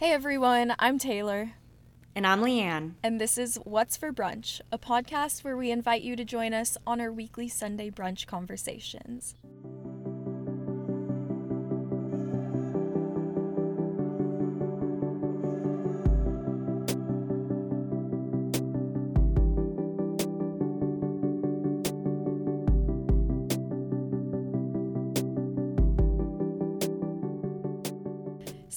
Hey 0.00 0.12
everyone, 0.12 0.74
I'm 0.78 0.98
Taylor, 0.98 1.50
And 2.16 2.26
I'm 2.26 2.40
Leanne. 2.40 2.94
and 3.02 3.20
this 3.20 3.36
is 3.36 3.60
What's 3.64 3.98
for 3.98 4.14
Brunch, 4.14 4.62
a 4.72 4.78
podcast 4.78 5.44
where 5.44 5.58
we 5.58 5.70
invite 5.70 6.00
you 6.00 6.16
to 6.16 6.24
join 6.24 6.54
us 6.54 6.78
on 6.86 7.02
our 7.02 7.12
weekly 7.12 7.48
Sunday 7.48 7.90
brunch 7.90 8.26
conversations. 8.26 9.34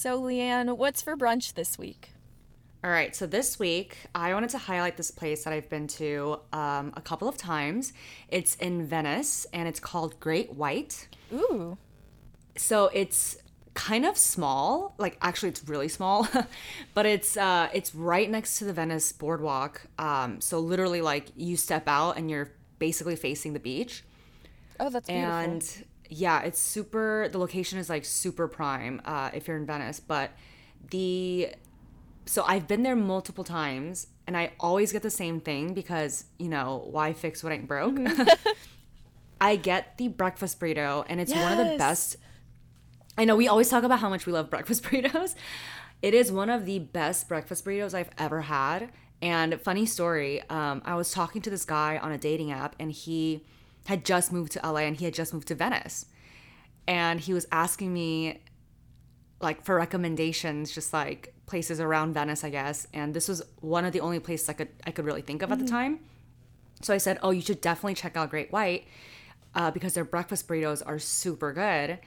So, 0.03 0.21
Leanne, 0.21 0.75
what's 0.75 1.01
for 1.01 1.15
brunch 1.15 1.53
this 1.53 1.79
week? 1.79 2.09
All 2.83 2.91
right, 2.91 3.15
so 3.15 3.25
this 3.25 3.57
week 3.57 3.95
I 4.13 4.33
wanted 4.33 4.49
to 4.49 4.57
highlight 4.57 4.97
this 4.97 5.11
place 5.11 5.45
that 5.45 5.53
I've 5.53 5.69
been 5.69 5.87
to 5.87 6.41
um, 6.51 6.91
a 6.97 7.01
couple 7.01 7.29
of 7.29 7.37
times. 7.37 7.93
It's 8.27 8.55
in 8.55 8.85
Venice 8.85 9.47
and 9.53 9.65
it's 9.65 9.79
called 9.79 10.19
Great 10.19 10.55
White. 10.55 11.07
Ooh, 11.33 11.77
So 12.57 12.89
it's 12.93 13.37
kind 13.75 14.05
of 14.05 14.17
small, 14.17 14.93
like 14.97 15.17
actually 15.21 15.47
it's 15.47 15.69
really 15.69 15.87
small, 15.87 16.27
but 16.93 17.05
it's 17.05 17.37
uh, 17.37 17.69
it's 17.73 17.95
right 17.95 18.29
next 18.29 18.57
to 18.57 18.65
the 18.65 18.73
Venice 18.73 19.13
boardwalk. 19.13 19.83
Um, 19.97 20.41
so 20.41 20.59
literally, 20.59 20.99
like 20.99 21.27
you 21.37 21.55
step 21.55 21.87
out 21.87 22.17
and 22.17 22.29
you're 22.29 22.51
basically 22.77 23.15
facing 23.15 23.53
the 23.53 23.59
beach. 23.61 24.03
oh, 24.81 24.89
that's 24.89 25.07
beautiful. 25.07 25.31
and 25.31 25.85
yeah 26.13 26.41
it's 26.41 26.59
super 26.59 27.27
the 27.31 27.37
location 27.37 27.79
is 27.79 27.89
like 27.89 28.05
super 28.05 28.47
prime 28.47 29.01
uh, 29.05 29.29
if 29.33 29.47
you're 29.47 29.57
in 29.57 29.65
venice 29.65 29.99
but 29.99 30.31
the 30.91 31.49
so 32.25 32.43
i've 32.43 32.67
been 32.67 32.83
there 32.83 32.95
multiple 32.95 33.43
times 33.43 34.07
and 34.27 34.37
i 34.37 34.51
always 34.59 34.91
get 34.91 35.01
the 35.01 35.09
same 35.09 35.39
thing 35.39 35.73
because 35.73 36.25
you 36.37 36.47
know 36.47 36.87
why 36.89 37.13
fix 37.13 37.43
what 37.43 37.51
ain't 37.51 37.67
broke? 37.67 37.97
I 39.41 39.57
get 39.57 39.97
the 39.97 40.07
breakfast 40.07 40.57
burrito 40.59 41.05
and 41.09 41.19
it's 41.19 41.33
one 41.33 41.51
of 41.51 41.57
the 41.57 41.77
best 41.77 42.15
i 43.17 43.25
know 43.25 43.35
we 43.35 43.47
always 43.47 43.69
talk 43.69 43.83
about 43.83 43.99
how 43.99 44.09
much 44.09 44.25
we 44.25 44.31
love 44.31 44.49
breakfast 44.49 44.83
burritos. 44.85 45.35
It 46.01 46.13
is 46.13 46.33
one 46.33 46.49
of 46.49 46.65
the 46.65 46.79
best 46.79 47.27
breakfast 47.27 47.65
burritos 47.65 47.93
i've 47.93 48.09
ever 48.17 48.41
had 48.41 48.91
and 49.21 49.59
funny 49.61 49.85
story 49.85 50.41
um, 50.49 50.81
i 50.85 50.95
was 50.95 51.11
talking 51.11 51.41
to 51.41 51.49
this 51.49 51.65
guy 51.65 51.97
on 51.97 52.11
a 52.11 52.17
dating 52.17 52.51
app 52.51 52.75
and 52.79 52.91
he 52.91 53.43
had 53.85 54.05
just 54.05 54.31
moved 54.31 54.51
to 54.53 54.59
LA 54.63 54.81
and 54.81 54.97
he 54.97 55.05
had 55.05 55.13
just 55.13 55.33
moved 55.33 55.47
to 55.49 55.55
Venice. 55.55 56.05
And 56.87 57.19
he 57.19 57.33
was 57.33 57.45
asking 57.51 57.93
me 57.93 58.41
like 59.41 59.63
for 59.63 59.75
recommendations, 59.75 60.71
just 60.71 60.93
like 60.93 61.33
places 61.45 61.79
around 61.79 62.13
Venice, 62.13 62.43
I 62.43 62.49
guess. 62.49 62.87
And 62.93 63.13
this 63.13 63.27
was 63.27 63.43
one 63.59 63.85
of 63.85 63.93
the 63.93 63.99
only 63.99 64.19
places 64.19 64.49
I 64.49 64.53
could 64.53 64.69
I 64.87 64.91
could 64.91 65.05
really 65.05 65.21
think 65.21 65.41
of 65.41 65.51
at 65.51 65.59
the 65.59 65.67
time. 65.67 65.99
So 66.81 66.93
I 66.93 66.97
said, 66.97 67.19
"Oh, 67.21 67.31
you 67.31 67.41
should 67.41 67.61
definitely 67.61 67.95
check 67.95 68.17
out 68.17 68.29
Great 68.29 68.51
White 68.51 68.87
uh, 69.55 69.71
because 69.71 69.93
their 69.93 70.05
breakfast 70.05 70.47
burritos 70.47 70.81
are 70.85 70.99
super 70.99 71.53
good." 71.53 71.99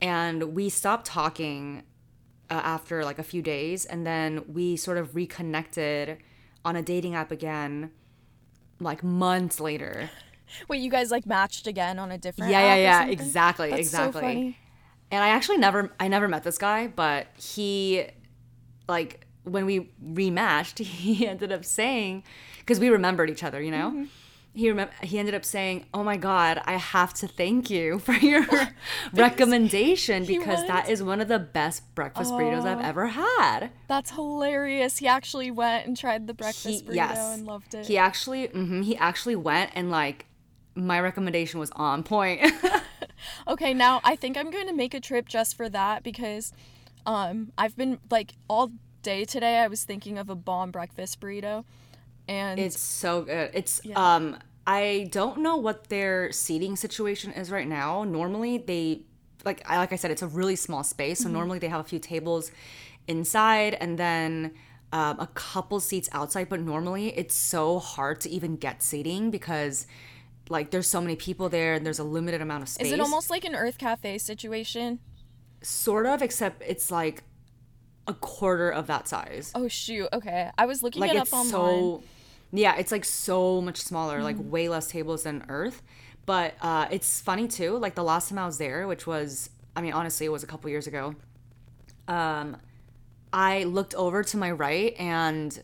And 0.00 0.54
we 0.54 0.68
stopped 0.68 1.06
talking 1.06 1.82
uh, 2.50 2.54
after 2.54 3.04
like 3.04 3.18
a 3.18 3.22
few 3.22 3.42
days, 3.42 3.84
and 3.84 4.06
then 4.06 4.44
we 4.52 4.76
sort 4.76 4.98
of 4.98 5.14
reconnected 5.14 6.18
on 6.64 6.76
a 6.76 6.82
dating 6.82 7.14
app 7.14 7.30
again, 7.30 7.90
like 8.80 9.02
months 9.02 9.60
later. 9.60 10.10
Wait, 10.68 10.80
you 10.80 10.90
guys 10.90 11.10
like 11.10 11.26
matched 11.26 11.66
again 11.66 11.98
on 11.98 12.10
a 12.12 12.18
different 12.18 12.50
Yeah, 12.50 12.74
yeah, 12.74 13.04
yeah, 13.04 13.08
exactly, 13.08 13.70
That's 13.70 13.90
so 13.90 14.04
exactly. 14.08 14.20
funny. 14.22 14.58
And 15.10 15.22
I 15.22 15.28
actually 15.28 15.58
never 15.58 15.92
I 16.00 16.08
never 16.08 16.28
met 16.28 16.42
this 16.44 16.58
guy, 16.58 16.86
but 16.88 17.28
he 17.36 18.06
like 18.88 19.26
when 19.44 19.64
we 19.66 19.90
rematched, 20.04 20.78
he 20.84 21.26
ended 21.26 21.52
up 21.52 21.64
saying 21.64 22.24
because 22.58 22.80
we 22.80 22.88
remembered 22.88 23.30
each 23.30 23.44
other, 23.44 23.60
you 23.60 23.70
know? 23.70 23.90
Mm-hmm. 23.90 24.04
He 24.54 24.68
remem- 24.68 25.04
he 25.04 25.18
ended 25.18 25.34
up 25.34 25.44
saying, 25.44 25.84
"Oh 25.92 26.02
my 26.02 26.16
god, 26.16 26.62
I 26.64 26.76
have 26.76 27.12
to 27.14 27.28
thank 27.28 27.68
you 27.68 27.98
for 28.06 28.14
your 28.14 28.46
recommendation 29.12 30.24
because 30.24 30.66
that 30.66 30.84
went- 30.84 30.88
is 30.88 31.02
one 31.02 31.20
of 31.20 31.28
the 31.28 31.38
best 31.38 31.94
breakfast 31.94 32.32
burritos 32.32 32.64
I've 32.64 32.80
ever 32.84 33.08
had." 33.08 33.70
That's 33.86 34.12
hilarious. 34.12 34.96
He 34.98 35.06
actually 35.06 35.50
went 35.50 35.86
and 35.86 35.96
tried 35.96 36.26
the 36.26 36.34
breakfast 36.34 36.66
He, 36.66 36.82
burrito 36.82 36.94
yes. 36.94 37.18
and 37.34 37.46
loved 37.46 37.74
it. 37.74 37.86
He 37.86 37.98
actually 37.98 38.48
mhm, 38.48 38.82
he 38.84 38.96
actually 38.96 39.36
went 39.36 39.72
and 39.74 39.90
like 39.90 40.26
my 40.76 41.00
recommendation 41.00 41.58
was 41.60 41.70
on 41.72 42.02
point. 42.02 42.40
Okay, 43.48 43.72
now 43.74 44.00
I 44.04 44.14
think 44.14 44.36
I'm 44.36 44.50
going 44.50 44.66
to 44.66 44.72
make 44.74 44.94
a 44.94 45.00
trip 45.00 45.26
just 45.28 45.56
for 45.56 45.68
that 45.70 46.02
because 46.02 46.52
um 47.06 47.52
I've 47.56 47.76
been 47.76 47.98
like 48.10 48.32
all 48.48 48.72
day 49.02 49.24
today 49.24 49.58
I 49.58 49.68
was 49.68 49.84
thinking 49.84 50.18
of 50.18 50.28
a 50.28 50.34
bomb 50.34 50.70
breakfast 50.70 51.20
burrito 51.20 51.64
and 52.28 52.60
It's 52.60 52.78
so 52.78 53.22
good. 53.22 53.50
It's 53.54 53.80
Yeah. 53.84 53.94
um 54.16 54.36
I 54.66 55.08
don't 55.12 55.38
know 55.38 55.56
what 55.56 55.88
their 55.88 56.30
seating 56.32 56.76
situation 56.76 57.32
is 57.32 57.50
right 57.50 57.66
now. 57.68 58.04
Normally 58.04 58.58
they 58.58 59.02
like 59.44 59.62
I 59.68 59.78
like 59.78 59.92
I 59.92 59.96
said 59.96 60.10
it's 60.10 60.22
a 60.22 60.28
really 60.28 60.56
small 60.56 60.84
space, 60.84 61.20
Mm-hmm. 61.20 61.28
so 61.32 61.32
normally 61.38 61.58
they 61.58 61.68
have 61.68 61.80
a 61.80 61.88
few 61.88 61.98
tables 61.98 62.50
inside 63.08 63.74
and 63.80 63.98
then 63.98 64.52
um, 64.92 65.18
a 65.20 65.26
couple 65.34 65.80
seats 65.80 66.08
outside, 66.12 66.48
but 66.48 66.60
normally 66.60 67.16
it's 67.16 67.34
so 67.34 67.78
hard 67.78 68.20
to 68.20 68.30
even 68.30 68.56
get 68.56 68.82
seating 68.82 69.30
because 69.30 69.86
like 70.48 70.70
there's 70.70 70.88
so 70.88 71.00
many 71.00 71.16
people 71.16 71.48
there 71.48 71.74
and 71.74 71.84
there's 71.84 71.98
a 71.98 72.04
limited 72.04 72.40
amount 72.40 72.62
of 72.62 72.68
space. 72.68 72.86
is 72.86 72.92
it 72.92 73.00
almost 73.00 73.30
like 73.30 73.44
an 73.44 73.52
Urth 73.54 73.78
Caffé 73.78 74.20
situation? 74.20 75.00
sort 75.62 76.06
of 76.06 76.22
except 76.22 76.62
it's 76.66 76.90
like 76.90 77.22
a 78.06 78.14
quarter 78.14 78.70
of 78.70 78.86
that 78.86 79.08
size. 79.08 79.50
Oh 79.54 79.66
shoot. 79.66 80.08
Okay. 80.12 80.50
I 80.56 80.66
was 80.66 80.82
looking 80.82 81.00
like 81.00 81.10
it 81.10 81.16
up 81.16 81.24
it's 81.24 81.32
online. 81.32 81.50
so 81.50 82.02
yeah 82.52 82.76
it's 82.76 82.92
like 82.92 83.04
so 83.04 83.60
much 83.60 83.78
smaller 83.78 84.22
like 84.22 84.36
Mm. 84.36 84.50
way 84.50 84.68
less 84.68 84.86
tables 84.86 85.24
than 85.24 85.40
Urth 85.48 85.80
but 86.26 86.54
uh 86.62 86.86
it's 86.92 87.20
funny 87.20 87.48
too 87.48 87.76
like 87.78 87.96
the 87.96 88.04
last 88.04 88.28
time 88.28 88.38
i 88.38 88.46
was 88.46 88.58
there 88.58 88.86
which 88.86 89.04
was 89.06 89.50
i 89.74 89.80
mean 89.80 89.92
honestly 89.92 90.26
it 90.26 90.28
was 90.30 90.44
a 90.44 90.46
couple 90.46 90.70
years 90.70 90.86
ago 90.86 91.16
um 92.06 92.56
i 93.32 93.64
looked 93.64 93.94
over 93.96 94.22
to 94.22 94.36
my 94.36 94.50
right 94.52 94.94
and 94.98 95.60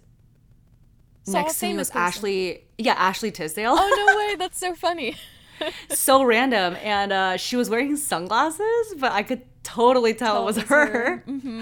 Next 1.26 1.58
to 1.60 1.66
me 1.66 1.76
was 1.76 1.90
person. 1.90 2.02
ashley 2.02 2.64
yeah 2.78 2.94
ashley 2.94 3.30
tisdale 3.30 3.74
Oh 3.76 4.04
no 4.06 4.16
way, 4.16 4.36
that's 4.38 4.58
so 4.58 4.74
funny. 4.74 5.16
so 5.90 6.22
random 6.24 6.76
and 6.82 7.12
uh 7.12 7.36
she 7.36 7.54
was 7.56 7.70
wearing 7.70 7.96
sunglasses 7.96 8.94
but 8.98 9.12
i 9.12 9.22
could 9.22 9.42
totally 9.62 10.12
tell 10.12 10.34
Tell 10.34 10.42
it 10.42 10.46
was 10.46 10.56
it 10.56 10.62
was 10.62 10.68
her, 10.70 10.86
her. 10.86 11.24
Mm-hmm. 11.28 11.60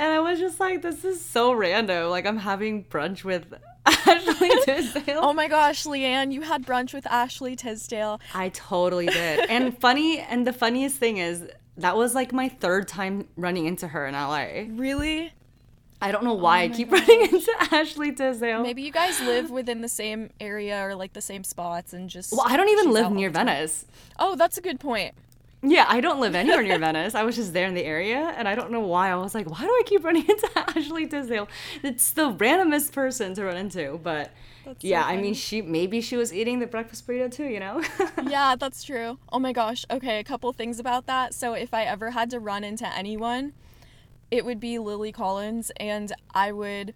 and 0.00 0.12
i 0.12 0.18
was 0.18 0.40
just 0.40 0.58
like 0.58 0.82
this 0.82 1.04
is 1.04 1.24
so 1.24 1.52
random 1.52 2.10
like 2.10 2.26
i'm 2.26 2.38
having 2.38 2.84
brunch 2.86 3.22
with 3.22 3.54
ashley 3.86 4.50
tisdale 4.64 5.20
Oh 5.22 5.32
my 5.32 5.46
gosh, 5.48 5.84
Leanne, 5.84 6.32
you 6.32 6.42
had 6.42 6.66
brunch 6.66 6.92
with 6.92 7.06
Ashley 7.06 7.56
Tisdale. 7.56 8.20
I 8.34 8.50
totally 8.50 9.06
did. 9.06 9.48
And 9.48 9.76
funny, 9.78 10.18
and 10.20 10.46
the 10.46 10.52
funniest 10.52 10.96
thing 10.96 11.16
is 11.16 11.46
that 11.78 11.96
was 11.96 12.14
like 12.14 12.32
my 12.32 12.48
third 12.50 12.86
time 12.86 13.26
running 13.36 13.64
into 13.66 13.88
her 13.88 14.06
in 14.06 14.12
LA. 14.14 14.64
Really? 14.78 15.32
I 16.00 16.12
don't 16.12 16.24
know 16.24 16.32
oh 16.32 16.34
why 16.34 16.62
I 16.62 16.68
keep 16.68 16.90
running 16.92 17.22
into 17.22 17.52
Ashley 17.72 18.12
Tisdale. 18.12 18.62
Maybe 18.62 18.82
you 18.82 18.92
guys 18.92 19.20
live 19.20 19.50
within 19.50 19.80
the 19.80 19.88
same 19.88 20.30
area 20.40 20.80
or 20.84 20.94
like 20.94 21.12
the 21.12 21.20
same 21.20 21.44
spots 21.44 21.92
and 21.92 22.08
just 22.08 22.32
Well, 22.32 22.44
I 22.46 22.56
don't 22.56 22.68
even 22.68 22.92
live 22.92 23.10
near. 23.10 23.30
Venice. 23.30 23.84
Oh, 24.18 24.36
that's 24.36 24.56
a 24.58 24.60
good 24.60 24.78
point. 24.80 25.14
Yeah, 25.60 25.86
I 25.88 26.00
don't 26.00 26.20
live 26.20 26.34
anywhere 26.42 26.62
near 26.62 26.78
Venice. 26.78 27.14
I 27.16 27.24
was 27.24 27.34
just 27.34 27.52
there 27.52 27.66
in 27.66 27.74
the 27.74 27.84
area, 27.84 28.32
and 28.36 28.46
I 28.46 28.54
don't 28.54 28.70
know 28.70 28.80
why. 28.80 29.10
I 29.10 29.16
was 29.16 29.34
like, 29.34 29.50
why 29.50 29.60
do 29.60 29.66
I 29.66 29.82
keep 29.86 30.04
running 30.04 30.22
into 30.28 30.48
Ashley 30.54 31.06
Tisdale? 31.08 31.48
It's 31.82 32.12
the 32.12 32.32
randomest 32.32 32.92
person 32.92 33.34
to 33.34 33.44
run 33.44 33.56
into, 33.56 33.98
but 34.02 34.30
That's 34.64 34.82
so 34.82 34.86
yeah, 34.88 35.04
I 35.04 35.16
mean, 35.16 35.34
she 35.34 35.60
maybe 35.62 36.00
she 36.00 36.16
was 36.16 36.32
eating 36.32 36.60
the 36.60 36.68
breakfast 36.68 37.08
burrito 37.08 37.32
too, 37.32 37.46
you 37.46 37.58
know? 37.58 37.82
yeah, 38.28 38.54
that's 38.54 38.84
true. 38.84 39.18
Oh 39.32 39.40
my 39.40 39.52
gosh. 39.52 39.84
Okay, 39.90 40.20
a 40.20 40.24
couple 40.24 40.52
things 40.52 40.78
about 40.78 41.06
that. 41.06 41.34
So 41.34 41.54
if 41.54 41.74
I 41.74 41.82
ever 41.82 42.12
had 42.12 42.30
to 42.30 42.38
run 42.38 42.62
into 42.62 42.86
anyone, 42.96 43.52
it 44.30 44.44
would 44.44 44.60
be 44.60 44.78
Lily 44.78 45.12
Collins 45.12 45.70
and 45.78 46.12
I 46.34 46.52
would 46.52 46.94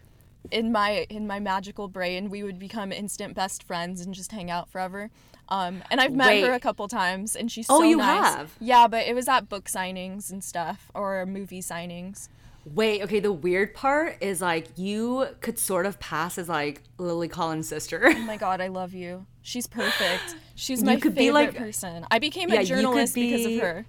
in 0.50 0.72
my 0.72 1.06
in 1.08 1.26
my 1.26 1.38
magical 1.38 1.88
brain, 1.88 2.28
we 2.30 2.42
would 2.42 2.58
become 2.58 2.90
instant 2.92 3.34
best 3.34 3.62
friends 3.62 4.00
and 4.00 4.12
just 4.14 4.32
hang 4.32 4.50
out 4.50 4.68
forever. 4.68 5.10
Um, 5.48 5.82
and 5.90 6.00
I've 6.00 6.12
met 6.14 6.42
her 6.42 6.52
a 6.52 6.60
couple 6.60 6.88
times 6.88 7.36
and 7.36 7.50
she's 7.50 7.66
so 7.66 7.74
nice. 7.74 7.80
Oh, 7.80 7.82
so 7.82 7.88
you 7.88 7.96
nice. 7.98 8.34
have? 8.34 8.56
Yeah, 8.60 8.86
but 8.88 9.06
it 9.06 9.14
was 9.14 9.28
at 9.28 9.48
book 9.48 9.66
signings 9.66 10.30
and 10.30 10.42
stuff 10.42 10.90
or 10.94 11.24
movie 11.26 11.60
signings. 11.60 12.28
Wait, 12.64 13.02
okay, 13.02 13.18
the 13.18 13.32
weird 13.32 13.74
part 13.74 14.16
is 14.20 14.40
like 14.40 14.68
you 14.76 15.26
could 15.40 15.58
sort 15.58 15.84
of 15.84 15.98
pass 15.98 16.38
as 16.38 16.48
like 16.48 16.80
Lily 16.96 17.28
Collins' 17.28 17.68
sister. 17.68 18.00
Oh 18.06 18.18
my 18.20 18.36
god, 18.36 18.60
I 18.60 18.68
love 18.68 18.94
you. 18.94 19.26
She's 19.42 19.66
perfect. 19.66 20.36
She's 20.54 20.82
my 20.82 20.96
could 20.96 21.14
be, 21.14 21.22
favorite 21.26 21.32
like- 21.34 21.56
person. 21.56 22.06
I 22.10 22.18
became 22.18 22.48
Yeah, 22.50 22.60
a 22.60 22.64
journalist 22.64 23.14
because 23.14 23.46
of 23.46 23.58
her. 23.60 23.86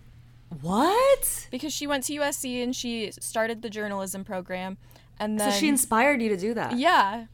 What? 0.62 1.48
because 1.52 1.74
she 1.74 1.88
went 1.88 2.04
to 2.06 2.14
USC 2.14 2.64
and 2.64 2.76
she 2.76 3.12
started 3.12 3.62
the 3.62 3.70
journalism 3.70 4.24
program, 4.24 4.78
and 5.20 5.40
then 5.40 5.52
so 5.52 5.58
she 5.58 5.68
inspired 5.68 6.22
you 6.22 6.30
to 6.30 6.38
do 6.38 6.54
that. 6.54 6.78
yeah, 6.78 7.26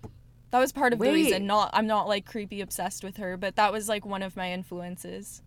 that 0.52 0.60
was 0.60 0.72
part 0.72 0.94
of 0.94 1.00
the 1.00 1.12
reason. 1.12 1.46
Not 1.46 1.70
I'm 1.74 1.88
not 1.88 2.08
like 2.08 2.26
creepy 2.26 2.62
obsessed 2.62 3.04
with 3.04 3.18
her, 3.18 3.38
but 3.38 3.56
that 3.56 3.72
was 3.72 3.88
like 3.90 4.06
one 4.06 4.24
of 4.24 4.36
my 4.36 4.52
influences. 4.52 5.42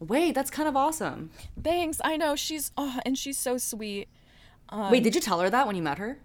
Wait, 0.00 0.34
that's 0.34 0.50
kind 0.50 0.68
of 0.68 0.76
awesome. 0.76 1.30
Thanks, 1.62 2.00
I 2.04 2.16
know 2.16 2.36
she's 2.36 2.72
oh, 2.76 3.00
and 3.04 3.18
she's 3.18 3.38
so 3.38 3.58
sweet. 3.58 4.08
Um, 4.68 4.90
Wait, 4.90 5.02
did 5.02 5.14
you 5.14 5.20
tell 5.20 5.40
her 5.40 5.50
that 5.50 5.66
when 5.66 5.76
you 5.76 5.82
met 5.82 5.98
her? 5.98 6.18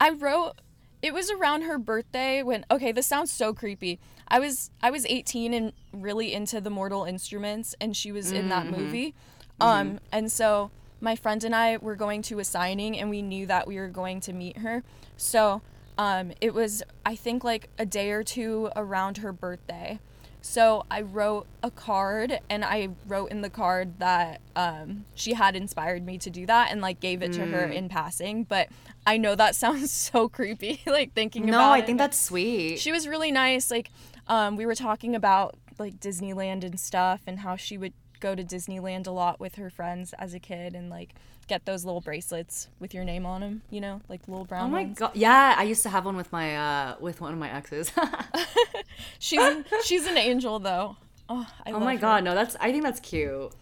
I 0.00 0.10
wrote 0.10 0.54
it 1.02 1.14
was 1.14 1.30
around 1.30 1.62
her 1.62 1.78
birthday 1.78 2.42
when 2.42 2.64
okay, 2.70 2.92
this 2.92 3.06
sounds 3.06 3.30
so 3.30 3.52
creepy. 3.52 4.00
I 4.28 4.40
was 4.40 4.70
I 4.82 4.90
was 4.90 5.06
18 5.06 5.54
and 5.54 5.72
really 5.92 6.32
into 6.32 6.60
the 6.60 6.70
Mortal 6.70 7.04
Instruments 7.04 7.74
and 7.80 7.96
she 7.96 8.10
was 8.10 8.32
in 8.32 8.48
that 8.48 8.66
movie. 8.66 9.14
Um 9.60 10.00
and 10.12 10.30
so 10.30 10.70
my 11.00 11.14
friend 11.16 11.44
and 11.44 11.54
I 11.54 11.76
were 11.76 11.96
going 11.96 12.22
to 12.22 12.38
a 12.38 12.44
signing 12.44 12.98
and 12.98 13.10
we 13.10 13.22
knew 13.22 13.46
that 13.46 13.66
we 13.66 13.76
were 13.78 13.88
going 13.88 14.20
to 14.20 14.32
meet 14.32 14.58
her. 14.58 14.82
So 15.16 15.62
um 15.98 16.32
it 16.40 16.52
was 16.54 16.82
I 17.04 17.14
think 17.16 17.44
like 17.44 17.68
a 17.78 17.86
day 17.86 18.10
or 18.10 18.22
two 18.22 18.70
around 18.76 19.18
her 19.18 19.32
birthday. 19.32 19.98
So 20.42 20.84
I 20.88 21.00
wrote 21.00 21.48
a 21.64 21.72
card 21.72 22.38
and 22.48 22.64
I 22.64 22.90
wrote 23.08 23.32
in 23.32 23.40
the 23.40 23.50
card 23.50 23.98
that 23.98 24.40
um, 24.54 25.04
she 25.16 25.32
had 25.34 25.56
inspired 25.56 26.06
me 26.06 26.18
to 26.18 26.30
do 26.30 26.46
that 26.46 26.70
and 26.70 26.80
like 26.80 27.00
gave 27.00 27.20
it 27.20 27.32
to 27.32 27.46
her 27.46 27.64
in 27.64 27.88
passing. 27.88 28.44
But 28.44 28.68
I 29.04 29.16
know 29.16 29.34
that 29.34 29.54
sounds 29.64 29.90
so 29.90 30.28
creepy, 30.28 30.82
like 30.86 31.14
thinking 31.14 31.48
about 31.48 31.50
No, 31.50 31.58
about 31.64 31.72
I 31.72 31.78
it, 31.78 31.86
think 31.86 31.98
that's 31.98 32.20
sweet. 32.20 32.78
she 32.78 32.92
was 32.92 33.08
really 33.08 33.32
nice. 33.32 33.72
Like 33.72 33.90
um, 34.28 34.54
we 34.54 34.66
were 34.66 34.76
talking 34.76 35.16
about 35.16 35.56
like 35.80 35.98
Disneyland 35.98 36.62
and 36.62 36.78
stuff 36.78 37.22
and 37.26 37.40
how 37.40 37.56
she 37.56 37.76
would 37.76 37.92
go 38.20 38.34
to 38.34 38.42
Disneyland 38.44 39.06
a 39.06 39.10
lot 39.10 39.38
with 39.40 39.56
her 39.56 39.70
friends 39.70 40.12
as 40.18 40.34
a 40.34 40.38
kid 40.40 40.74
and 40.74 40.90
like 40.90 41.14
get 41.48 41.64
those 41.64 41.84
little 41.84 42.00
bracelets 42.00 42.68
with 42.80 42.92
your 42.92 43.04
name 43.04 43.24
on 43.24 43.40
them, 43.40 43.62
you 43.70 43.80
know, 43.80 44.00
like 44.08 44.26
little 44.26 44.44
brown 44.44 44.66
Oh 44.66 44.68
my 44.72 44.82
ones. 44.82 44.98
god! 44.98 45.12
Yeah, 45.14 45.54
I 45.56 45.62
used 45.64 45.82
to 45.84 45.88
have 45.88 46.04
one 46.04 46.16
with 46.16 46.32
my 46.32 46.56
uh 46.56 46.96
with 47.00 47.20
one 47.20 47.32
of 47.32 47.38
my 47.38 47.50
exes. 47.52 47.92
She's 49.18 49.40
she's 49.84 50.06
an 50.06 50.16
angel 50.18 50.58
though. 50.58 50.96
Oh, 51.28 51.46
I 51.64 51.72
oh 51.72 51.80
my 51.80 51.94
her. 51.94 52.00
god, 52.00 52.24
no, 52.24 52.34
that's 52.34 52.56
I 52.60 52.70
think 52.72 52.82
that's 52.84 53.00
cute. 53.00 53.52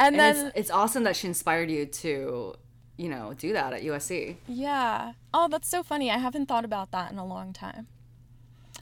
And, 0.00 0.14
And 0.14 0.20
then 0.20 0.46
it's 0.46 0.56
it's 0.56 0.70
awesome 0.70 1.02
that 1.04 1.16
she 1.16 1.26
inspired 1.26 1.70
you 1.70 1.86
to, 1.86 2.54
you 2.96 3.08
know, 3.08 3.34
do 3.34 3.52
that 3.52 3.72
at 3.72 3.82
USC. 3.82 4.36
Yeah. 4.46 5.12
Oh, 5.34 5.48
that's 5.48 5.68
so 5.68 5.82
funny. 5.82 6.10
I 6.10 6.18
haven't 6.18 6.46
thought 6.46 6.64
about 6.64 6.90
that 6.92 7.10
in 7.10 7.18
a 7.18 7.26
long 7.26 7.52
time. 7.52 7.88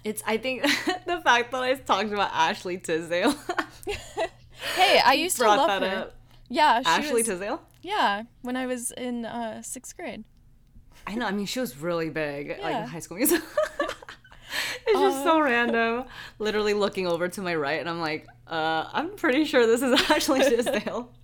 It's 0.05 0.23
I 0.27 0.37
think 0.37 0.63
the 1.07 1.21
fact 1.23 1.51
that 1.53 1.63
I 1.63 1.75
talked 1.75 2.13
about 2.13 2.31
Ashley 2.33 2.79
Tisdale 2.79 3.35
Hey, 4.75 5.01
I 5.05 5.13
used 5.15 5.37
to 5.39 5.45
love 5.45 5.67
that 5.69 5.83
her. 5.83 5.99
up. 6.03 6.15
Yeah, 6.49 6.81
she 6.81 6.87
Ashley 6.87 7.13
was, 7.23 7.27
Tisdale. 7.27 7.63
Yeah, 7.83 8.23
when 8.43 8.57
I 8.57 8.67
was 8.67 8.91
in 8.93 9.25
uh, 9.25 9.63
sixth 9.63 9.97
grade. 9.97 10.25
I 11.07 11.15
know. 11.15 11.27
I 11.27 11.31
mean, 11.33 11.47
she 11.47 11.61
was 11.61 11.77
really 11.77 12.11
big, 12.11 12.49
like 12.51 12.59
Yeah. 12.61 12.83
in 12.83 12.89
High 12.89 12.99
School 13.01 13.17
Musical. 13.17 13.47
it's 14.87 14.99
just 15.01 15.23
so 15.25 15.41
random. 15.41 16.05
Literally 16.39 16.75
looking 16.75 17.07
over 17.07 17.29
to 17.29 17.43
my 17.43 17.55
right, 17.55 17.81
and 17.81 17.89
I'm 17.89 18.01
like, 18.01 18.27
uh, 18.47 18.89
I'm 18.93 19.17
pretty 19.17 19.45
sure 19.45 19.67
this 19.67 19.83
is 19.83 19.93
Ashley 20.11 20.41
Tisdale. 20.41 21.11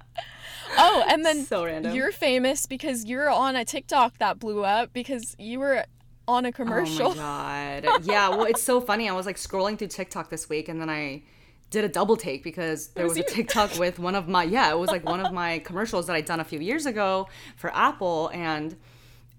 Oh, 0.75 1.05
and 1.07 1.23
then 1.23 1.45
So 1.45 1.67
random. 1.67 1.95
you're 1.95 2.13
famous 2.13 2.65
because 2.65 3.05
you're 3.05 3.29
on 3.29 3.57
a 3.57 3.63
TikTok 3.65 4.17
that 4.17 4.39
blew 4.39 4.65
up 4.65 4.91
because 4.95 5.37
you 5.39 5.59
were 5.61 5.85
on 6.27 6.47
a 6.47 6.53
commercial. 6.53 7.09
Oh 7.09 7.15
my 7.15 7.81
god. 7.85 8.07
Yeah, 8.07 8.31
well, 8.31 8.45
it's 8.45 8.63
so 8.63 8.81
funny. 8.81 9.07
I 9.07 9.13
was 9.13 9.27
like 9.27 9.37
scrolling 9.37 9.77
through 9.77 9.89
TikTok 9.89 10.31
this 10.31 10.49
week 10.49 10.71
and 10.71 10.81
then 10.81 10.89
I 10.89 11.25
did 11.73 11.85
a 11.85 11.89
double 11.89 12.17
take 12.17 12.45
because 12.45 12.89
there 12.95 13.05
Was 13.05 13.17
was 13.19 13.27
a? 13.27 13.29
TikTok 13.37 13.79
with 13.79 13.99
one 13.99 14.15
of 14.15 14.29
my 14.29 14.45
yeah, 14.45 14.71
it 14.71 14.79
was 14.79 14.91
like 14.91 15.05
one 15.05 15.21
of 15.27 15.33
my 15.33 15.59
commercials 15.61 16.07
that 16.07 16.15
I'd 16.15 16.25
done 16.27 16.39
a 16.41 16.45
few 16.45 16.61
years 16.61 16.87
ago 16.87 17.29
for 17.57 17.75
Apple 17.75 18.31
and 18.33 18.77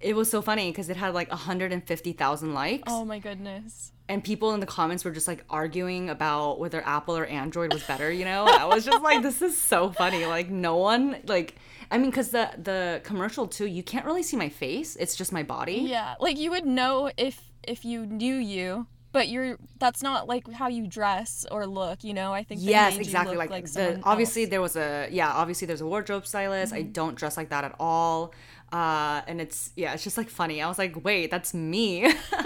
it 0.01 0.15
was 0.18 0.30
so 0.30 0.41
funny 0.41 0.69
because 0.69 0.89
it 0.89 0.97
had 0.97 1.13
like 1.13 1.30
150,000 1.30 2.53
likes 2.53 2.83
Oh 2.88 3.06
my 3.06 3.19
goodness. 3.19 3.91
and 4.09 4.24
people 4.24 4.53
in 4.53 4.59
the 4.59 4.65
comments 4.65 5.06
were 5.06 5.12
just 5.12 5.27
like 5.27 5.45
arguing 5.50 6.09
about 6.09 6.59
whether 6.59 6.85
Apple 6.85 7.15
or 7.15 7.25
Android 7.25 7.71
was 7.74 7.83
better, 7.83 8.12
you 8.12 8.25
know? 8.25 8.44
I 8.45 8.65
was 8.65 8.83
just 8.85 9.01
like 9.01 9.21
this 9.21 9.41
is 9.41 9.57
so 9.59 9.91
funny. 9.91 10.25
Like 10.25 10.50
no 10.50 10.75
one 10.77 11.18
like 11.25 11.56
I 11.91 11.97
mean 11.97 12.12
cuz 12.12 12.30
the 12.30 12.50
the 12.57 13.01
commercial 13.03 13.47
too, 13.47 13.65
you 13.68 13.83
can't 13.83 14.06
really 14.06 14.24
see 14.24 14.35
my 14.38 14.50
face. 14.50 14.95
It's 14.97 15.15
just 15.15 15.31
my 15.31 15.44
body. 15.44 15.85
Yeah, 15.88 16.15
like 16.19 16.38
you 16.38 16.50
would 16.51 16.65
know 16.65 17.12
if 17.18 17.39
if 17.63 17.85
you 17.85 18.06
knew 18.06 18.35
you, 18.35 18.88
but 19.13 19.30
you're 19.30 19.57
that's 19.80 20.04
not 20.04 20.27
like 20.27 20.51
how 20.51 20.68
you 20.68 20.86
dress 20.86 21.45
or 21.50 21.65
look, 21.65 22.04
you 22.04 22.13
know? 22.13 22.33
I 22.33 22.44
think 22.44 22.60
yes 22.62 22.98
exactly 22.98 23.38
look 23.38 23.50
like, 23.50 23.71
the 23.71 24.01
obviously 24.04 24.42
else. 24.42 24.48
Mm-hmm. 24.48 24.51
there 24.51 24.62
was 24.62 24.75
a 24.75 25.07
yeah 25.12 25.31
obviously 25.31 25.65
there's 25.68 25.80
a 25.80 25.86
wardrobe 25.86 26.27
stylist 26.27 26.74
i 26.74 26.81
don't 26.81 27.15
dress 27.15 27.38
like 27.38 27.50
that 27.50 27.63
at 27.63 27.75
all 27.80 28.33
uh 28.74 29.21
and 29.27 29.39
it's 29.39 29.71
yeah 29.77 29.94
it's 29.94 30.04
just 30.04 30.18
like 30.18 30.30
funny 30.30 30.62
i 30.62 30.68
was 30.68 30.77
like 30.77 31.06
wait 31.06 31.31
that's 31.31 31.54
me 31.54 32.04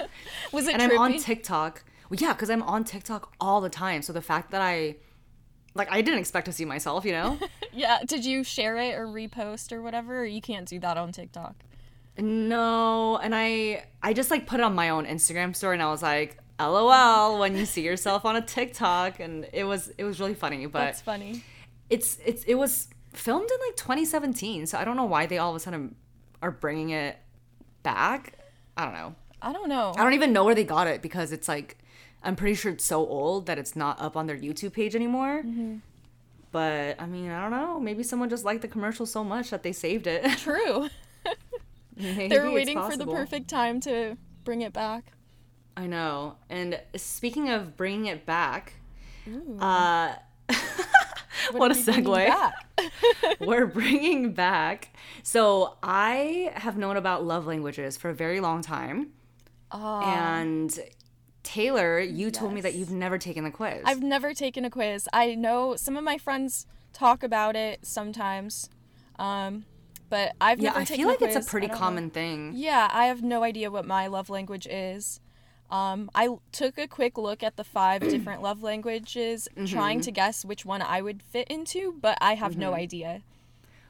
was 0.51 0.67
it 0.67 0.73
and 0.73 0.83
i'm 0.83 0.97
on 0.99 1.17
tiktok 1.17 1.83
well, 2.09 2.19
yeah 2.21 2.33
because 2.33 2.51
i'm 2.51 2.61
on 2.63 2.83
tiktok 2.83 3.33
all 3.41 3.61
the 3.61 3.69
time 3.69 4.03
so 4.03 4.13
the 4.13 4.21
fact 4.21 4.51
that 4.51 4.61
i 4.61 4.95
like 5.73 5.89
i 5.91 6.01
didn't 6.01 6.19
expect 6.19 6.45
to 6.45 6.51
see 6.51 6.65
myself 6.65 7.03
you 7.05 7.13
know 7.13 7.39
Yeah, 7.77 7.99
did 8.03 8.25
you 8.25 8.43
share 8.43 8.75
it 8.77 8.95
or 8.95 9.05
repost 9.05 9.71
or 9.71 9.83
whatever? 9.83 10.21
Or 10.21 10.25
you 10.25 10.41
can't 10.41 10.67
do 10.67 10.79
that 10.79 10.97
on 10.97 11.11
TikTok. 11.11 11.55
no 12.17 13.17
and 13.17 13.35
i 13.35 13.85
i 14.01 14.11
just 14.11 14.31
like 14.31 14.47
put 14.47 14.59
it 14.59 14.63
on 14.63 14.73
my 14.73 14.89
own 14.89 15.05
instagram 15.05 15.55
story 15.55 15.75
and 15.75 15.83
i 15.83 15.91
was 15.91 16.01
like 16.01 16.37
lol 16.59 17.39
when 17.39 17.55
you 17.55 17.65
see 17.65 17.81
yourself 17.81 18.25
on 18.25 18.35
a 18.35 18.41
tiktok 18.41 19.19
and 19.19 19.47
it 19.53 19.63
was 19.63 19.91
it 19.97 20.03
was 20.03 20.19
really 20.19 20.33
funny 20.33 20.65
but 20.65 20.79
That's 20.79 21.01
funny. 21.01 21.43
it's 21.89 22.17
it's 22.25 22.43
it 22.45 22.55
was 22.55 22.87
filmed 23.13 23.49
in 23.49 23.57
like 23.67 23.75
2017 23.75 24.67
so 24.67 24.77
i 24.77 24.85
don't 24.85 24.95
know 24.95 25.05
why 25.05 25.25
they 25.25 25.37
all 25.37 25.51
of 25.51 25.55
a 25.55 25.59
sudden 25.59 25.95
are 26.41 26.51
bringing 26.51 26.89
it 26.91 27.17
back 27.83 28.33
i 28.75 28.83
don't 28.83 28.93
know 28.93 29.15
I 29.41 29.53
don't 29.53 29.69
know. 29.69 29.93
i 29.95 30.03
don't 30.03 30.13
even 30.13 30.33
know 30.33 30.43
where 30.45 30.55
they 30.55 30.63
got 30.63 30.87
it 30.87 31.01
because 31.01 31.31
it's 31.31 31.47
like 31.47 31.77
i'm 32.23 32.35
pretty 32.35 32.55
sure 32.55 32.71
it's 32.71 32.85
so 32.85 33.05
old 33.07 33.45
that 33.45 33.57
it's 33.57 33.75
not 33.75 34.01
up 34.01 34.17
on 34.17 34.27
their 34.27 34.37
youtube 34.37 34.73
page 34.73 34.95
anymore 34.95 35.43
mm-hmm. 35.45 35.77
but 36.51 36.99
i 36.99 37.05
mean 37.05 37.29
i 37.29 37.41
don't 37.41 37.51
know 37.51 37.79
maybe 37.79 38.01
someone 38.03 38.29
just 38.29 38.45
liked 38.45 38.61
the 38.61 38.67
commercial 38.67 39.05
so 39.05 39.23
much 39.23 39.51
that 39.51 39.63
they 39.63 39.71
saved 39.71 40.07
it 40.07 40.25
True. 40.37 40.89
They 41.97 42.39
were 42.39 42.51
waiting 42.51 42.79
for 42.79 42.95
the 42.95 43.07
perfect 43.07 43.47
time 43.47 43.79
to 43.81 44.17
bring 44.43 44.61
it 44.61 44.71
back. 44.71 45.11
I 45.77 45.87
know 45.87 46.35
and 46.49 46.79
speaking 46.95 47.49
of 47.49 47.77
bringing 47.77 48.07
it 48.07 48.25
back 48.25 48.73
uh 49.59 50.13
what, 51.51 51.71
a 51.71 51.75
we 51.75 51.83
bringing 51.83 52.05
segue 52.05 52.51
we're 53.39 53.65
bringing 53.65 54.33
back. 54.33 54.95
So 55.23 55.77
I 55.83 56.51
have 56.55 56.77
known 56.77 56.97
about 56.97 57.25
love 57.25 57.45
languages 57.45 57.97
for 57.97 58.09
a 58.09 58.13
very 58.13 58.39
long 58.39 58.61
time, 58.61 59.09
and 59.71 60.77
Taylor, 61.43 61.99
you 61.99 62.31
told 62.31 62.53
me 62.53 62.61
that 62.61 62.75
you've 62.75 62.91
never 62.91 63.17
taken 63.17 63.43
the 63.43 63.51
quiz. 63.51 63.81
I've 63.85 64.01
never 64.01 64.33
taken 64.33 64.65
a 64.65 64.69
quiz. 64.69 65.07
I 65.13 65.35
know 65.35 65.75
some 65.75 65.97
of 65.97 66.03
my 66.03 66.17
friends 66.17 66.65
talk 66.93 67.23
about 67.23 67.55
it 67.55 67.85
sometimes, 67.85 68.69
um, 69.17 69.65
but 70.09 70.33
I've 70.39 70.59
never 70.59 70.59
taken 70.59 70.63
yeah, 70.63 70.69
never 70.69 70.79
I 70.79 70.85
taken 70.85 70.97
feel 70.97 71.07
like 71.09 71.21
it's 71.21 71.47
a 71.47 71.49
pretty 71.49 71.67
don't 71.67 71.75
know. 71.75 71.79
common 71.79 72.09
thing. 72.09 72.53
Yeah, 72.55 72.89
I 72.91 73.05
have 73.05 73.23
no 73.23 73.43
idea 73.43 73.71
what 73.71 73.85
my 73.85 74.07
love 74.07 74.29
language 74.29 74.67
is. 74.67 75.19
Um, 75.69 76.09
I 76.15 76.29
took 76.51 76.77
a 76.77 76.87
quick 76.87 77.17
look 77.17 77.43
at 77.43 77.57
the 77.57 77.63
five 77.63 78.01
different 78.09 78.41
love 78.41 78.63
languages, 78.63 79.47
Mm-hmm. 79.55 79.65
trying 79.65 80.01
to 80.01 80.11
guess 80.11 80.45
which 80.45 80.65
one 80.65 80.81
I 80.81 81.01
would 81.01 81.21
fit 81.23 81.47
into, 81.49 81.95
but 82.01 82.17
I 82.21 82.35
have 82.35 82.51
Mm-hmm. 82.51 82.59
no 82.61 82.73
idea. 82.73 83.21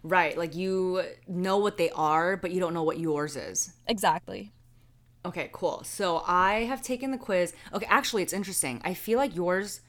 Right, 0.03 0.37
like 0.37 0.55
you 0.55 1.03
know 1.27 1.57
what 1.57 1.77
they 1.77 1.89
are, 1.91 2.37
but 2.37 2.51
you 2.51 2.59
don't 2.59 2.73
know 2.73 2.83
what 2.83 2.99
yours 2.99 3.35
is. 3.35 3.73
Exactly. 3.87 4.51
Okay, 5.25 5.49
cool. 5.51 5.83
So 5.83 6.23
I 6.25 6.63
have 6.65 6.81
taken 6.81 7.11
the 7.11 7.17
quiz. 7.17 7.53
Okay, 7.73 7.87
actually, 7.89 8.23
it's 8.23 8.31
interesting. 8.31 8.79
I 8.85 8.93
feel 8.93 9.17
like 9.17 9.35
yours, 9.35 9.81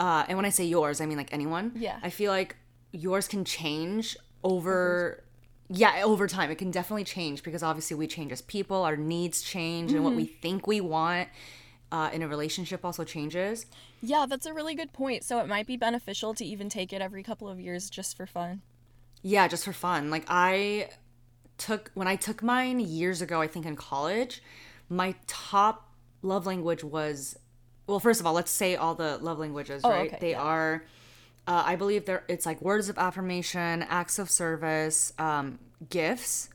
uh, 0.00 0.24
and 0.28 0.36
when 0.36 0.44
I 0.44 0.48
say 0.50 0.64
yours, 0.64 1.00
I 1.00 1.06
mean 1.06 1.16
like 1.18 1.32
anyone. 1.32 1.72
Yeah. 1.76 1.98
I 2.02 2.10
feel 2.10 2.32
like 2.32 2.56
yours 2.90 3.28
can 3.28 3.44
change 3.44 4.16
over. 4.42 5.21
Yeah, 5.74 6.02
over 6.04 6.26
time, 6.28 6.50
it 6.50 6.56
can 6.58 6.70
definitely 6.70 7.04
change 7.04 7.42
because 7.42 7.62
obviously 7.62 7.96
we 7.96 8.06
change 8.06 8.30
as 8.30 8.42
people, 8.42 8.82
our 8.82 8.96
needs 8.96 9.40
change, 9.40 9.92
and 9.92 10.04
what 10.04 10.14
we 10.14 10.26
think 10.26 10.66
we 10.66 10.82
want 10.82 11.30
uh, 11.90 12.10
in 12.12 12.22
a 12.22 12.28
relationship 12.28 12.84
also 12.84 13.04
changes. 13.04 13.64
Yeah, 14.02 14.26
that's 14.28 14.44
a 14.44 14.52
really 14.52 14.74
good 14.74 14.92
point. 14.92 15.24
So 15.24 15.38
it 15.40 15.48
might 15.48 15.66
be 15.66 15.78
beneficial 15.78 16.34
to 16.34 16.44
even 16.44 16.68
take 16.68 16.92
it 16.92 17.00
every 17.00 17.22
couple 17.22 17.48
of 17.48 17.58
years 17.58 17.88
just 17.88 18.18
for 18.18 18.26
fun. 18.26 18.60
Yeah, 19.22 19.48
just 19.48 19.64
for 19.64 19.72
fun. 19.72 20.10
Like 20.10 20.24
I 20.28 20.90
took 21.56 21.90
when 21.94 22.08
I 22.08 22.16
took 22.16 22.42
mine 22.42 22.78
years 22.80 23.22
ago, 23.22 23.40
I 23.40 23.46
think 23.46 23.64
in 23.64 23.76
college, 23.76 24.42
my 24.90 25.14
top 25.26 25.88
love 26.20 26.44
language 26.44 26.84
was 26.84 27.38
well, 27.86 27.98
first 28.00 28.20
of 28.20 28.26
all, 28.26 28.34
let's 28.34 28.50
say 28.50 28.76
all 28.76 28.94
the 28.94 29.16
love 29.18 29.38
languages, 29.38 29.82
Oh, 29.84 29.90
right? 29.90 30.08
okay, 30.08 30.18
they 30.20 30.30
yeah. 30.32 30.42
are 30.42 30.84
uh, 31.46 31.62
I 31.66 31.76
believe 31.76 32.04
there 32.04 32.24
it's 32.28 32.46
like 32.46 32.60
words 32.62 32.88
of 32.88 32.98
affirmation, 32.98 33.82
acts 33.82 34.18
of 34.18 34.30
service, 34.30 35.12
um, 35.18 35.58
gifts, 35.88 36.48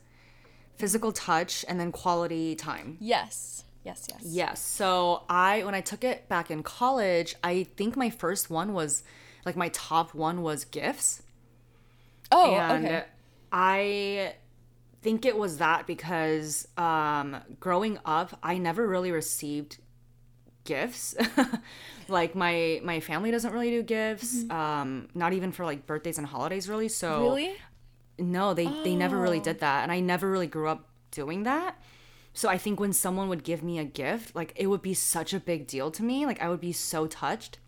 physical 0.76 1.12
touch, 1.12 1.64
and 1.68 1.78
then 1.78 1.92
quality 1.92 2.54
time. 2.54 2.96
Yes. 3.00 3.64
Yes, 3.84 4.06
yes. 4.10 4.20
Yes. 4.24 4.60
So 4.60 5.22
I 5.28 5.62
when 5.64 5.74
I 5.74 5.80
took 5.80 6.04
it 6.04 6.28
back 6.28 6.50
in 6.50 6.62
college, 6.62 7.34
I 7.42 7.64
think 7.76 7.96
my 7.96 8.10
first 8.10 8.50
one 8.50 8.74
was 8.74 9.02
like 9.46 9.56
my 9.56 9.68
top 9.70 10.14
one 10.14 10.42
was 10.42 10.64
gifts 10.64 11.22
Oh, 12.30 12.54
and 12.54 12.84
okay. 12.84 13.04
I 13.52 14.34
think 15.02 15.24
it 15.24 15.36
was 15.36 15.58
that 15.58 15.86
because 15.86 16.68
um, 16.76 17.36
growing 17.60 17.98
up, 18.04 18.38
I 18.42 18.58
never 18.58 18.86
really 18.86 19.10
received 19.10 19.78
gifts. 20.74 21.14
like 22.18 22.32
my 22.44 22.80
my 22.90 22.98
family 23.00 23.30
doesn't 23.30 23.52
really 23.56 23.70
do 23.70 23.82
gifts, 23.82 24.30
um, 24.50 25.08
not 25.14 25.32
even 25.32 25.50
for 25.52 25.64
like 25.70 25.80
birthdays 25.90 26.18
and 26.18 26.26
holidays, 26.26 26.68
really. 26.72 26.88
So 26.88 27.08
Really? 27.22 27.52
no, 28.18 28.54
they 28.58 28.66
they 28.86 28.94
never 29.04 29.16
really 29.24 29.40
Oh. 29.40 29.48
did 29.50 29.58
that, 29.66 29.82
and 29.84 29.90
I 29.96 30.00
never 30.00 30.26
really 30.30 30.46
grew 30.56 30.68
up 30.74 30.80
doing 31.10 31.44
that. 31.44 31.72
so 32.40 32.48
I 32.48 32.58
think 32.64 32.78
when 32.78 32.92
someone 32.92 33.28
would 33.32 33.42
give 33.50 33.62
me 33.70 33.74
a 33.80 33.84
gift, 34.02 34.26
like 34.40 34.50
it 34.62 34.66
would 34.70 34.82
be 34.82 34.94
such 34.94 35.30
a 35.34 35.40
big 35.40 35.60
deal 35.74 35.88
to 35.98 36.02
me. 36.10 36.16
Like 36.30 36.40
I 36.44 36.48
would 36.50 36.60
be 36.70 36.72
so 36.72 37.06
touched. 37.08 37.58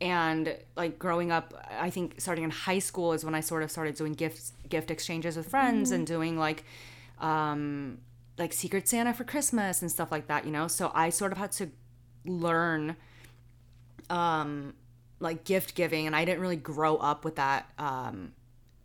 And 0.00 0.44
like 0.76 0.98
growing 0.98 1.30
up, 1.30 1.46
I 1.88 1.88
think 1.90 2.20
starting 2.20 2.44
in 2.44 2.50
high 2.50 2.80
school 2.80 3.12
is 3.16 3.24
when 3.24 3.34
I 3.40 3.40
sort 3.40 3.62
of 3.62 3.70
started 3.70 3.94
doing 3.94 4.12
gifts, 4.24 4.52
gift 4.68 4.90
exchanges 4.90 5.36
with 5.36 5.48
friends 5.48 5.92
and 5.92 6.02
doing 6.06 6.34
like, 6.46 6.64
um, 7.20 7.98
like 8.36 8.52
Secret 8.52 8.88
Santa 8.88 9.14
for 9.14 9.24
Christmas 9.24 9.80
and 9.82 9.90
stuff 9.90 10.10
like 10.10 10.26
that, 10.26 10.44
you 10.44 10.50
know? 10.50 10.66
So 10.66 10.90
I 10.94 11.10
sort 11.10 11.30
of 11.32 11.38
had 11.38 11.52
to 11.52 11.70
learn, 12.24 12.96
um, 14.10 14.74
like 15.20 15.44
gift 15.44 15.74
giving 15.74 16.06
and 16.06 16.14
I 16.14 16.24
didn't 16.24 16.40
really 16.40 16.56
grow 16.56 16.96
up 16.96 17.24
with 17.24 17.36
that, 17.36 17.70
um, 17.78 18.32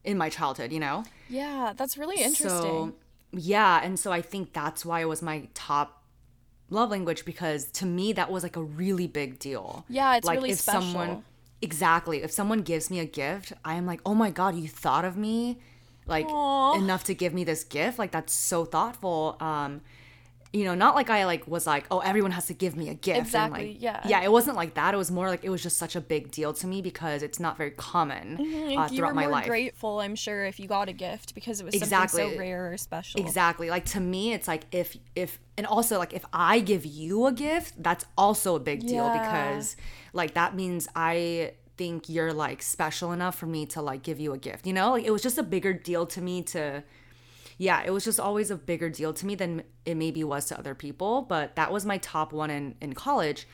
in 0.03 0.17
my 0.17 0.29
childhood, 0.29 0.72
you 0.72 0.79
know? 0.79 1.03
Yeah, 1.27 1.74
that's 1.75 1.98
really 1.98 2.17
interesting. 2.17 2.48
So, 2.91 2.93
yeah, 3.31 3.81
and 3.84 4.00
so 4.00 4.12
I 4.12 4.22
think 4.22 4.53
that's 4.53 4.86
why 4.86 5.01
it 5.01 5.08
was 5.08 5.22
my 5.22 5.48
top 5.53 6.00
love 6.69 6.91
language 6.91 7.25
because 7.25 7.65
to 7.72 7.86
me 7.86 8.13
that 8.13 8.31
was 8.31 8.43
like 8.43 8.55
a 8.55 8.62
really 8.62 9.08
big 9.08 9.39
deal. 9.39 9.86
Yeah, 9.89 10.15
it's 10.15 10.25
like 10.25 10.38
really 10.38 10.51
if 10.51 10.60
special. 10.60 10.81
someone 10.81 11.24
exactly 11.62 12.24
if 12.24 12.31
someone 12.31 12.62
gives 12.62 12.89
me 12.89 13.00
a 13.00 13.05
gift, 13.05 13.53
I 13.65 13.75
am 13.75 13.86
like, 13.86 14.01
"Oh 14.05 14.15
my 14.15 14.31
god, 14.31 14.55
you 14.55 14.67
thought 14.67 15.05
of 15.05 15.17
me." 15.17 15.60
Like 16.05 16.25
Aw. 16.27 16.77
enough 16.77 17.03
to 17.05 17.13
give 17.13 17.34
me 17.34 17.43
this 17.43 17.63
gift. 17.63 18.00
Like 18.00 18.12
that's 18.12 18.34
so 18.34 18.65
thoughtful. 18.65 19.38
Um 19.39 19.81
you 20.51 20.63
know, 20.65 20.74
not 20.74 20.96
like 20.96 21.12
I 21.12 21.25
like 21.25 21.48
was 21.48 21.68
like, 21.68 21.86
oh, 21.91 22.00
everyone 22.00 22.32
has 22.32 22.48
to 22.48 22.53
give 22.56 22.75
me 22.75 22.89
a 22.89 22.96
gift. 22.96 23.20
Exactly, 23.20 23.74
like, 23.74 23.82
yeah. 23.82 24.01
Yeah, 24.08 24.22
it 24.24 24.32
wasn't 24.32 24.56
like 24.56 24.74
that. 24.74 24.96
It 24.96 24.98
was 24.98 25.12
more 25.12 25.27
like 25.29 25.44
it 25.44 25.50
was 25.50 25.62
just 25.62 25.77
such 25.77 25.96
a 25.96 26.01
big 26.01 26.32
deal 26.32 26.53
to 26.53 26.65
me 26.65 26.82
because 26.82 27.22
it's 27.22 27.39
not 27.39 27.56
very 27.56 27.72
common 27.72 28.36
uh, 28.36 28.44
Mm-hmm. 28.44 28.94
you 28.96 29.03
were 29.06 29.13
my 29.13 29.24
more 29.24 29.32
life. 29.32 29.46
grateful, 29.46 30.00
I'm 30.00 30.15
sure, 30.15 30.46
if 30.46 30.60
you 30.60 30.68
got 30.68 30.89
a 30.89 30.94
gift 30.94 31.36
because 31.36 31.62
it 31.62 31.65
was 31.65 31.77
something 31.79 32.08
so 32.10 32.36
rare 32.38 32.72
or 32.74 32.77
special. 32.77 33.22
Exactly. 33.22 33.70
Like 33.70 33.86
to 33.86 34.00
me, 34.00 34.34
it's 34.34 34.48
like 34.48 34.63
if 34.72 34.98
if 35.15 35.39
and 35.58 35.68
also 35.68 36.00
like 36.00 36.13
if 36.13 36.25
I 36.34 36.62
give 36.62 36.84
you 36.86 37.27
a 37.27 37.32
gift, 37.32 37.82
that's 37.84 38.06
also 38.18 38.56
a 38.56 38.60
big 38.60 38.82
deal 38.88 39.06
Yeah. 39.06 39.20
because 39.22 39.75
like 40.13 40.34
that 40.34 40.56
means 40.56 40.88
I 40.96 41.53
think 41.77 42.10
you're 42.10 42.34
like 42.34 42.62
special 42.62 43.12
enough 43.12 43.38
for 43.38 43.46
me 43.46 43.65
to 43.68 43.82
like 43.82 44.01
give 44.03 44.20
you 44.20 44.34
a 44.34 44.38
gift. 44.38 44.65
You 44.65 44.74
know, 44.74 44.91
like 44.91 45.06
it 45.06 45.12
was 45.12 45.22
just 45.22 45.38
a 45.38 45.44
bigger 45.44 45.74
deal 45.74 46.08
to 46.08 46.22
me 46.22 46.41
to. 46.44 46.84
Yeah, 47.59 47.83
it 47.85 47.91
was 47.91 48.05
just 48.05 48.21
always 48.21 48.49
a 48.49 48.55
bigger 48.55 48.89
deal 48.89 49.13
to 49.13 49.25
me 49.25 49.35
than 49.35 49.63
it 49.85 49.95
maybe 49.95 50.23
was 50.23 50.45
to 50.45 50.57
other 50.57 50.73
people. 50.73 51.21
But 51.21 51.57
that 51.57 51.71
was 51.71 51.85
my 51.85 51.97
top 51.99 52.33
one 52.33 52.49
in 52.49 52.75
in 52.81 52.93
college, 52.93 53.47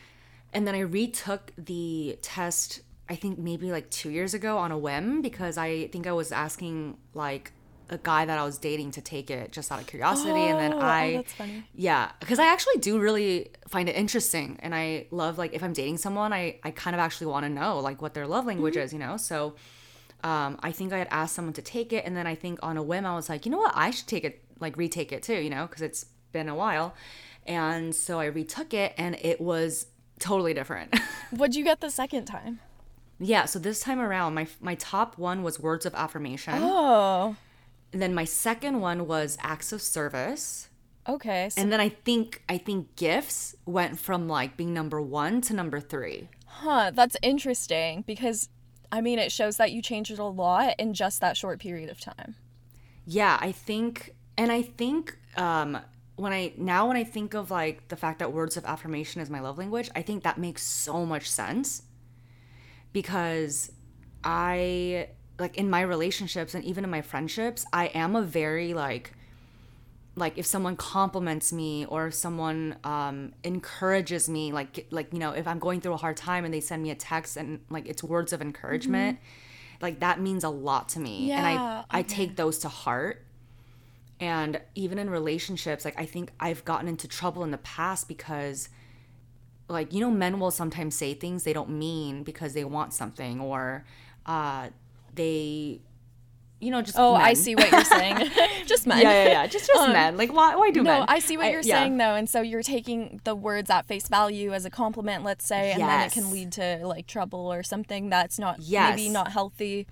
and 0.54 0.66
then 0.66 0.76
I 0.76 0.80
retook 0.82 1.52
the 1.58 2.18
test. 2.22 2.82
I 3.10 3.16
think 3.16 3.38
maybe 3.38 3.72
like 3.72 3.90
two 3.90 4.12
years 4.12 4.34
ago 4.34 4.58
on 4.58 4.72
a 4.72 4.78
whim 4.78 5.22
because 5.22 5.58
I 5.58 5.88
think 5.88 6.08
I 6.08 6.12
was 6.12 6.32
asking 6.32 6.98
like 7.14 7.52
a 7.90 7.98
guy 7.98 8.26
that 8.26 8.38
I 8.40 8.44
was 8.44 8.58
dating 8.58 8.92
to 8.92 9.02
take 9.02 9.30
it 9.30 9.52
just 9.52 9.72
out 9.72 9.80
of 9.80 9.88
curiosity, 9.88 10.30
and 10.32 10.60
then 10.60 10.74
Oh, 10.74 10.78
oh, 10.78 10.82
I 10.82 11.14
that's 11.18 11.34
funny. 11.34 11.64
yeah, 11.74 12.12
because 12.20 12.40
I 12.40 12.48
actually 12.48 12.78
do 12.78 13.00
really 13.00 13.50
find 13.68 13.90
it 13.90 13.96
interesting, 13.96 14.58
and 14.62 14.74
I 14.74 15.08
love 15.12 15.38
like 15.38 15.54
if 15.54 15.64
I'm 15.64 15.74
dating 15.74 15.98
someone, 15.98 16.32
I 16.34 16.60
I 16.64 16.72
kind 16.72 16.96
of 16.96 17.00
actually 17.00 17.28
want 17.28 17.46
to 17.46 17.50
know 17.50 17.80
like 17.80 18.02
what 18.02 18.14
their 18.14 18.28
love 18.28 18.46
language 18.46 18.76
mm-hmm. 18.76 18.84
is, 18.84 18.94
you 18.94 19.00
know. 19.00 19.18
So, 19.18 19.56
um, 20.26 20.58
I 20.62 20.72
think 20.72 20.92
I 20.92 20.98
had 20.98 21.08
asked 21.12 21.36
someone 21.36 21.54
to 21.54 21.62
take 21.62 21.94
it, 21.94 22.04
and 22.06 22.18
then 22.18 22.28
I 22.28 22.36
think 22.36 22.60
on 22.64 22.76
a 22.78 22.84
whim 22.84 23.06
I 23.06 23.16
was 23.16 23.30
like, 23.30 23.46
you 23.46 23.52
know 23.52 23.60
what, 23.60 23.74
I 23.76 23.92
should 23.92 24.08
take 24.08 24.24
it, 24.26 24.44
like 24.60 24.76
retake 24.76 25.12
it 25.12 25.22
too, 25.24 25.40
you 25.46 25.50
know, 25.50 25.66
because 25.68 25.82
it's 25.82 26.06
been 26.32 26.50
a 26.50 26.56
while, 26.56 26.94
and 27.46 27.94
so 27.96 28.20
I 28.20 28.26
retook 28.26 28.74
it, 28.74 28.94
and 28.98 29.16
it 29.22 29.40
was 29.40 29.88
totally 30.20 30.54
different. 30.54 30.90
What'd 31.32 31.56
you 31.56 31.64
get 31.64 31.80
the 31.82 31.92
second 31.92 32.26
time? 32.26 32.60
yeah, 33.20 33.46
so 33.46 33.60
this 33.60 33.80
time 33.80 34.00
around, 34.00 34.34
my 34.34 34.46
my 34.60 34.76
top 34.76 35.18
one 35.18 35.42
was 35.44 35.60
words 35.60 35.86
of 35.86 35.94
affirmation, 35.96 36.56
Oh, 36.58 37.36
and 37.94 38.02
then 38.02 38.14
my 38.14 38.26
second 38.26 38.82
one 38.82 39.08
was 39.08 39.38
acts 39.42 39.72
of 39.72 39.82
service. 39.82 40.68
okay. 41.08 41.50
So, 41.52 41.62
And 41.62 41.72
then 41.72 41.80
I 41.80 41.90
think 41.90 42.42
I 42.50 42.58
think 42.58 42.96
gifts 42.98 43.56
went 43.66 44.00
from 44.00 44.28
like 44.28 44.58
being 44.58 44.74
number 44.74 45.00
one 45.02 45.40
to 45.48 45.54
number 45.54 45.80
three. 45.80 46.28
huh, 46.46 46.92
that's 46.94 47.16
interesting 47.22 48.04
because, 48.08 48.50
I 48.92 49.02
mean, 49.02 49.20
it 49.20 49.32
shows 49.32 49.58
that 49.58 49.72
you 49.72 49.82
changed 49.82 50.12
it 50.12 50.20
a 50.20 50.24
lot 50.24 50.76
in 50.80 50.94
just 50.94 51.22
that 51.22 51.38
short 51.38 51.60
period 51.60 51.90
of 51.90 52.00
time. 52.00 52.36
Yeah, 53.06 53.38
I 53.40 53.52
think, 53.52 54.16
and 54.38 54.52
I 54.52 54.62
think 54.62 55.18
um, 55.38 55.78
when 56.16 56.32
I 56.32 56.54
now 56.58 56.88
when 56.88 56.98
I 56.98 57.04
think 57.04 57.34
of 57.34 57.52
like 57.52 57.88
the 57.90 57.96
fact 57.96 58.20
that 58.20 58.32
words 58.32 58.58
of 58.58 58.66
affirmation 58.66 59.22
is 59.22 59.30
my 59.30 59.40
love 59.40 59.58
language, 59.58 59.90
I 59.96 60.02
think 60.02 60.24
that 60.24 60.38
makes 60.38 60.64
so 60.64 61.06
much 61.06 61.30
sense 61.30 61.84
because 62.94 63.72
I 64.24 65.10
like 65.38 65.58
in 65.58 65.70
my 65.70 65.82
relationships 65.82 66.56
and 66.56 66.64
even 66.64 66.84
in 66.84 66.90
my 66.90 67.02
friendships, 67.02 67.66
I 67.74 67.88
am 67.88 68.16
a 68.16 68.22
very 68.22 68.74
like 68.74 69.14
like 70.16 70.38
if 70.38 70.46
someone 70.46 70.76
compliments 70.78 71.52
me 71.52 71.86
or 71.86 72.08
if 72.08 72.14
someone 72.14 72.78
um, 72.84 73.34
encourages 73.44 74.30
me 74.30 74.52
like 74.52 74.88
like 74.92 75.12
you 75.12 75.20
know 75.20 75.32
if 75.32 75.46
i'm 75.48 75.60
going 75.60 75.82
through 75.82 75.94
a 75.94 75.98
hard 75.98 76.16
time 76.16 76.46
and 76.46 76.54
they 76.54 76.62
send 76.62 76.82
me 76.82 76.90
a 76.90 76.96
text 76.96 77.36
and 77.38 77.60
like 77.70 77.86
it's 77.88 78.04
words 78.04 78.32
of 78.34 78.42
encouragement 78.42 79.20
like 79.82 80.00
that 80.00 80.20
means 80.20 80.44
a 80.44 80.50
lot 80.50 80.90
to 80.90 81.00
me. 81.00 81.32
And 81.32 81.46
Yeah, 81.46 81.84
i 81.92 82.00
i 82.00 82.02
take 82.02 82.36
those 82.36 82.60
to 82.60 82.70
heart. 82.70 83.22
And 84.20 84.62
even 84.76 84.98
in 84.98 85.10
relationships 85.10 85.84
like 85.84 86.00
i 86.00 86.06
think 86.06 86.32
i've 86.40 86.64
gotten 86.64 86.88
into 86.88 87.08
trouble 87.08 87.44
in 87.44 87.52
the 87.52 87.58
past 87.58 88.08
because 88.08 88.70
like 89.68 89.92
you 89.92 90.00
know 90.00 90.10
men 90.10 90.40
will 90.40 90.52
sometimes 90.52 90.96
say 90.96 91.14
things 91.14 91.44
they 91.44 91.52
don't 91.52 91.70
mean 91.70 92.24
because 92.24 92.54
they 92.54 92.64
want 92.64 92.94
something 92.94 93.42
or 93.42 93.84
uh 94.26 94.70
they 95.14 95.82
you 96.60 96.72
know 96.72 96.82
just 96.82 96.98
Oh, 96.98 97.14
I 97.16 97.34
see 97.34 97.56
what 97.56 97.72
you're 97.72 97.84
saying. 97.84 98.30
just 98.66 98.88
men. 98.88 99.00
yeah 99.02 99.12
yeah 99.24 99.30
yeah 99.32 99.48
just 99.48 99.68
just 99.68 99.80
Um, 99.82 99.94
men 99.94 100.18
like 100.18 100.32
why 100.34 100.56
why 100.56 100.72
do 100.72 100.84
men 100.84 101.00
No, 101.02 101.06
I 101.08 101.20
see 101.20 101.38
what 101.38 101.52
you're 101.52 101.62
yeah. 101.62 101.82
saying 101.82 101.98
though, 101.98 102.16
and 102.16 102.30
so 102.30 102.42
you're 102.42 102.64
taking 102.64 103.20
the 103.24 103.36
words 103.36 103.70
at 103.70 103.86
face 103.86 104.08
value 104.08 104.54
as 104.54 104.66
a 104.66 104.70
compliment, 104.70 105.24
let's 105.24 105.46
say, 105.46 105.72
and 105.74 105.82
then 105.82 106.02
it 106.08 106.12
can 106.14 106.32
lead 106.32 106.52
to 106.54 106.80
like 106.86 107.08
trouble 107.08 107.52
or 107.52 107.64
something 107.64 108.10
that's 108.10 108.40
not 108.40 108.60
Yes. 108.60 108.96
maybe 108.96 109.10
not 109.10 109.32
healthy. 109.32 109.88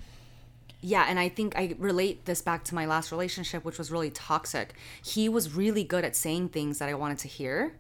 Yeah, 0.85 1.05
and 1.07 1.17
I 1.17 1.29
think 1.29 1.55
I 1.57 1.75
relate 1.79 2.25
this 2.25 2.41
back 2.41 2.65
to 2.65 2.75
my 2.75 2.85
last 2.85 3.09
relationship, 3.11 3.63
which 3.63 3.77
was 3.77 3.89
really 3.89 4.09
toxic. 4.09 4.73
He 5.01 5.29
was 5.29 5.53
really 5.55 5.85
good 5.85 6.03
at 6.03 6.13
saying 6.13 6.49
things 6.49 6.79
that 6.79 6.89
I 6.89 6.93
wanted 6.93 7.19
to 7.19 7.29
hear 7.29 7.73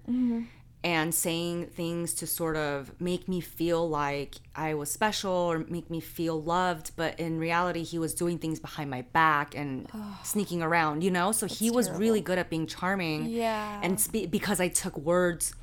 and 0.83 1.15
saying 1.15 1.67
things 1.67 2.13
to 2.15 2.27
sort 2.27 2.57
of 2.57 2.91
make 2.99 3.27
me 3.27 3.39
feel 3.39 3.87
like 3.87 4.35
I 4.55 4.73
was 4.73 4.91
special 4.91 5.31
or 5.31 5.59
make 5.59 5.89
me 5.89 6.01
feel 6.01 6.41
loved. 6.41 6.91
But 6.95 7.19
in 7.19 7.39
reality, 7.39 7.83
he 7.83 7.97
was 7.97 8.13
doing 8.13 8.37
things 8.37 8.59
behind 8.59 8.89
my 8.89 9.03
back 9.03 9.55
and 9.55 9.87
sneaking 10.23 10.61
around, 10.61 11.03
you 11.03 11.11
know? 11.11 11.31
So 11.31 11.47
he 11.47 11.71
was 11.71 11.89
really 11.89 12.21
good 12.21 12.37
at 12.37 12.49
being 12.49 12.67
charming. 12.67 13.27
Yeah. 13.27 13.79
And 13.81 13.99
spe- 13.99 14.29
because 14.29 14.59
I 14.59 14.67
took 14.67 14.97
words 14.97 15.53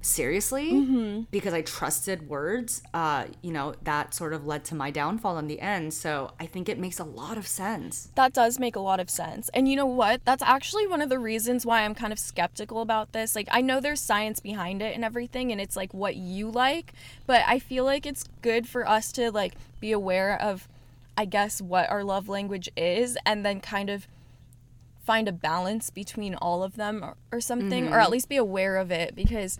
seriously, 0.00 1.24
because 1.30 1.52
I 1.52 1.62
trusted 1.62 2.28
words, 2.28 2.82
uh, 2.94 3.24
you 3.42 3.52
know, 3.52 3.74
that 3.82 4.14
sort 4.14 4.32
of 4.32 4.46
led 4.46 4.64
to 4.66 4.74
my 4.74 4.90
downfall 4.90 5.38
in 5.38 5.48
the 5.48 5.60
end. 5.60 5.92
So 5.92 6.30
I 6.38 6.46
think 6.46 6.68
it 6.68 6.78
makes 6.78 6.98
a 6.98 7.04
lot 7.04 7.36
of 7.36 7.46
sense. 7.46 8.08
That 8.14 8.32
does 8.32 8.58
make 8.58 8.76
a 8.76 8.80
lot 8.80 9.00
of 9.00 9.10
sense. 9.10 9.50
And 9.54 9.68
you 9.68 9.76
know 9.76 9.86
what? 9.86 10.24
That's 10.24 10.42
actually 10.42 10.86
one 10.86 11.02
of 11.02 11.08
the 11.08 11.18
reasons 11.18 11.66
why 11.66 11.82
I'm 11.82 11.94
kind 11.94 12.12
of 12.12 12.18
skeptical 12.18 12.80
about 12.80 13.12
this. 13.12 13.34
Like, 13.34 13.48
I 13.50 13.60
know 13.60 13.80
there's 13.80 14.00
science 14.00 14.40
behind 14.40 14.82
it 14.82 14.94
and 14.94 15.04
everything, 15.04 15.50
and 15.50 15.60
it's 15.60 15.76
like 15.76 15.92
what 15.92 16.16
you 16.16 16.48
like, 16.48 16.92
but 17.26 17.42
I 17.46 17.58
feel 17.58 17.84
like 17.84 18.06
it's 18.06 18.24
good 18.40 18.68
for 18.68 18.88
us 18.88 19.10
to 19.12 19.30
like 19.32 19.54
be 19.80 19.92
aware 19.92 20.40
of, 20.40 20.68
I 21.16 21.24
guess, 21.24 21.60
what 21.60 21.90
our 21.90 22.04
love 22.04 22.28
language 22.28 22.68
is, 22.76 23.18
and 23.26 23.44
then 23.44 23.60
kind 23.60 23.90
of 23.90 24.06
find 25.04 25.26
a 25.26 25.32
balance 25.32 25.90
between 25.90 26.34
all 26.34 26.62
of 26.62 26.76
them 26.76 27.02
or, 27.02 27.16
or 27.32 27.40
something, 27.40 27.88
or 27.94 27.98
at 27.98 28.10
least 28.10 28.28
be 28.28 28.36
aware 28.36 28.76
of 28.76 28.90
it 28.90 29.16
because 29.16 29.58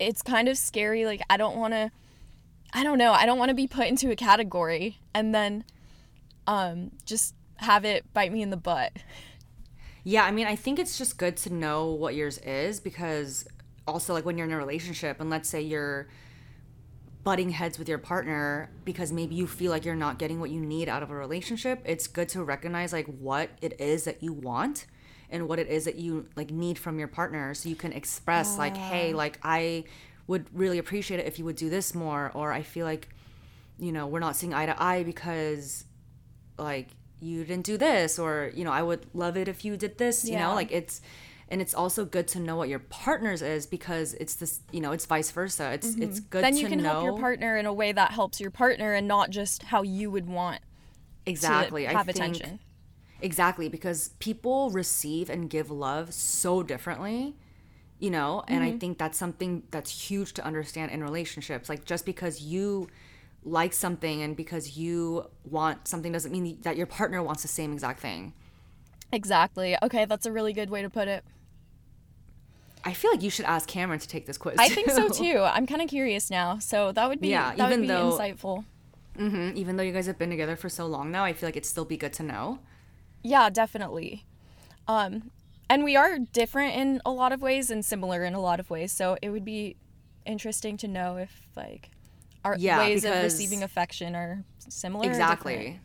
it's 0.00 0.22
kind 0.22 0.48
of 0.48 0.56
scary. 0.56 1.04
Like, 1.04 1.20
I 1.30 1.36
don't 1.36 1.56
want 1.56 1.74
to. 1.74 1.90
I 2.72 2.84
don't 2.84 2.98
know. 2.98 3.12
I 3.12 3.26
don't 3.26 3.38
want 3.38 3.48
to 3.48 3.54
be 3.54 3.66
put 3.66 3.88
into 3.88 4.10
a 4.10 4.16
category 4.16 4.98
and 5.12 5.34
then 5.34 5.64
um, 6.46 6.92
just 7.04 7.34
have 7.56 7.84
it 7.84 8.04
bite 8.14 8.32
me 8.32 8.42
in 8.42 8.50
the 8.50 8.56
butt. 8.56 8.92
Yeah, 10.04 10.24
I 10.24 10.30
mean, 10.30 10.46
I 10.46 10.56
think 10.56 10.78
it's 10.78 10.96
just 10.96 11.18
good 11.18 11.36
to 11.38 11.52
know 11.52 11.86
what 11.86 12.14
yours 12.14 12.38
is 12.38 12.80
because 12.80 13.46
also, 13.86 14.14
like, 14.14 14.24
when 14.24 14.38
you're 14.38 14.46
in 14.46 14.52
a 14.52 14.56
relationship 14.56 15.20
and 15.20 15.28
let's 15.30 15.48
say 15.48 15.60
you're 15.60 16.08
butting 17.22 17.50
heads 17.50 17.78
with 17.78 17.88
your 17.88 17.98
partner 17.98 18.70
because 18.84 19.12
maybe 19.12 19.34
you 19.34 19.46
feel 19.46 19.70
like 19.70 19.84
you're 19.84 19.94
not 19.94 20.18
getting 20.18 20.40
what 20.40 20.50
you 20.50 20.60
need 20.60 20.88
out 20.88 21.02
of 21.02 21.10
a 21.10 21.14
relationship, 21.14 21.82
it's 21.84 22.06
good 22.06 22.28
to 22.30 22.42
recognize, 22.42 22.92
like, 22.92 23.06
what 23.06 23.50
it 23.60 23.78
is 23.80 24.04
that 24.04 24.22
you 24.22 24.32
want 24.32 24.86
and 25.30 25.48
what 25.48 25.58
it 25.58 25.68
is 25.68 25.84
that 25.84 25.96
you, 25.96 26.26
like, 26.36 26.50
need 26.50 26.78
from 26.78 26.98
your 26.98 27.08
partner 27.08 27.54
so 27.54 27.68
you 27.68 27.76
can 27.76 27.92
express, 27.92 28.58
like, 28.58 28.76
hey, 28.76 29.12
like, 29.12 29.38
I 29.42 29.84
would 30.26 30.46
really 30.52 30.78
appreciate 30.78 31.20
it 31.20 31.26
if 31.26 31.38
you 31.38 31.44
would 31.44 31.56
do 31.56 31.70
this 31.70 31.94
more, 31.94 32.30
or 32.34 32.52
I 32.52 32.62
feel 32.62 32.86
like, 32.86 33.08
you 33.78 33.92
know, 33.92 34.06
we're 34.06 34.20
not 34.20 34.36
seeing 34.36 34.52
eye 34.54 34.66
to 34.66 34.82
eye 34.82 35.02
because 35.02 35.84
like 36.58 36.88
you 37.20 37.44
didn't 37.44 37.64
do 37.64 37.76
this 37.78 38.18
or 38.18 38.50
you 38.54 38.64
know 38.64 38.72
i 38.72 38.82
would 38.82 39.06
love 39.14 39.36
it 39.36 39.48
if 39.48 39.64
you 39.64 39.76
did 39.76 39.96
this 39.98 40.24
you 40.24 40.32
Yeah. 40.32 40.48
know 40.48 40.54
like 40.54 40.70
it's 40.72 41.00
and 41.48 41.60
it's 41.62 41.74
also 41.74 42.04
good 42.04 42.28
to 42.28 42.38
know 42.38 42.56
what 42.56 42.68
your 42.68 42.78
partner's 42.78 43.40
is 43.42 43.66
because 43.66 44.14
it's 44.14 44.34
this 44.34 44.60
you 44.72 44.80
know 44.80 44.92
it's 44.92 45.06
vice 45.06 45.30
versa 45.30 45.70
it's 45.72 45.96
it's 45.96 46.20
good 46.20 46.40
Mm-hmm. 46.40 46.42
then 46.42 46.54
to 46.54 46.60
you 46.60 46.68
can 46.68 46.78
know 46.82 46.90
help 46.90 47.04
your 47.04 47.12
partner 47.14 47.56
in 47.56 47.66
a 47.66 47.72
way 47.72 47.92
that 47.92 48.10
helps 48.12 48.40
your 48.40 48.50
partner 48.50 48.92
and 48.94 49.08
not 49.08 49.30
just 49.30 49.62
how 49.64 49.82
you 49.82 50.10
would 50.10 50.28
want 50.28 50.60
exactly 51.26 51.82
to 51.84 51.88
have 51.88 52.08
i 52.08 52.12
think 52.12 52.36
attention. 52.36 52.60
Exactly, 53.22 53.68
because 53.68 54.10
people 54.18 54.70
receive 54.70 55.28
and 55.30 55.48
give 55.50 55.70
love 55.70 56.12
so 56.14 56.62
differently, 56.62 57.34
you 57.98 58.10
know, 58.10 58.42
and 58.48 58.64
I 58.64 58.72
think 58.72 58.98
that's 58.98 59.18
something 59.18 59.62
that's 59.70 59.90
huge 60.10 60.32
to 60.34 60.44
understand 60.44 60.90
in 60.90 61.02
relationships. 61.02 61.68
Like, 61.68 61.84
just 61.84 62.06
because 62.06 62.40
you 62.40 62.88
like 63.44 63.72
something 63.72 64.22
and 64.22 64.36
because 64.36 64.76
you 64.76 65.26
want 65.44 65.88
something 65.88 66.12
doesn't 66.12 66.32
mean 66.32 66.58
that 66.62 66.76
your 66.76 66.86
partner 66.86 67.22
wants 67.22 67.42
the 67.42 67.48
same 67.48 67.72
exact 67.72 68.00
thing. 68.00 68.32
Exactly. 69.12 69.76
Okay, 69.82 70.04
that's 70.04 70.24
a 70.26 70.32
really 70.32 70.52
good 70.52 70.70
way 70.70 70.82
to 70.82 70.88
put 70.90 71.08
it. 71.08 71.24
I 72.84 72.94
feel 72.94 73.10
like 73.10 73.22
you 73.22 73.28
should 73.30 73.44
ask 73.44 73.68
Cameron 73.68 73.98
to 74.00 74.08
take 74.08 74.24
this 74.26 74.38
quiz. 74.38 74.56
I 74.58 74.68
think 74.70 74.90
so 74.90 75.08
too. 75.08 75.40
I'm 75.40 75.66
kind 75.66 75.82
of 75.82 75.88
curious 75.88 76.30
now. 76.30 76.58
So 76.58 76.92
that 76.92 77.08
would 77.08 77.20
be 77.20 77.28
Yeah, 77.28 77.54
that 77.54 77.66
even 77.66 77.80
would 77.80 77.82
be 77.82 77.88
though- 77.88 78.16
insightful. 78.18 78.64
hmm 79.16 79.50
Even 79.54 79.76
though 79.76 79.82
you 79.82 79.92
guys 79.92 80.06
have 80.06 80.18
been 80.18 80.30
together 80.30 80.56
for 80.56 80.68
so 80.70 80.86
long 80.86 81.10
now, 81.10 81.24
I 81.24 81.32
feel 81.34 81.46
like 81.48 81.56
it'd 81.56 81.66
still 81.66 81.84
be 81.84 81.98
good 81.98 82.14
to 82.14 82.22
know. 82.22 82.60
Yeah, 83.22 83.50
definitely. 83.50 84.24
Um, 84.88 85.30
and 85.68 85.84
we 85.84 85.96
are 85.96 86.18
different 86.18 86.74
in 86.74 87.00
a 87.04 87.10
lot 87.10 87.32
of 87.32 87.42
ways 87.42 87.70
and 87.70 87.84
similar 87.84 88.24
in 88.24 88.34
a 88.34 88.40
lot 88.40 88.60
of 88.60 88.70
ways. 88.70 88.92
So 88.92 89.16
it 89.22 89.30
would 89.30 89.44
be 89.44 89.76
interesting 90.26 90.76
to 90.78 90.88
know 90.88 91.16
if 91.16 91.48
like 91.56 91.90
our 92.44 92.56
Yeah, 92.58 92.78
ways 92.78 93.04
of 93.04 93.22
receiving 93.22 93.62
affection 93.62 94.14
are 94.14 94.44
similar. 94.68 95.06
Exactly. 95.06 95.80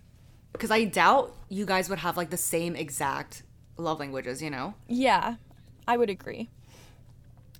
Because 0.54 0.72
I 0.72 0.86
doubt 0.86 1.36
you 1.50 1.66
guys 1.66 1.90
would 1.90 2.00
have 2.00 2.16
like 2.18 2.30
the 2.30 2.38
same 2.38 2.76
exact 2.76 3.44
love 3.78 4.00
languages, 4.00 4.42
you 4.42 4.50
know? 4.50 4.74
Yeah, 4.88 5.36
I 5.88 5.98
would 5.98 6.10
agree. 6.10 6.50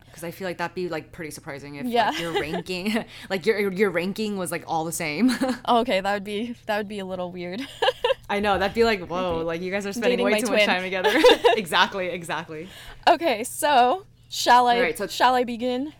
Because 0.06 0.24
I 0.24 0.32
feel 0.32 0.48
like 0.48 0.58
that'd 0.58 0.74
be 0.76 0.88
like 0.88 1.12
pretty 1.12 1.32
surprising 1.32 1.76
if 1.76 1.86
Yeah. 1.88 2.12
like, 2.12 2.20
your 2.20 2.32
ranking, 2.40 3.04
like 3.30 3.46
your 3.46 3.72
your 3.74 3.90
ranking 3.90 4.38
was 4.38 4.50
like 4.50 4.64
all 4.66 4.86
the 4.86 4.94
same. 4.94 5.30
Okay, 5.68 6.00
that 6.00 6.14
would 6.14 6.24
be 6.24 6.56
that 6.68 6.78
would 6.78 6.88
be 6.88 7.00
a 7.00 7.06
little 7.06 7.32
weird. 7.32 7.62
I 8.30 8.40
know 8.40 8.58
that'd 8.58 8.74
be 8.74 8.84
like 8.84 9.06
whoa, 9.08 9.44
like 9.46 9.62
you 9.62 9.72
guys 9.72 9.86
are 9.86 9.94
spending 9.94 10.18
Dating 10.18 10.26
way 10.26 10.42
too 10.42 10.52
much 10.52 10.66
time 10.66 10.82
together. 10.82 11.12
exactly, 11.58 12.08
exactly. 12.08 12.68
okay, 13.08 13.44
so 13.44 14.06
shall 14.30 14.68
I 14.68 14.76
Alright, 14.78 14.98
so- 14.98 15.08
shall 15.08 15.36
I 15.36 15.44
begin? 15.44 15.94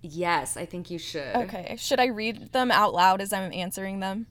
Yes, 0.00 0.56
I 0.56 0.64
think 0.64 0.90
you 0.90 0.98
should. 0.98 1.34
Okay. 1.34 1.76
Should 1.78 1.98
I 1.98 2.06
read 2.06 2.52
them 2.52 2.70
out 2.70 2.94
loud 2.94 3.20
as 3.20 3.32
I'm 3.32 3.52
answering 3.52 3.98
them? 4.00 4.26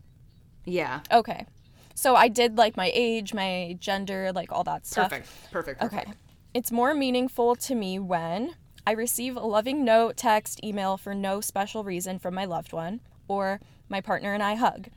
Yeah. 0.64 1.02
Okay. 1.12 1.46
So 1.94 2.16
I 2.16 2.30
did 2.30 2.58
like 2.58 2.78
my 2.78 2.90
age, 2.94 3.34
my 3.34 3.76
gender, 3.80 4.32
like 4.32 4.52
all 4.52 4.64
that 4.64 4.86
stuff. 4.86 5.10
Perfect. 5.10 5.52
Perfect. 5.52 5.82
Perfect. 5.82 6.08
Okay. 6.08 6.14
It's 6.54 6.72
more 6.72 6.94
meaningful 6.94 7.56
to 7.56 7.76
me 7.76 8.00
when 8.00 8.56
I 8.86 8.92
receive 8.92 9.36
a 9.36 9.42
loving 9.42 9.84
note, 9.84 10.16
text, 10.16 10.64
email 10.64 10.96
for 10.96 11.14
no 11.14 11.42
special 11.42 11.84
reason 11.84 12.20
from 12.20 12.34
my 12.34 12.46
loved 12.46 12.72
one, 12.72 13.02
or 13.28 13.60
my 13.90 14.00
partner 14.00 14.34
and 14.34 14.42
I 14.42 14.56
hug. 14.56 14.88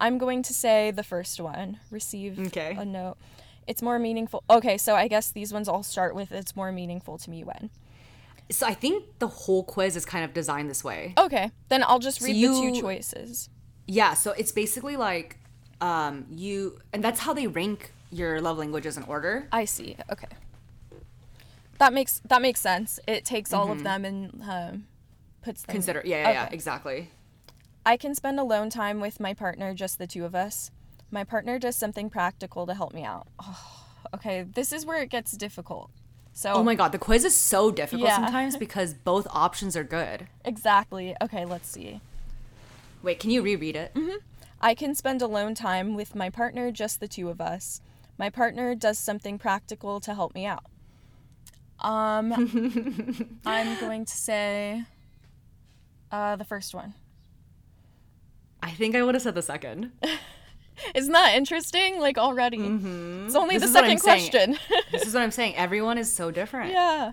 I'm 0.00 0.18
going 0.18 0.42
to 0.44 0.54
say 0.54 0.90
the 0.90 1.02
first 1.04 1.38
one. 1.40 1.78
Receive 1.90 2.38
Okay. 2.48 2.74
a 2.78 2.84
note. 2.84 3.16
It's 3.66 3.82
more 3.82 3.98
meaningful. 3.98 4.42
Okay, 4.48 4.76
so 4.78 4.96
I 4.96 5.06
guess 5.06 5.30
these 5.30 5.52
ones 5.52 5.68
all 5.68 5.82
start 5.82 6.14
with 6.14 6.32
it's 6.32 6.56
more 6.56 6.72
meaningful 6.72 7.18
to 7.18 7.30
me 7.30 7.44
when. 7.44 7.70
So 8.50 8.66
I 8.66 8.74
think 8.74 9.04
the 9.20 9.28
whole 9.28 9.62
quiz 9.62 9.94
is 9.94 10.04
kind 10.04 10.24
of 10.24 10.32
designed 10.34 10.68
this 10.68 10.82
way. 10.82 11.14
Okay, 11.16 11.50
then 11.68 11.84
I'll 11.84 12.00
just 12.00 12.20
read 12.20 12.34
the 12.34 12.38
you- 12.38 12.72
two 12.74 12.80
choices. 12.80 13.48
Yeah, 13.86 14.14
so 14.14 14.32
it's 14.32 14.52
basically 14.52 14.96
like 14.96 15.36
um 15.80 16.26
you 16.30 16.78
and 16.92 17.02
that's 17.02 17.20
how 17.20 17.32
they 17.32 17.46
rank 17.46 17.92
your 18.10 18.40
love 18.40 18.58
languages 18.58 18.96
in 18.96 19.02
order. 19.04 19.46
I 19.52 19.66
see. 19.66 19.96
Okay. 20.10 20.28
That 21.78 21.92
makes 21.92 22.20
that 22.26 22.42
makes 22.42 22.60
sense. 22.60 22.98
It 23.06 23.24
takes 23.24 23.52
all 23.52 23.70
of 23.70 23.82
them 23.82 24.04
and 24.04 24.42
um, 24.42 24.86
puts 25.42 25.62
them. 25.62 25.68
Mm-hmm. 25.68 25.72
Consider 25.72 26.02
yeah, 26.04 26.22
yeah, 26.22 26.30
yeah, 26.32 26.48
exactly. 26.50 27.10
I 27.84 27.96
can 27.96 28.14
spend 28.14 28.38
alone 28.38 28.70
time 28.70 29.00
with 29.00 29.20
my 29.20 29.34
partner, 29.34 29.74
just 29.74 29.98
the 29.98 30.06
two 30.06 30.24
of 30.24 30.34
us. 30.34 30.70
My 31.10 31.24
partner 31.24 31.58
does 31.58 31.76
something 31.76 32.10
practical 32.10 32.66
to 32.66 32.74
help 32.74 32.92
me 32.92 33.04
out. 33.04 33.26
Oh, 33.38 33.86
okay, 34.14 34.42
this 34.42 34.72
is 34.72 34.84
where 34.86 35.02
it 35.02 35.08
gets 35.10 35.32
difficult. 35.32 35.90
So 36.32 36.52
Oh 36.52 36.62
my 36.62 36.74
god, 36.74 36.92
the 36.92 36.98
quiz 36.98 37.24
is 37.24 37.34
so 37.34 37.70
difficult 37.70 38.08
Yeah. 38.08 38.16
sometimes 38.16 38.56
because 38.66 38.94
both 38.94 39.26
options 39.30 39.76
are 39.76 39.84
good. 39.84 40.28
exactly. 40.44 41.14
Okay, 41.20 41.44
let's 41.44 41.68
see. 41.68 42.00
Wait, 43.02 43.18
can 43.18 43.30
you 43.30 43.40
reread 43.42 43.76
it? 43.76 43.96
I 44.60 44.74
can 44.74 44.94
spend 44.94 45.22
alone 45.22 45.54
time 45.54 45.94
with 45.94 46.14
my 46.14 46.28
partner, 46.28 46.70
just 46.70 47.00
the 47.00 47.08
two 47.08 47.30
of 47.30 47.40
us. 47.40 47.80
My 48.18 48.28
partner 48.28 48.74
does 48.74 48.98
something 48.98 49.38
practical 49.38 50.00
to 50.00 50.14
help 50.14 50.34
me 50.34 50.44
out. 50.44 50.64
Um, 51.80 53.40
I'm 53.46 53.80
going 53.80 54.04
to 54.04 54.14
say 54.16 54.84
uh, 56.12 56.36
the 56.36 56.44
first 56.44 56.74
one. 56.74 56.92
I 58.62 58.70
think 58.72 58.94
I 58.94 59.02
would 59.02 59.14
have 59.14 59.22
said 59.22 59.34
the 59.34 59.42
second. 59.42 59.92
Isn't 60.94 61.12
that 61.12 61.34
interesting? 61.34 61.98
Like 62.00 62.16
already, 62.18 62.58
it's 62.58 63.34
only 63.34 63.58
This 63.58 63.64
the 63.64 63.68
is 63.68 63.74
what 63.74 63.84
I'm 63.84 63.98
second 63.98 64.00
question. 64.00 64.58
this 64.92 65.06
is 65.06 65.12
what 65.14 65.22
I'm 65.22 65.30
saying. 65.30 65.56
Everyone 65.56 65.98
is 65.98 66.12
so 66.12 66.30
different. 66.30 66.72
yeah. 66.72 67.12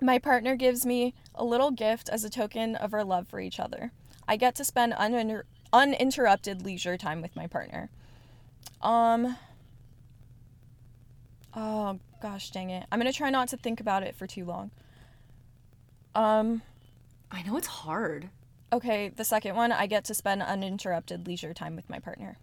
My 0.00 0.18
partner 0.18 0.54
gives 0.54 0.86
me 0.86 1.14
a 1.34 1.44
little 1.44 1.70
gift 1.70 2.08
as 2.08 2.22
a 2.24 2.30
token 2.30 2.76
of 2.76 2.94
our 2.94 3.02
love 3.04 3.26
for 3.26 3.40
each 3.40 3.58
other. 3.58 3.90
I 4.28 4.36
get 4.36 4.54
to 4.56 4.64
spend 4.64 4.92
uninter- 4.92 5.42
uninterrupted 5.72 6.62
leisure 6.64 6.96
time 6.96 7.20
with 7.22 7.34
my 7.34 7.46
partner. 7.46 7.90
Um. 8.82 9.36
Oh 11.56 11.98
gosh, 12.22 12.50
dang 12.50 12.70
it! 12.70 12.86
I'm 12.92 12.98
gonna 13.00 13.12
try 13.12 13.30
not 13.30 13.48
to 13.48 13.56
think 13.56 13.80
about 13.80 14.02
it 14.02 14.14
for 14.14 14.26
too 14.26 14.44
long. 14.44 14.70
Um. 16.14 16.62
I 17.30 17.42
know 17.42 17.56
it's 17.56 17.66
hard. 17.66 18.28
Okay, 18.72 19.08
the 19.08 19.24
second 19.24 19.56
one, 19.56 19.72
I 19.72 19.86
get 19.86 20.04
to 20.06 20.14
spend 20.14 20.42
uninterrupted 20.42 21.26
leisure 21.26 21.54
time 21.54 21.74
with 21.74 21.88
my 21.88 21.98
partner. 21.98 22.36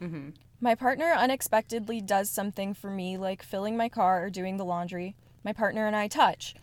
Mhm. 0.00 0.34
My 0.60 0.74
partner 0.74 1.12
unexpectedly 1.12 2.00
does 2.00 2.28
something 2.30 2.74
for 2.74 2.90
me, 2.90 3.16
like 3.16 3.42
filling 3.42 3.76
my 3.76 3.88
car 3.88 4.24
or 4.24 4.30
doing 4.30 4.56
the 4.56 4.64
laundry. 4.64 5.14
My 5.44 5.52
partner 5.52 5.86
and 5.86 5.94
I 5.94 6.08
touch. 6.08 6.54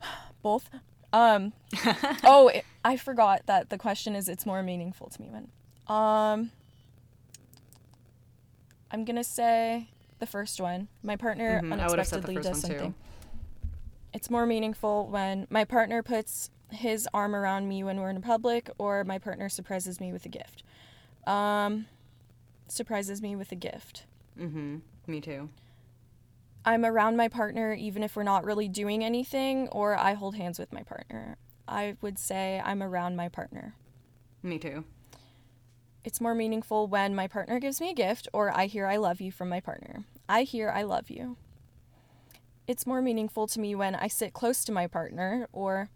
Both. 0.42 0.70
Um. 1.12 1.52
oh, 2.24 2.48
it, 2.48 2.64
I 2.84 2.96
forgot 2.96 3.42
that 3.46 3.68
the 3.68 3.78
question 3.78 4.14
is 4.14 4.28
it's 4.28 4.46
more 4.46 4.62
meaningful 4.62 5.08
to 5.10 5.20
me 5.20 5.28
when. 5.28 5.48
Um. 5.94 6.50
I'm 8.90 9.04
gonna 9.04 9.24
say 9.24 9.88
the 10.18 10.26
first 10.26 10.60
one. 10.60 10.88
My 11.02 11.16
partner 11.16 11.60
Mhm, 11.62 11.80
I 11.80 11.88
would've 11.88 12.06
said 12.06 12.22
the 12.22 12.28
unexpectedly 12.28 12.42
does 12.42 12.60
something. 12.60 12.94
It's 14.14 14.30
more 14.30 14.46
meaningful 14.46 15.06
when 15.08 15.46
my 15.50 15.64
partner 15.64 16.02
puts 16.02 16.50
his 16.70 17.08
arm 17.14 17.34
around 17.34 17.68
me 17.68 17.84
when 17.84 18.00
we're 18.00 18.10
in 18.10 18.20
public, 18.22 18.70
or 18.78 19.04
my 19.04 19.18
partner 19.18 19.48
surprises 19.48 20.00
me 20.00 20.12
with 20.12 20.24
a 20.26 20.28
gift. 20.28 20.62
Um, 21.26 21.86
surprises 22.68 23.22
me 23.22 23.36
with 23.36 23.52
a 23.52 23.56
gift. 23.56 24.06
Mm-hmm. 24.38 24.78
Me 25.06 25.20
too. 25.20 25.48
I'm 26.64 26.84
around 26.84 27.16
my 27.16 27.28
partner 27.28 27.72
even 27.72 28.02
if 28.02 28.16
we're 28.16 28.24
not 28.24 28.44
really 28.44 28.68
doing 28.68 29.04
anything, 29.04 29.68
or 29.68 29.96
I 29.96 30.14
hold 30.14 30.34
hands 30.34 30.58
with 30.58 30.72
my 30.72 30.82
partner. 30.82 31.36
I 31.68 31.96
would 32.00 32.18
say 32.18 32.60
I'm 32.64 32.82
around 32.82 33.16
my 33.16 33.28
partner. 33.28 33.74
Me 34.42 34.58
too. 34.58 34.84
It's 36.04 36.20
more 36.20 36.34
meaningful 36.34 36.86
when 36.86 37.16
my 37.16 37.26
partner 37.26 37.58
gives 37.58 37.80
me 37.80 37.90
a 37.90 37.94
gift 37.94 38.28
or 38.32 38.56
I 38.56 38.66
hear 38.66 38.86
I 38.86 38.96
love 38.96 39.20
you 39.20 39.32
from 39.32 39.48
my 39.48 39.58
partner. 39.58 40.04
I 40.28 40.42
hear 40.42 40.70
I 40.70 40.82
love 40.82 41.10
you. 41.10 41.36
It's 42.68 42.86
more 42.86 43.02
meaningful 43.02 43.48
to 43.48 43.60
me 43.60 43.74
when 43.74 43.96
I 43.96 44.06
sit 44.06 44.32
close 44.32 44.64
to 44.64 44.72
my 44.72 44.86
partner 44.86 45.48
or 45.52 45.90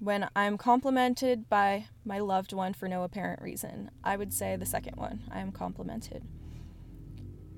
when 0.00 0.28
I'm 0.36 0.58
complimented 0.58 1.48
by 1.48 1.86
my 2.04 2.18
loved 2.18 2.52
one 2.52 2.74
for 2.74 2.88
no 2.88 3.02
apparent 3.02 3.40
reason. 3.42 3.90
I 4.04 4.16
would 4.16 4.32
say 4.32 4.56
the 4.56 4.66
second 4.66 4.96
one. 4.96 5.22
I 5.30 5.40
am 5.40 5.52
complimented. 5.52 6.22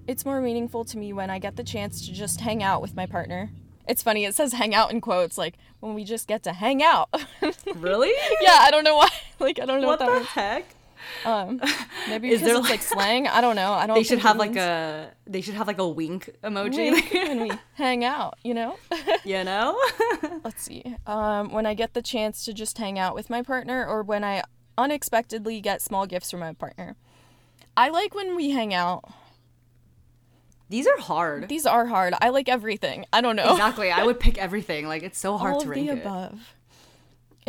It's 0.07 0.25
more 0.25 0.41
meaningful 0.41 0.85
to 0.87 0.99
me 0.99 1.13
when 1.13 1.31
I 1.31 1.39
get 1.39 1.57
the 1.57 1.65
chance 1.65 2.07
to 2.07 2.13
just 2.13 2.41
hang 2.41 2.63
out 2.63 2.81
with 2.81 2.95
my 2.97 3.07
partner. 3.07 3.51
It's 3.87 4.03
funny, 4.03 4.25
it 4.25 4.35
says 4.35 4.53
hang 4.53 4.75
out 4.75 4.91
in 4.91 5.01
quotes, 5.01 5.37
like 5.39 5.57
when 5.81 5.95
we 5.95 6.05
just 6.05 6.29
get 6.29 6.43
to 6.45 6.53
hang 6.53 6.83
out. 6.83 7.09
Really? 7.75 8.13
yeah, 8.43 8.59
I 8.61 8.71
don't 8.71 8.85
know 8.85 8.97
why. 8.97 9.09
Like, 9.41 9.61
I 9.61 9.67
don't 9.67 9.81
know 9.81 9.87
what, 9.87 10.01
what 10.01 10.07
that 10.07 10.13
the 10.13 10.19
means. 10.21 10.27
heck? 10.31 10.75
Um, 11.25 11.61
maybe 12.09 12.31
Is 12.31 12.41
there 12.41 12.51
it's 12.57 12.61
like 12.63 12.71
like- 12.71 12.83
slang. 12.83 13.27
I 13.29 13.41
don't 13.41 13.57
know. 13.57 13.73
I 13.73 13.87
don't. 13.87 13.97
They 13.97 14.03
should 14.03 14.19
have 14.21 14.37
like 14.37 14.51
means 14.51 14.59
a. 14.59 15.11
They 15.27 15.41
should 15.41 15.55
have 15.55 15.67
like 15.67 15.79
a 15.79 15.89
wink 15.89 16.31
emoji. 16.43 16.93
wink 16.93 17.13
when 17.13 17.41
we 17.43 17.53
hang 17.75 18.05
out. 18.05 18.39
You 18.45 18.55
know. 18.55 18.77
you 19.25 19.43
know? 19.51 19.79
Let's 20.45 20.63
see. 20.63 20.97
Um, 21.07 21.53
when 21.53 21.67
I 21.67 21.75
get 21.75 21.95
the 21.95 22.03
chance 22.03 22.45
to 22.45 22.53
just 22.53 22.79
hang 22.79 22.99
out 22.99 23.15
with 23.15 23.29
my 23.31 23.43
partner, 23.43 23.87
or 23.87 24.03
when 24.03 24.25
I 24.25 24.43
unexpectedly 24.77 25.61
get 25.61 25.83
small 25.83 26.07
gifts 26.07 26.31
from 26.31 26.41
my 26.41 26.53
partner. 26.53 26.97
I 27.77 27.91
like 27.91 28.15
when 28.15 28.35
we 28.37 28.51
hang 28.51 28.75
out. 28.75 29.05
These 30.71 30.87
are 30.87 30.99
hard. 30.99 31.49
These 31.49 31.65
are 31.65 31.87
hard. 31.87 32.15
I 32.21 32.29
like 32.29 32.49
everything. 32.49 33.07
I 33.13 33.21
don't 33.21 33.37
know. 33.37 33.53
Exactly. 33.53 33.91
I 33.91 34.05
would 34.05 34.21
pick 34.27 34.37
everything. 34.39 34.87
Like 34.87 35.03
it's 35.03 35.19
so 35.19 35.39
hard 35.39 35.55
All 35.55 35.61
to 35.61 35.65
of 35.67 35.71
rank 35.71 35.87
the 35.87 35.93
above. 35.95 36.55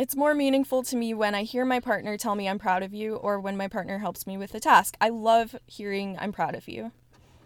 It's 0.00 0.16
more 0.16 0.34
meaningful 0.34 0.82
to 0.84 0.96
me 0.96 1.12
when 1.12 1.34
I 1.34 1.42
hear 1.42 1.66
my 1.66 1.78
partner 1.78 2.16
tell 2.16 2.34
me 2.34 2.48
I'm 2.48 2.58
proud 2.58 2.82
of 2.82 2.94
you 2.94 3.16
or 3.16 3.38
when 3.38 3.54
my 3.58 3.68
partner 3.68 3.98
helps 3.98 4.26
me 4.26 4.38
with 4.38 4.54
a 4.54 4.58
task. 4.58 4.96
I 4.98 5.10
love 5.10 5.54
hearing 5.66 6.16
I'm 6.18 6.32
proud 6.32 6.54
of 6.54 6.66
you. 6.66 6.92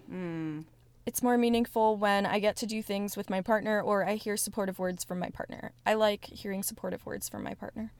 Mm. 0.08 0.62
It's 1.04 1.20
more 1.20 1.36
meaningful 1.36 1.96
when 1.96 2.24
I 2.24 2.38
get 2.38 2.54
to 2.58 2.66
do 2.66 2.80
things 2.80 3.16
with 3.16 3.28
my 3.28 3.40
partner 3.40 3.80
or 3.80 4.06
I 4.06 4.14
hear 4.14 4.36
supportive 4.36 4.78
words 4.78 5.02
from 5.02 5.18
my 5.18 5.30
partner. 5.30 5.72
I 5.84 5.94
like 5.94 6.26
hearing 6.26 6.62
supportive 6.62 7.04
words 7.04 7.28
from 7.28 7.42
my 7.42 7.54
partner. 7.54 7.90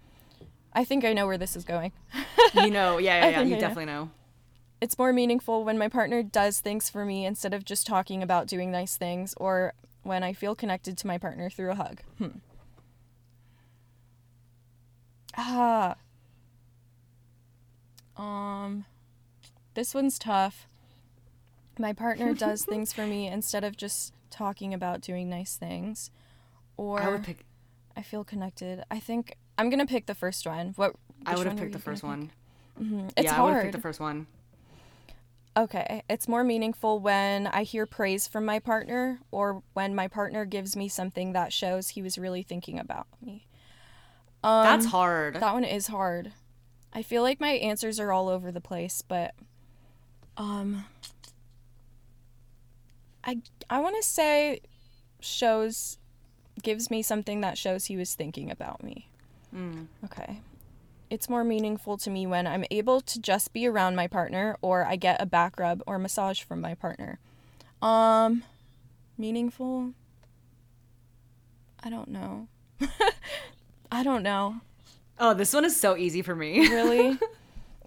I 0.73 0.85
think 0.85 1.05
I 1.05 1.15
know 1.15 1.27
where 1.27 1.37
this 1.39 1.57
is 1.57 1.65
going. 1.65 1.91
You 2.55 2.71
know, 2.71 2.99
yeah, 2.99 3.25
yeah, 3.25 3.29
yeah. 3.31 3.41
You 3.41 3.47
I 3.47 3.59
know. 3.59 3.61
definitely 3.61 3.87
know. 3.87 4.11
it's 4.81 4.97
more 4.97 5.13
meaningful 5.13 5.65
when 5.65 5.79
my 5.79 5.89
partner 5.89 6.23
does 6.23 6.61
things 6.61 6.89
for 6.89 7.05
me 7.05 7.27
instead 7.27 7.53
of 7.53 7.65
just 7.65 7.89
talking 7.89 8.23
about 8.23 8.47
doing 8.47 8.71
nice 8.71 8.97
things 8.97 9.35
or 9.37 9.75
when 10.05 10.23
I 10.23 10.33
feel 10.33 10.55
connected 10.55 10.97
to 10.99 11.09
my 11.09 11.19
partner 11.19 11.51
through 11.51 11.73
a 11.73 11.75
hug. 11.75 12.03
Hmm. 12.19 12.29
Ah. 15.37 15.97
Um 18.17 18.85
this 19.75 19.95
one's 19.95 20.19
tough. 20.19 20.69
My 21.79 21.93
partner 21.93 22.33
does 22.47 22.65
things 22.65 22.93
for 22.93 23.07
me 23.07 23.27
instead 23.27 23.65
of 23.65 23.77
just 23.77 24.13
talking 24.31 24.73
about 24.73 25.01
doing 25.01 25.29
nice 25.29 25.57
things. 25.57 26.11
Or 26.77 27.01
I 27.03 27.09
would 27.09 27.25
pick. 27.25 27.45
I 27.97 28.03
feel 28.03 28.25
connected. 28.25 28.85
I 28.91 29.01
think 29.01 29.37
I'm 29.59 29.71
gonna 29.71 29.87
pick 29.87 30.07
the 30.07 30.15
first 30.15 30.47
one. 30.47 30.73
What? 30.77 30.95
I 31.27 31.37
would 31.37 31.47
have 31.47 31.57
picked 31.57 31.73
the 31.73 31.79
first 31.79 32.03
one. 32.03 32.31
Mhm. 32.81 33.11
It's 33.17 33.25
yeah, 33.27 33.41
I 33.41 33.43
would 33.45 33.55
have 33.55 33.63
picked 33.63 33.75
the 33.77 33.81
first 33.81 34.01
one. 34.01 34.27
Okay, 35.57 36.03
it's 36.11 36.27
more 36.27 36.43
meaningful 36.43 36.99
when 36.99 37.47
I 37.47 37.63
hear 37.63 37.87
praise 37.87 38.27
from 38.27 38.45
my 38.45 38.59
partner 38.59 39.21
or 39.31 39.63
when 39.73 39.95
my 39.95 40.09
partner 40.09 40.45
gives 40.45 40.75
me 40.75 40.89
something 40.89 41.33
that 41.33 41.53
shows 41.53 41.91
he 41.91 42.03
was 42.03 42.19
really 42.19 42.43
thinking 42.43 42.77
about 42.81 43.07
me. 43.23 43.47
Um, 44.45 44.63
That's 44.65 44.87
hard. 44.87 45.37
That 45.37 45.55
one 45.55 45.65
is 45.65 45.87
hard. 45.87 46.33
I 46.93 47.03
feel 47.03 47.23
like 47.23 47.41
my 47.41 47.49
answers 47.49 47.99
are 47.99 48.13
all 48.13 48.29
over 48.29 48.53
the 48.53 48.61
place, 48.61 49.03
but 49.03 49.35
um 50.37 50.85
I 53.25 53.39
I 53.71 53.81
want 53.81 53.97
to 53.97 54.03
say 54.07 54.61
shows 55.19 55.99
gives 56.63 56.91
me 56.91 57.03
something 57.03 57.41
that 57.41 57.57
shows 57.57 57.87
he 57.87 57.97
was 57.97 58.15
thinking 58.15 58.51
about 58.51 58.83
me. 58.85 59.09
Mm. 59.55 59.87
Okay. 60.05 60.41
It's 61.09 61.29
more 61.29 61.43
meaningful 61.43 61.97
to 61.99 62.11
me 62.11 62.27
when 62.27 62.47
I'm 62.47 62.65
able 62.71 63.01
to 63.01 63.21
just 63.21 63.53
be 63.53 63.67
around 63.67 63.97
my 63.97 64.07
partner 64.07 64.57
or 64.61 64.85
I 64.85 64.97
get 64.97 65.23
a 65.23 65.27
back 65.27 65.59
rub 65.59 65.83
or 65.87 65.99
massage 65.99 66.43
from 66.43 66.61
my 66.61 66.75
partner. 66.75 67.19
Um 67.81 68.43
meaningful? 69.17 69.95
I 71.83 71.89
don't 71.89 72.09
know. 72.09 72.49
I 73.95 74.03
don't 74.03 74.23
know. 74.23 74.57
Oh, 75.19 75.33
this 75.35 75.53
one 75.55 75.65
is 75.65 75.79
so 75.79 75.97
easy 75.97 76.23
for 76.23 76.35
me. 76.35 76.69
Really? 76.69 77.19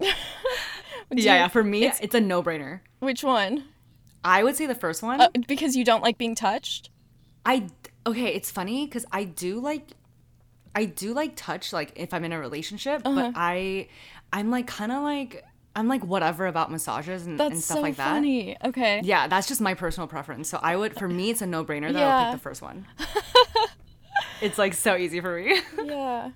Yeah, 0.00 0.12
you- 1.10 1.22
yeah. 1.24 1.48
For 1.48 1.64
me, 1.64 1.84
it's- 1.84 2.00
it's, 2.02 2.14
a 2.14 2.20
no-brainer. 2.20 2.80
Which 3.00 3.24
one? 3.24 3.64
I 4.24 4.44
would 4.44 4.56
say 4.56 4.66
the 4.66 4.74
first 4.74 5.02
one. 5.02 5.20
Uh, 5.20 5.28
because 5.46 5.74
you 5.74 5.84
don't 5.84 6.02
like 6.02 6.18
being 6.18 6.34
touched? 6.34 6.90
I 7.46 7.68
okay. 8.06 8.34
It's 8.34 8.50
funny 8.50 8.84
because 8.86 9.06
I 9.10 9.24
do 9.24 9.58
like, 9.60 9.88
I 10.74 10.84
do 10.84 11.14
like 11.14 11.32
touch. 11.34 11.72
Like 11.72 11.92
if 11.96 12.12
I'm 12.12 12.24
in 12.24 12.32
a 12.32 12.38
relationship, 12.38 13.02
Uh-huh. 13.06 13.14
but 13.30 13.32
I, 13.36 13.88
I'm 14.32 14.50
like 14.50 14.66
kind 14.66 14.92
of 14.92 15.02
like 15.02 15.44
I'm 15.74 15.88
like 15.88 16.04
whatever 16.04 16.46
about 16.46 16.70
massages 16.70 17.26
and, 17.26 17.40
and 17.40 17.58
stuff 17.62 17.78
so 17.78 17.82
like 17.82 17.96
that. 17.96 18.08
funny. 18.10 18.56
Okay. 18.64 19.00
Yeah, 19.02 19.28
that's 19.28 19.46
just 19.48 19.60
my 19.62 19.72
personal 19.74 20.08
preference. 20.08 20.48
So 20.50 20.58
I 20.60 20.76
would, 20.76 20.94
for 20.98 21.08
me, 21.08 21.30
it's 21.30 21.40
a 21.40 21.46
no-brainer 21.46 21.92
that 21.92 21.96
I 21.96 22.00
Yeah. 22.00 22.18
would 22.26 22.32
pick 22.32 22.40
the 22.40 22.42
first 22.42 22.60
one. 22.60 22.86
it's 24.40 24.58
like 24.58 24.74
so 24.74 24.96
easy 24.96 25.20
for 25.20 25.36
me. 25.40 25.60
Yeah. 25.84 26.30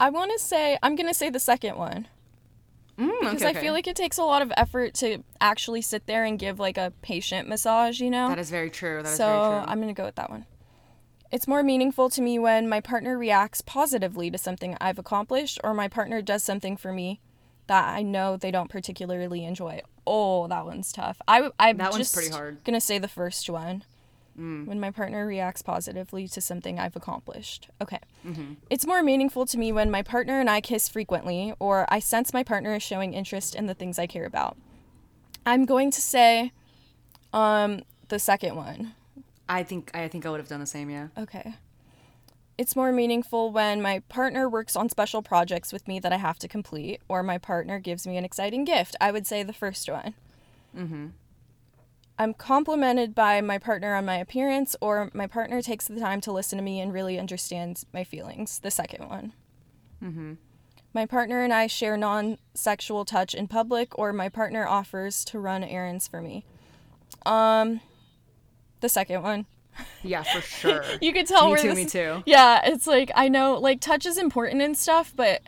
I 0.00 0.10
want 0.10 0.32
to 0.32 0.38
say 0.38 0.78
I'm 0.82 0.96
going 0.96 1.06
to 1.08 1.14
say 1.14 1.30
the 1.30 1.38
second 1.40 1.76
one. 1.76 2.08
Mm, 2.98 3.20
Because 3.20 3.36
okay, 3.36 3.46
I 3.46 3.50
okay. 3.50 3.60
feel 3.60 3.72
like 3.72 3.86
it 3.86 3.96
takes 3.96 4.18
a 4.18 4.24
lot 4.24 4.42
of 4.42 4.52
effort 4.56 4.94
to 4.94 5.22
actually 5.40 5.80
sit 5.82 6.06
there 6.06 6.24
and 6.24 6.38
give 6.38 6.58
like 6.58 6.76
a 6.76 6.92
patient 7.02 7.48
massage, 7.48 8.00
you 8.00 8.10
know? 8.10 8.28
that 8.28 8.38
is 8.38 8.50
very 8.50 8.68
true. 8.70 9.02
That 9.02 9.10
is 9.10 9.16
so 9.16 9.26
very 9.26 9.60
true. 9.62 9.70
I'm 9.72 9.78
going 9.80 9.94
to 9.94 9.98
go 9.98 10.04
with 10.04 10.16
that 10.16 10.30
one. 10.30 10.46
It's 11.30 11.48
more 11.48 11.62
meaningful 11.62 12.10
to 12.10 12.20
me 12.20 12.38
when 12.38 12.68
my 12.68 12.80
partner 12.80 13.16
reacts 13.16 13.62
positively 13.62 14.30
to 14.30 14.36
something 14.36 14.76
I've 14.80 14.98
accomplished 14.98 15.58
or 15.64 15.72
my 15.72 15.88
partner 15.88 16.20
does 16.20 16.42
something 16.42 16.76
for 16.76 16.92
me 16.92 17.20
that 17.68 17.88
I 17.88 18.02
know 18.02 18.36
they 18.36 18.50
don't 18.50 18.68
particularly 18.68 19.44
enjoy. 19.44 19.80
Oh, 20.06 20.46
that 20.48 20.66
one's 20.66 20.92
tough. 20.92 21.22
I, 21.26 21.50
I'm 21.58 21.78
That 21.78 21.92
one's 21.92 22.12
pretty 22.12 22.30
hard. 22.30 22.62
Going 22.64 22.74
to 22.74 22.80
say 22.80 22.98
the 22.98 23.08
first 23.08 23.48
one. 23.48 23.84
When 24.34 24.80
my 24.80 24.90
partner 24.90 25.26
reacts 25.26 25.62
positively 25.62 26.26
to 26.28 26.40
something 26.40 26.78
I've 26.78 26.96
accomplished. 26.96 27.68
Okay. 27.80 27.98
Mm-hmm. 28.26 28.54
It's 28.70 28.86
more 28.86 29.02
meaningful 29.02 29.46
to 29.46 29.58
me 29.58 29.72
when 29.72 29.90
my 29.90 30.02
partner 30.02 30.40
and 30.40 30.48
I 30.48 30.60
kiss 30.60 30.88
frequently 30.88 31.52
or 31.58 31.86
I 31.88 31.98
sense 31.98 32.32
my 32.32 32.42
partner 32.42 32.74
is 32.74 32.82
showing 32.82 33.14
interest 33.14 33.54
in 33.54 33.66
the 33.66 33.74
things 33.74 33.98
I 33.98 34.06
care 34.06 34.24
about. 34.24 34.56
I'm 35.44 35.64
going 35.64 35.90
to 35.90 36.00
say 36.00 36.52
um 37.32 37.82
the 38.08 38.18
second 38.18 38.56
one. 38.56 38.94
I 39.48 39.62
think 39.62 39.90
I 39.94 40.08
think 40.08 40.24
I 40.24 40.30
would 40.30 40.40
have 40.40 40.48
done 40.48 40.60
the 40.60 40.66
same. 40.66 40.88
Yeah. 40.88 41.08
Okay. 41.18 41.54
It's 42.58 42.76
more 42.76 42.92
meaningful 42.92 43.50
when 43.50 43.82
my 43.82 44.00
partner 44.08 44.48
works 44.48 44.76
on 44.76 44.88
special 44.88 45.22
projects 45.22 45.72
with 45.72 45.88
me 45.88 45.98
that 46.00 46.12
I 46.12 46.18
have 46.18 46.38
to 46.40 46.48
complete 46.48 47.00
or 47.08 47.22
my 47.22 47.38
partner 47.38 47.78
gives 47.78 48.06
me 48.06 48.16
an 48.16 48.24
exciting 48.24 48.64
gift. 48.64 48.94
I 49.00 49.10
would 49.10 49.26
say 49.26 49.42
the 49.42 49.52
first 49.52 49.88
one. 49.90 50.14
Mm-hmm. 50.76 51.06
I'm 52.18 52.34
complimented 52.34 53.14
by 53.14 53.40
my 53.40 53.58
partner 53.58 53.94
on 53.94 54.04
my 54.04 54.16
appearance, 54.16 54.76
or 54.80 55.10
my 55.14 55.26
partner 55.26 55.62
takes 55.62 55.86
the 55.88 55.98
time 55.98 56.20
to 56.22 56.32
listen 56.32 56.58
to 56.58 56.62
me 56.64 56.80
and 56.80 56.92
really 56.92 57.18
understands 57.18 57.86
my 57.92 58.04
feelings. 58.04 58.58
The 58.58 58.70
second 58.70 59.08
one. 59.08 59.32
Mm-hmm. 60.02 60.34
My 60.94 61.06
partner 61.06 61.42
and 61.42 61.52
I 61.54 61.66
share 61.68 61.96
non 61.96 62.38
sexual 62.54 63.04
touch 63.04 63.34
in 63.34 63.48
public, 63.48 63.98
or 63.98 64.12
my 64.12 64.28
partner 64.28 64.66
offers 64.66 65.24
to 65.26 65.38
run 65.38 65.64
errands 65.64 66.06
for 66.06 66.20
me. 66.20 66.44
Um, 67.24 67.80
the 68.80 68.88
second 68.90 69.22
one. 69.22 69.46
Yeah, 70.02 70.22
for 70.22 70.40
sure. 70.42 70.84
You 71.00 71.12
could 71.14 71.26
tell 71.26 71.46
me 71.46 71.52
where 71.52 71.62
too. 71.62 71.68
this 71.68 71.76
Me 71.76 71.86
too. 71.86 72.22
Yeah, 72.26 72.60
it's 72.64 72.86
like 72.86 73.10
I 73.14 73.28
know 73.28 73.54
like 73.58 73.80
touch 73.80 74.04
is 74.04 74.18
important 74.18 74.60
and 74.60 74.76
stuff, 74.76 75.12
but 75.16 75.40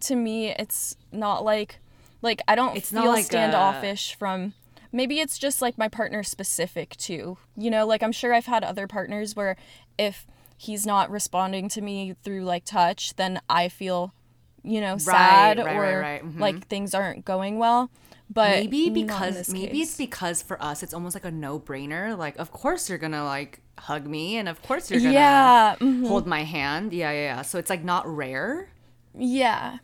to 0.00 0.14
me 0.14 0.50
it's 0.50 0.96
not 1.10 1.44
like 1.44 1.80
like 2.22 2.42
I 2.46 2.54
don't 2.54 2.76
It's 2.76 2.92
not 2.92 3.02
feel 3.02 3.10
like 3.12 3.22
a- 3.22 3.26
standoffish 3.26 4.14
from 4.14 4.54
maybe 4.92 5.20
it's 5.20 5.38
just 5.38 5.62
like 5.62 5.76
my 5.78 5.88
partner 5.88 6.22
specific 6.22 6.96
too. 6.96 7.38
You 7.56 7.70
know, 7.70 7.86
like 7.86 8.02
I'm 8.02 8.12
sure 8.12 8.32
I've 8.34 8.46
had 8.46 8.62
other 8.62 8.86
partners 8.86 9.34
where 9.34 9.56
if 9.98 10.26
he's 10.56 10.86
not 10.86 11.10
responding 11.10 11.68
to 11.70 11.80
me 11.80 12.14
through 12.22 12.44
like 12.44 12.64
touch, 12.64 13.16
then 13.16 13.40
I 13.48 13.68
feel 13.68 14.14
you 14.62 14.80
know 14.80 14.96
sad 14.96 15.58
right, 15.58 15.74
or 15.76 15.80
right, 15.80 15.96
right, 15.96 16.24
mhm. 16.24 16.38
like 16.38 16.68
things 16.68 16.94
aren't 16.94 17.24
going 17.24 17.58
well. 17.58 17.90
But 18.30 18.50
maybe 18.60 18.88
because 18.88 19.52
maybe 19.52 19.82
it's 19.82 19.96
because 19.96 20.40
for 20.40 20.62
us 20.62 20.82
it's 20.82 20.94
almost 20.94 21.14
like 21.14 21.24
a 21.24 21.30
no-brainer. 21.30 22.16
Like, 22.16 22.38
of 22.38 22.50
course 22.50 22.88
you're 22.88 22.98
gonna 22.98 23.24
like 23.24 23.60
hug 23.78 24.06
me, 24.06 24.36
and 24.36 24.48
of 24.48 24.62
course 24.62 24.90
you're 24.90 25.00
gonna 25.00 25.12
yeah, 25.12 25.76
mhm, 25.80 26.06
hold 26.06 26.26
my 26.26 26.44
hand. 26.44 26.92
Yeah, 26.92 27.10
yeah, 27.10 27.36
yeah. 27.36 27.42
So 27.42 27.58
it's 27.58 27.68
like 27.68 27.84
not 27.84 28.06
rare. 28.06 28.68
yeah. 29.14 29.78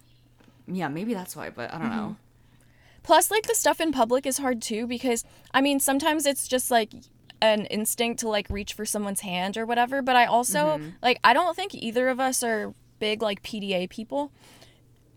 Yeah, 0.71 0.88
maybe 0.88 1.14
that's 1.14 1.35
why. 1.35 1.49
But 1.51 1.73
I 1.73 1.79
don't 1.79 1.90
know. 1.90 2.16
Plus, 3.09 3.31
like 3.31 3.47
the 3.47 3.55
stuff 3.55 3.81
in 3.81 3.90
public 3.90 4.27
is 4.27 4.37
hard 4.37 4.61
too 4.61 4.87
because 4.87 5.25
I 5.55 5.62
mean 5.62 5.81
sometimes 5.81 6.27
it's 6.27 6.47
just 6.47 6.71
like 6.71 6.92
an 7.40 7.64
instinct 7.66 8.21
to 8.21 8.29
like 8.29 8.51
reach 8.51 8.75
for 8.75 8.85
someone's 8.85 9.21
hand 9.21 9.57
or 9.57 9.64
whatever. 9.64 10.03
But 10.03 10.14
I 10.14 10.27
also 10.27 10.79
like 11.03 11.18
I 11.25 11.33
don't 11.33 11.57
think 11.57 11.75
either 11.75 12.11
of 12.11 12.21
us 12.21 12.42
are 12.42 12.75
big 12.99 13.23
like 13.23 13.42
PDA 13.42 13.88
people, 13.88 14.31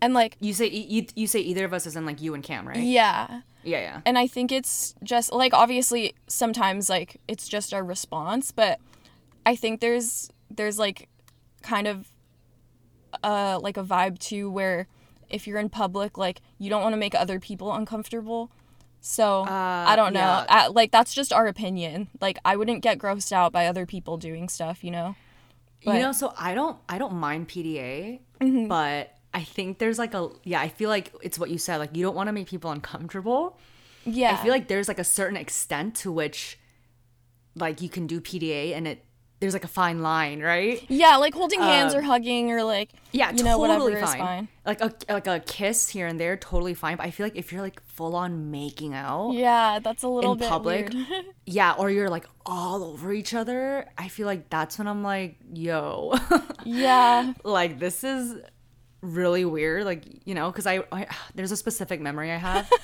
and 0.00 0.14
like 0.14 0.38
You 0.40 0.54
say 0.54 0.68
you, 0.70 1.04
you 1.14 1.26
say 1.26 1.40
either 1.40 1.66
of 1.66 1.74
us 1.74 1.84
is 1.84 1.94
in 1.94 2.06
like 2.06 2.22
you 2.22 2.32
and 2.32 2.42
Cam, 2.42 2.66
right? 2.66 2.78
yeah, 2.78 3.42
Yeah, 3.62 3.80
yeah. 3.80 4.00
and 4.06 4.16
I 4.16 4.26
think 4.26 4.52
it's 4.52 4.94
just 5.02 5.30
like 5.30 5.52
obviously 5.52 6.14
sometimes 6.28 6.88
like 6.88 7.20
it's 7.28 7.46
just 7.46 7.74
our 7.74 7.84
response, 7.84 8.52
but 8.52 8.80
I 9.44 9.54
think 9.54 9.80
there's 9.80 10.30
there's 10.50 10.78
like 10.78 11.10
kind 11.60 11.86
of 11.86 12.10
uh 13.22 13.60
like 13.62 13.76
a 13.76 13.84
vibe 13.84 14.18
too 14.18 14.50
where 14.50 14.86
if 15.32 15.46
you're 15.46 15.58
in 15.58 15.68
public 15.68 16.16
like 16.18 16.40
you 16.58 16.70
don't 16.70 16.82
want 16.82 16.92
to 16.92 16.96
make 16.98 17.14
other 17.14 17.40
people 17.40 17.72
uncomfortable. 17.72 18.50
So 19.00 19.44
I 19.48 19.94
don't 19.96 20.12
know. 20.12 20.20
yeah. 20.20 20.46
I, 20.48 20.66
like 20.68 20.92
that's 20.92 21.12
just 21.12 21.32
our 21.32 21.46
opinion. 21.48 22.08
Like 22.20 22.38
I 22.44 22.56
wouldn't 22.56 22.82
get 22.82 22.98
grossed 22.98 23.32
out 23.32 23.52
by 23.52 23.66
other 23.66 23.84
people 23.86 24.16
doing 24.16 24.48
stuff, 24.48 24.84
you 24.84 24.90
know. 24.92 25.16
But- 25.84 25.96
you 25.96 26.02
know, 26.02 26.12
so 26.12 26.32
I 26.38 26.54
don't 26.54 26.76
I 26.88 26.98
don't 26.98 27.14
mind 27.14 27.48
PDA, 27.48 28.20
Mm-hmm. 28.40 28.68
but 28.68 29.12
I 29.34 29.42
think 29.42 29.78
there's 29.78 29.98
like 29.98 30.14
a 30.14 30.28
yeah, 30.44 30.60
I 30.60 30.68
feel 30.68 30.88
like 30.88 31.12
it's 31.22 31.38
what 31.38 31.50
you 31.50 31.58
said. 31.58 31.78
Like 31.78 31.96
you 31.96 32.04
don't 32.04 32.14
want 32.14 32.28
to 32.28 32.32
make 32.32 32.46
people 32.46 32.70
uncomfortable. 32.70 33.58
Yeah. 34.04 34.32
I 34.38 34.42
feel 34.42 34.52
like 34.52 34.68
there's 34.68 34.86
like 34.88 34.98
a 35.00 35.04
certain 35.04 35.36
extent 35.36 35.94
to 35.96 36.12
which 36.12 36.58
like 37.56 37.80
you 37.80 37.88
can 37.88 38.06
do 38.06 38.20
PDA 38.20 38.72
and 38.76 38.86
it 38.86 39.04
there's 39.42 39.52
like 39.52 39.64
a 39.64 39.68
fine 39.68 40.00
line, 40.02 40.40
right? 40.40 40.82
yeah, 40.88 41.16
like 41.16 41.34
holding 41.34 41.60
hands 41.60 41.94
or 41.94 41.98
um, 41.98 42.04
hugging 42.04 42.50
or 42.52 42.62
like 42.64 42.90
Yeah, 43.10 43.30
you 43.32 43.42
know 43.42 43.58
totally 43.58 43.92
whatever 43.92 44.06
fine. 44.06 44.14
is 44.20 44.24
fine. 44.26 44.48
Like 44.64 44.80
a 44.80 44.94
like 45.12 45.26
a 45.26 45.40
kiss 45.40 45.88
here 45.88 46.06
and 46.06 46.18
there, 46.18 46.36
totally 46.36 46.74
fine. 46.74 46.96
But 46.96 47.06
I 47.06 47.10
feel 47.10 47.26
like 47.26 47.36
if 47.36 47.52
you're 47.52 47.60
like 47.60 47.82
full 47.82 48.14
on 48.16 48.50
making 48.50 48.94
out, 48.94 49.32
Yeah, 49.32 49.80
that's 49.80 50.04
a 50.04 50.08
little 50.08 50.32
In 50.32 50.38
bit 50.38 50.48
public? 50.48 50.92
weird. 50.92 51.06
yeah, 51.46 51.72
or 51.72 51.90
you're 51.90 52.08
like 52.08 52.26
all 52.46 52.82
over 52.84 53.12
each 53.12 53.34
other, 53.34 53.86
I 53.98 54.08
feel 54.08 54.26
like 54.26 54.48
that's 54.48 54.78
when 54.78 54.86
I'm 54.86 55.02
like, 55.02 55.36
yo, 55.52 56.14
yeah. 56.64 57.32
like 57.44 57.78
this 57.80 58.04
is 58.04 58.36
really 59.00 59.44
weird. 59.44 59.84
Like 59.84 60.04
you 60.24 60.34
know, 60.34 60.50
because 60.50 60.66
I, 60.68 60.84
I 60.92 61.08
there's 61.34 61.50
a 61.52 61.56
specific 61.56 62.00
memory 62.00 62.30
I 62.30 62.36
have. 62.36 62.70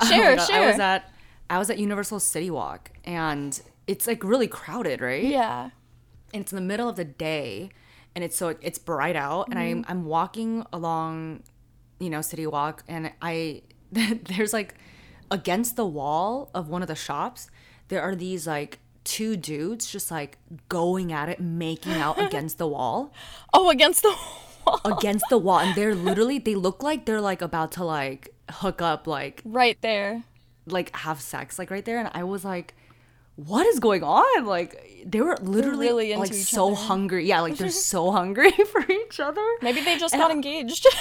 Oh 0.00 0.06
Sure, 0.06 0.36
God, 0.36 0.46
sure. 0.46 0.56
I 0.56 0.66
was 0.70 0.78
at 0.78 1.12
I 1.50 1.58
was 1.58 1.70
at 1.70 1.78
Universal 1.78 2.20
City 2.20 2.50
Walk 2.50 2.90
and 3.04 3.60
it's 3.86 4.06
like 4.06 4.24
really 4.24 4.48
crowded, 4.48 5.00
right? 5.00 5.22
Yeah. 5.24 5.70
and 6.34 6.42
it's 6.42 6.52
in 6.52 6.56
the 6.56 6.62
middle 6.62 6.88
of 6.88 6.96
the 6.96 7.04
day 7.04 7.70
and 8.14 8.24
it's 8.24 8.36
so 8.36 8.56
it's 8.60 8.78
bright 8.78 9.16
out 9.16 9.48
and 9.50 9.58
I'm 9.58 9.82
mm-hmm. 9.82 9.90
I'm 9.90 10.04
walking 10.04 10.64
along 10.72 11.42
you 11.98 12.10
know 12.10 12.20
City 12.22 12.46
Walk 12.46 12.82
and 12.88 13.12
I 13.22 13.62
there's 13.92 14.52
like 14.52 14.74
against 15.30 15.76
the 15.76 15.86
wall 15.86 16.50
of 16.54 16.68
one 16.68 16.82
of 16.82 16.88
the 16.88 16.94
shops, 16.94 17.50
there 17.88 18.02
are 18.02 18.14
these 18.14 18.46
like 18.46 18.78
two 19.04 19.36
dudes 19.36 19.90
just 19.90 20.10
like 20.10 20.38
going 20.68 21.12
at 21.12 21.28
it, 21.28 21.40
making 21.40 21.92
out 21.94 22.20
against 22.26 22.58
the 22.58 22.66
wall. 22.66 23.12
Oh, 23.52 23.70
against 23.70 24.02
the 24.02 24.14
wall. 24.66 24.80
Against 24.84 25.24
the 25.30 25.38
wall. 25.38 25.60
And 25.60 25.74
they're 25.76 25.94
literally 26.10 26.38
they 26.38 26.54
look 26.56 26.82
like 26.82 27.06
they're 27.06 27.20
like 27.20 27.42
about 27.42 27.72
to 27.72 27.84
like 27.84 28.34
hook 28.50 28.80
up 28.82 29.06
like 29.06 29.42
Right 29.44 29.78
there. 29.80 30.24
like 30.66 30.94
have 30.96 31.20
sex 31.20 31.58
like 31.58 31.70
right 31.70 31.84
there 31.84 31.98
and 31.98 32.10
I 32.14 32.24
was 32.24 32.44
like 32.44 32.74
what 33.36 33.66
is 33.66 33.78
going 33.78 34.02
on? 34.02 34.44
Like 34.44 35.02
they 35.06 35.20
were 35.20 35.36
literally 35.40 35.86
really 35.86 36.12
into 36.12 36.20
like 36.22 36.34
so 36.34 36.68
other. 36.68 36.76
hungry. 36.76 37.26
Yeah, 37.26 37.40
like 37.40 37.56
they're 37.56 37.68
so 37.92 38.10
hungry 38.10 38.50
for 38.72 38.80
each 38.90 39.20
other. 39.20 39.44
Maybe 39.62 39.82
they 39.82 39.96
just 39.98 40.12
And 40.14 40.20
got 40.20 40.30
I- 40.30 40.34
engaged. 40.34 40.86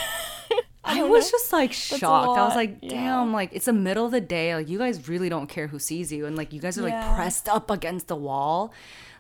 I, 0.87 0.99
don't 0.99 1.09
was 1.09 1.25
know. 1.25 1.31
just 1.31 1.51
like 1.51 1.73
shocked. 1.73 2.37
I 2.37 2.45
was 2.45 2.55
like, 2.55 2.77
yeah. 2.83 2.89
damn, 2.91 3.33
like 3.33 3.49
it's 3.53 3.65
the 3.65 3.73
middle 3.73 4.05
of 4.05 4.11
the 4.11 4.21
day. 4.21 4.53
Like 4.53 4.69
you 4.69 4.77
guys 4.77 5.07
really 5.09 5.29
don't 5.29 5.47
care 5.47 5.65
who 5.65 5.79
sees 5.79 6.11
you. 6.11 6.27
And 6.27 6.35
like 6.35 6.53
you 6.53 6.61
guys 6.61 6.77
are 6.77 6.83
like 6.83 6.91
Yeah. 6.93 7.15
pressed 7.15 7.49
up 7.49 7.71
against 7.71 8.07
the 8.07 8.15
wall. 8.15 8.71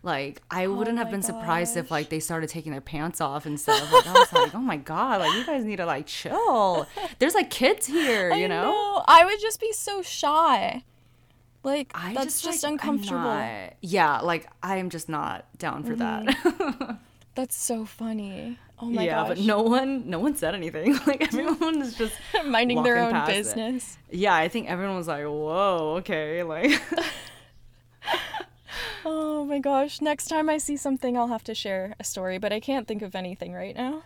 Like 0.03 0.43
I 0.51 0.65
oh 0.65 0.73
wouldn't 0.75 0.99
have 0.99 1.09
been 1.09 1.23
surprised 1.23 1.75
if 1.75 1.89
like 1.89 2.09
they 2.09 2.19
started 2.19 2.49
taking 2.49 2.71
their 2.71 2.81
pants 2.81 3.19
off 3.19 3.47
and 3.47 3.59
stuff. 3.59 3.91
Like 3.91 4.05
I 4.05 4.13
was 4.13 4.31
like, 4.33 4.53
oh 4.53 4.59
my 4.59 4.77
god, 4.77 5.21
like 5.21 5.33
you 5.33 5.43
guys 5.43 5.65
need 5.65 5.77
to 5.77 5.87
like 5.87 6.05
chill. 6.05 6.85
There's 7.17 7.33
like 7.33 7.49
kids 7.49 7.87
here, 7.87 8.29
you 8.35 8.43
I 8.45 8.47
know? 8.47 9.03
I 9.07 9.25
would 9.25 9.39
just 9.41 9.59
be 9.59 9.71
so 9.73 10.03
shy. 10.03 10.83
Like 11.65 11.91
I 11.95 12.13
that's 12.13 12.41
just, 12.41 12.63
like, 12.63 12.71
uncomfortable. 12.73 13.19
not- 13.19 13.73
yeah, 13.81 14.19
like 14.21 14.47
I 14.63 14.77
am 14.77 14.89
just 14.89 15.09
not 15.09 15.45
down 15.57 15.83
for 15.83 15.95
Mm-hmm. 15.95 16.79
that. 16.79 16.99
That's 17.35 17.55
so 17.57 17.83
funny. 17.85 18.57
Oh 18.79 18.85
my 18.85 18.95
gosh. 18.95 19.05
yeah, 19.07 19.15
gosh. 19.15 19.27
but 19.29 19.39
no 19.39 19.61
one, 19.61 20.09
no 20.09 20.19
one 20.19 20.35
said 20.37 20.55
anything. 20.55 20.97
Like 21.07 21.21
everyone 21.23 21.81
is 21.81 21.95
just 21.95 22.13
minding 22.45 22.81
their 22.83 22.97
own 22.97 23.11
past 23.11 23.29
it. 23.31 23.33
business. 23.35 23.97
Yeah, 24.09 24.33
I 24.35 24.47
think 24.47 24.69
everyone 24.69 24.95
was 24.95 25.07
like, 25.09 25.25
whoa, 25.25 25.95
okay, 25.99 26.43
like. 26.43 26.81
Oh 29.07 29.45
my 29.45 29.59
gosh. 29.59 30.01
Next 30.01 30.27
time 30.27 30.49
I 30.49 30.57
see 30.57 30.77
something 30.77 31.17
I'll 31.17 31.27
have 31.27 31.43
to 31.45 31.53
share 31.55 31.93
a 31.99 32.03
story, 32.03 32.37
but 32.37 32.51
I 32.53 32.59
can't 32.59 32.87
think 32.87 33.01
of 33.01 33.15
anything 33.15 33.53
right 33.53 33.75
now. 33.75 34.03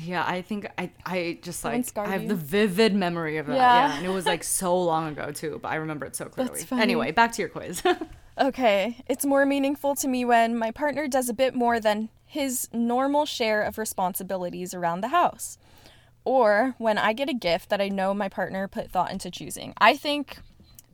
Yeah, 0.00 0.24
I 0.26 0.42
think 0.42 0.66
I 0.78 0.90
I 1.04 1.38
just 1.42 1.64
like 1.64 1.96
I 1.96 2.08
have 2.08 2.22
you? 2.22 2.28
the 2.28 2.34
vivid 2.36 2.94
memory 2.94 3.38
of 3.38 3.46
that. 3.46 3.56
Yeah. 3.56 3.88
Yeah. 3.88 3.96
and 3.96 4.06
it 4.06 4.10
was 4.10 4.26
like 4.26 4.44
so 4.62 4.80
long 4.80 5.08
ago 5.08 5.32
too, 5.32 5.58
but 5.62 5.68
I 5.68 5.76
remember 5.76 6.06
it 6.06 6.14
so 6.16 6.26
clearly. 6.26 6.60
Anyway, 6.72 7.10
back 7.12 7.32
to 7.32 7.42
your 7.42 7.48
quiz. 7.48 7.82
Okay, 8.38 9.02
it's 9.06 9.26
more 9.26 9.44
meaningful 9.44 9.94
to 9.96 10.08
me 10.08 10.24
when 10.24 10.56
my 10.56 10.70
partner 10.70 11.06
does 11.06 11.28
a 11.28 11.34
bit 11.34 11.54
more 11.54 11.78
than 11.78 12.08
his 12.24 12.68
normal 12.72 13.26
share 13.26 13.60
of 13.62 13.76
responsibilities 13.76 14.72
around 14.72 15.02
the 15.02 15.08
house. 15.08 15.58
Or 16.24 16.74
when 16.78 16.96
I 16.96 17.12
get 17.12 17.28
a 17.28 17.34
gift 17.34 17.68
that 17.68 17.82
I 17.82 17.88
know 17.88 18.14
my 18.14 18.30
partner 18.30 18.66
put 18.66 18.90
thought 18.90 19.10
into 19.10 19.30
choosing. 19.30 19.74
I 19.78 19.94
think 19.94 20.38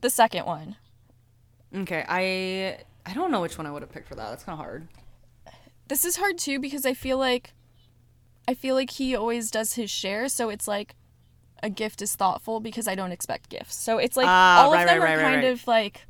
the 0.01 0.09
second 0.09 0.45
one. 0.45 0.75
okay, 1.73 2.03
I 2.09 2.79
I 3.09 3.13
don't 3.13 3.31
know 3.31 3.39
which 3.39 3.57
one 3.57 3.65
I 3.65 3.71
would 3.71 3.83
have 3.83 3.91
picked 3.91 4.09
for 4.09 4.15
that. 4.15 4.29
That's 4.29 4.43
kind 4.43 4.59
of 4.59 4.65
hard. 4.65 4.87
This 5.87 6.03
is 6.03 6.17
hard 6.17 6.37
too 6.37 6.59
because 6.59 6.85
I 6.85 6.93
feel 6.93 7.17
like 7.17 7.53
I 8.47 8.53
feel 8.53 8.75
like 8.75 8.91
he 8.91 9.15
always 9.15 9.51
does 9.51 9.73
his 9.73 9.89
share, 9.91 10.29
so 10.29 10.49
it's 10.49 10.67
like 10.67 10.95
a 11.63 11.69
gift 11.69 12.01
is 12.01 12.15
thoughtful 12.15 12.59
because 12.59 12.87
I 12.87 12.95
don't 12.95 13.11
expect 13.11 13.49
gifts. 13.49 13.75
So 13.75 13.97
it's 13.97 14.15
like 14.15 14.27
Ah, 14.27 14.63
all 14.65 14.71
right, 14.73 14.83
of 14.83 14.87
them 14.89 15.01
right, 15.01 15.13
are 15.13 15.17
right, 15.17 15.21
kind 15.23 15.43
right. 15.43 15.51
of 15.53 15.67
like 15.67 16.01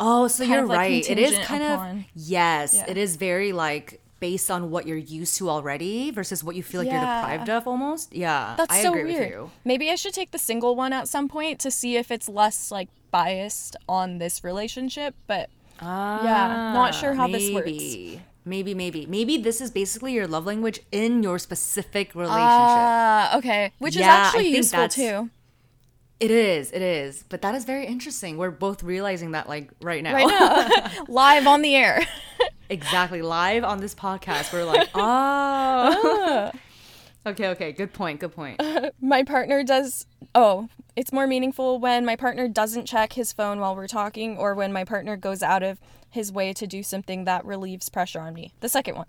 Oh, 0.00 0.28
so 0.28 0.44
you're 0.44 0.64
like, 0.64 0.78
right. 0.78 1.10
It 1.10 1.18
is 1.18 1.36
kind 1.44 1.62
upon- 1.62 1.98
of 1.98 2.04
yes, 2.14 2.74
Yeah. 2.74 2.84
it 2.88 2.96
is 2.96 3.16
very 3.16 3.52
like 3.52 4.00
based 4.20 4.50
on 4.50 4.70
what 4.70 4.86
you're 4.86 4.96
used 4.96 5.36
to 5.38 5.48
already 5.50 6.10
versus 6.10 6.42
what 6.42 6.54
you 6.56 6.62
feel 6.62 6.80
like 6.82 6.90
you're 6.90 7.00
deprived 7.00 7.48
of 7.50 7.66
almost. 7.68 8.12
Yeah, 8.14 8.54
That's 8.56 8.72
I 8.74 8.82
so 8.82 8.90
agree 8.90 9.04
weird. 9.04 9.20
with 9.22 9.30
you. 9.30 9.50
Maybe 9.64 9.90
I 9.90 9.94
should 9.96 10.14
take 10.14 10.30
the 10.32 10.38
single 10.38 10.74
one 10.76 10.92
at 10.92 11.06
some 11.08 11.28
point 11.28 11.58
to 11.60 11.70
see 11.70 11.96
if 11.96 12.10
it's 12.10 12.28
less 12.28 12.70
like 12.70 12.88
biased 13.10 13.76
on 13.88 14.18
this 14.18 14.42
relationship, 14.44 15.14
but 15.26 15.50
Ah, 15.80 16.22
yeah, 16.24 16.72
not 16.72 16.94
sure 16.94 17.14
how 17.14 17.26
this 17.28 17.52
works. 17.52 17.70
Maybe. 18.48 18.74
Maybe, 18.74 19.06
maybe, 19.06 19.36
this 19.36 19.60
is 19.60 19.70
basically 19.70 20.12
your 20.12 20.26
love 20.26 20.46
language 20.46 20.80
in 20.90 21.22
your 21.22 21.38
specific 21.38 22.14
relationship. 22.14 22.40
Ah, 22.40 23.36
okay, 23.38 23.72
which 23.78 23.94
is 23.94 24.00
Yeah, 24.00 24.14
I 24.14 24.16
actually 24.18 24.42
think 24.44 24.56
useful 24.56 24.88
too. 24.88 25.30
It 26.20 26.32
is, 26.32 26.72
it 26.72 26.82
is. 26.82 27.24
But 27.28 27.42
that 27.42 27.54
is 27.54 27.64
very 27.64 27.86
interesting. 27.86 28.38
We're 28.38 28.50
both 28.50 28.82
realizing 28.82 29.32
that 29.32 29.48
like 29.48 29.70
right 29.80 30.02
now. 30.02 30.14
Right 30.14 30.26
now, 30.26 31.04
live 31.08 31.46
on 31.46 31.62
the 31.62 31.76
air. 31.76 32.04
exactly. 32.68 33.22
Live 33.22 33.62
on 33.62 33.80
this 33.80 33.94
podcast. 33.94 34.52
We're 34.52 34.64
like, 34.64 34.88
oh. 34.94 36.50
okay, 37.26 37.48
okay. 37.48 37.72
Good 37.72 37.92
point. 37.92 38.20
Good 38.20 38.34
point. 38.34 38.60
my 39.00 39.22
partner 39.22 39.62
does. 39.62 40.06
Oh, 40.34 40.68
it's 40.98 41.12
more 41.12 41.28
meaningful 41.28 41.78
when 41.78 42.04
my 42.04 42.16
partner 42.16 42.48
doesn't 42.48 42.86
check 42.86 43.12
his 43.12 43.32
phone 43.32 43.60
while 43.60 43.76
we're 43.76 43.86
talking, 43.86 44.36
or 44.36 44.52
when 44.56 44.72
my 44.72 44.82
partner 44.82 45.16
goes 45.16 45.44
out 45.44 45.62
of 45.62 45.78
his 46.10 46.32
way 46.32 46.52
to 46.52 46.66
do 46.66 46.82
something 46.82 47.24
that 47.24 47.44
relieves 47.44 47.88
pressure 47.88 48.18
on 48.18 48.34
me. 48.34 48.52
The 48.58 48.68
second 48.68 48.96
one. 48.96 49.06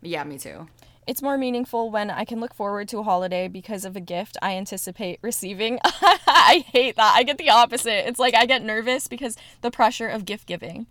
Yeah, 0.00 0.22
me 0.22 0.38
too. 0.38 0.68
It's 1.08 1.22
more 1.22 1.36
meaningful 1.36 1.90
when 1.90 2.08
I 2.08 2.24
can 2.24 2.38
look 2.38 2.54
forward 2.54 2.86
to 2.90 2.98
a 2.98 3.02
holiday 3.02 3.48
because 3.48 3.84
of 3.84 3.96
a 3.96 4.00
gift 4.00 4.36
I 4.42 4.52
anticipate 4.52 5.18
receiving. 5.22 5.80
I 5.84 6.64
hate 6.68 6.94
that. 6.94 7.14
I 7.16 7.24
get 7.24 7.38
the 7.38 7.50
opposite. 7.50 8.08
It's 8.08 8.20
like 8.20 8.36
I 8.36 8.46
get 8.46 8.62
nervous 8.62 9.08
because 9.08 9.36
the 9.60 9.72
pressure 9.72 10.06
of 10.06 10.24
gift 10.24 10.46
giving. 10.46 10.86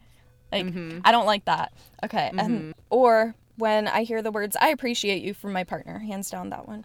Like 0.52 0.66
mm-hmm. 0.66 1.00
I 1.06 1.14
don't 1.14 1.26
like 1.26 1.46
that. 1.46 1.72
Okay. 2.04 2.32
And 2.38 2.40
mm-hmm. 2.40 2.72
or 2.90 3.34
when 3.56 3.88
I 3.88 4.04
hear 4.04 4.22
the 4.22 4.32
words 4.32 4.58
I 4.60 4.70
appreciate 4.70 5.24
you 5.24 5.34
from 5.34 5.54
my 5.54 5.64
partner, 5.64 6.00
hands 6.00 6.30
down 6.30 6.50
that 6.50 6.68
one. 6.68 6.84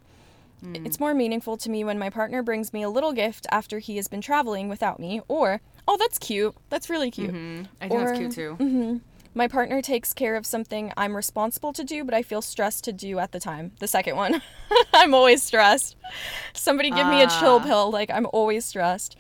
It's 0.62 0.98
more 0.98 1.14
meaningful 1.14 1.56
to 1.58 1.70
me 1.70 1.84
when 1.84 1.98
my 1.98 2.10
partner 2.10 2.42
brings 2.42 2.72
me 2.72 2.82
a 2.82 2.90
little 2.90 3.12
gift 3.12 3.46
after 3.50 3.78
he 3.78 3.96
has 3.96 4.08
been 4.08 4.20
traveling 4.20 4.68
without 4.68 4.98
me 4.98 5.20
or 5.28 5.60
oh 5.86 5.96
that's 5.96 6.18
cute. 6.18 6.54
That's 6.68 6.90
really 6.90 7.10
cute. 7.10 7.30
I 7.80 7.88
think 7.88 8.00
that's 8.00 8.18
cute 8.18 8.32
too. 8.32 9.00
My 9.34 9.46
partner 9.46 9.80
takes 9.82 10.12
care 10.12 10.34
of 10.34 10.44
something 10.46 10.92
I'm 10.96 11.14
responsible 11.14 11.72
to 11.74 11.84
do, 11.84 12.02
but 12.02 12.12
I 12.12 12.22
feel 12.22 12.42
stressed 12.42 12.82
to 12.84 12.92
do 12.92 13.20
at 13.20 13.30
the 13.30 13.38
time. 13.38 13.70
The 13.78 13.86
second 13.86 14.16
one. 14.16 14.42
I'm 14.92 15.14
always 15.14 15.44
stressed. 15.44 15.94
Somebody 16.54 16.90
give 16.90 17.06
me 17.06 17.22
a 17.22 17.28
chill 17.28 17.60
Ah. 17.60 17.64
pill. 17.64 17.90
Like, 17.92 18.10
I'm 18.10 18.26
always 18.32 18.64
stressed. 18.64 19.16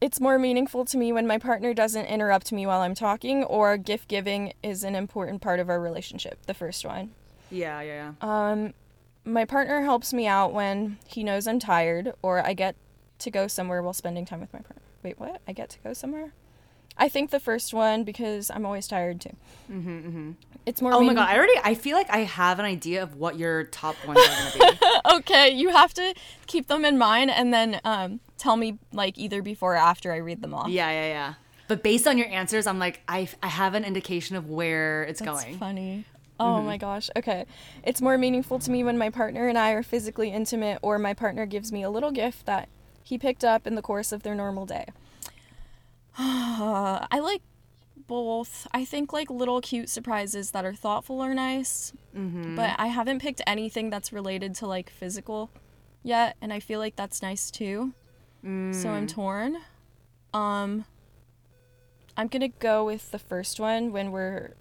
It's 0.00 0.20
more 0.20 0.38
meaningful 0.38 0.84
to 0.86 0.96
me 0.98 1.12
when 1.12 1.26
my 1.26 1.38
partner 1.38 1.72
doesn't 1.72 2.06
interrupt 2.06 2.50
me 2.52 2.66
while 2.66 2.80
I'm 2.80 2.94
talking, 2.94 3.44
or 3.44 3.76
gift 3.76 4.08
giving 4.08 4.52
is 4.62 4.82
an 4.82 4.96
important 4.96 5.40
part 5.40 5.60
of 5.60 5.68
our 5.70 5.80
relationship. 5.80 6.44
The 6.46 6.54
first 6.54 6.84
one. 6.84 7.10
Yeah, 7.50 7.80
yeah, 7.82 8.12
yeah. 8.22 8.50
Um, 8.50 8.74
my 9.26 9.44
partner 9.44 9.82
helps 9.82 10.12
me 10.14 10.26
out 10.26 10.52
when 10.54 10.98
he 11.06 11.22
knows 11.24 11.46
I'm 11.46 11.58
tired, 11.58 12.12
or 12.22 12.44
I 12.46 12.54
get 12.54 12.76
to 13.18 13.30
go 13.30 13.46
somewhere 13.48 13.82
while 13.82 13.92
spending 13.92 14.24
time 14.24 14.40
with 14.40 14.52
my 14.52 14.60
partner. 14.60 14.82
Wait, 15.02 15.18
what? 15.20 15.40
I 15.46 15.52
get 15.52 15.68
to 15.70 15.78
go 15.80 15.92
somewhere? 15.92 16.32
I 16.98 17.10
think 17.10 17.30
the 17.30 17.40
first 17.40 17.74
one 17.74 18.04
because 18.04 18.50
I'm 18.50 18.64
always 18.64 18.88
tired 18.88 19.20
too. 19.20 19.36
Mm-hmm, 19.70 20.30
It's 20.64 20.80
more. 20.80 20.94
Oh 20.94 21.02
my 21.02 21.12
god, 21.12 21.28
I 21.28 21.36
already 21.36 21.58
I 21.62 21.74
feel 21.74 21.94
like 21.96 22.08
I 22.10 22.20
have 22.20 22.58
an 22.58 22.64
idea 22.64 23.02
of 23.02 23.16
what 23.16 23.36
your 23.38 23.64
top 23.64 23.96
ones 24.06 24.18
are 24.18 24.58
gonna 24.58 24.72
be. 24.72 24.78
okay, 25.16 25.50
you 25.50 25.68
have 25.68 25.92
to 25.94 26.14
keep 26.46 26.68
them 26.68 26.84
in 26.86 26.96
mind 26.96 27.30
and 27.30 27.52
then 27.52 27.80
um, 27.84 28.20
tell 28.38 28.56
me 28.56 28.78
like 28.92 29.18
either 29.18 29.42
before 29.42 29.74
or 29.74 29.76
after 29.76 30.10
I 30.12 30.16
read 30.16 30.40
them 30.40 30.54
off. 30.54 30.68
yeah, 30.68 30.90
yeah, 30.90 31.08
yeah. 31.08 31.34
But 31.68 31.82
based 31.82 32.06
on 32.06 32.16
your 32.16 32.28
answers, 32.28 32.66
I'm 32.66 32.78
like, 32.78 33.02
I, 33.08 33.28
I 33.42 33.48
have 33.48 33.74
an 33.74 33.84
indication 33.84 34.36
of 34.36 34.48
where 34.48 35.02
it's 35.02 35.20
That's 35.20 35.42
going. 35.44 35.58
funny. 35.58 36.04
Oh 36.38 36.60
my 36.60 36.76
gosh. 36.76 37.08
Okay. 37.16 37.46
It's 37.82 38.02
more 38.02 38.18
meaningful 38.18 38.58
to 38.58 38.70
me 38.70 38.84
when 38.84 38.98
my 38.98 39.08
partner 39.10 39.48
and 39.48 39.56
I 39.56 39.70
are 39.72 39.82
physically 39.82 40.30
intimate 40.30 40.78
or 40.82 40.98
my 40.98 41.14
partner 41.14 41.46
gives 41.46 41.72
me 41.72 41.82
a 41.82 41.90
little 41.90 42.10
gift 42.10 42.44
that 42.46 42.68
he 43.02 43.16
picked 43.18 43.44
up 43.44 43.66
in 43.66 43.74
the 43.74 43.82
course 43.82 44.12
of 44.12 44.22
their 44.22 44.34
normal 44.34 44.66
day. 44.66 44.86
I 46.18 47.18
like 47.20 47.42
both. 48.08 48.66
I 48.72 48.84
think 48.84 49.12
like 49.12 49.30
little 49.30 49.60
cute 49.60 49.88
surprises 49.88 50.50
that 50.52 50.64
are 50.64 50.74
thoughtful 50.74 51.20
are 51.20 51.34
nice. 51.34 51.92
Mm-hmm. 52.16 52.56
But 52.56 52.76
I 52.78 52.86
haven't 52.88 53.20
picked 53.20 53.40
anything 53.46 53.90
that's 53.90 54.12
related 54.12 54.54
to 54.56 54.66
like 54.66 54.90
physical 54.90 55.50
yet, 56.02 56.36
and 56.40 56.52
I 56.52 56.60
feel 56.60 56.78
like 56.80 56.96
that's 56.96 57.22
nice 57.22 57.50
too. 57.50 57.92
So 58.42 58.48
Mm. 58.48 58.86
I'm 58.86 59.06
torn. 59.08 59.56
Um 60.32 60.84
I'm 62.18 62.28
going 62.28 62.40
to 62.40 62.48
go 62.48 62.82
with 62.84 63.10
the 63.10 63.18
first 63.18 63.60
one 63.60 63.92
when 63.92 64.10
we're 64.10 64.54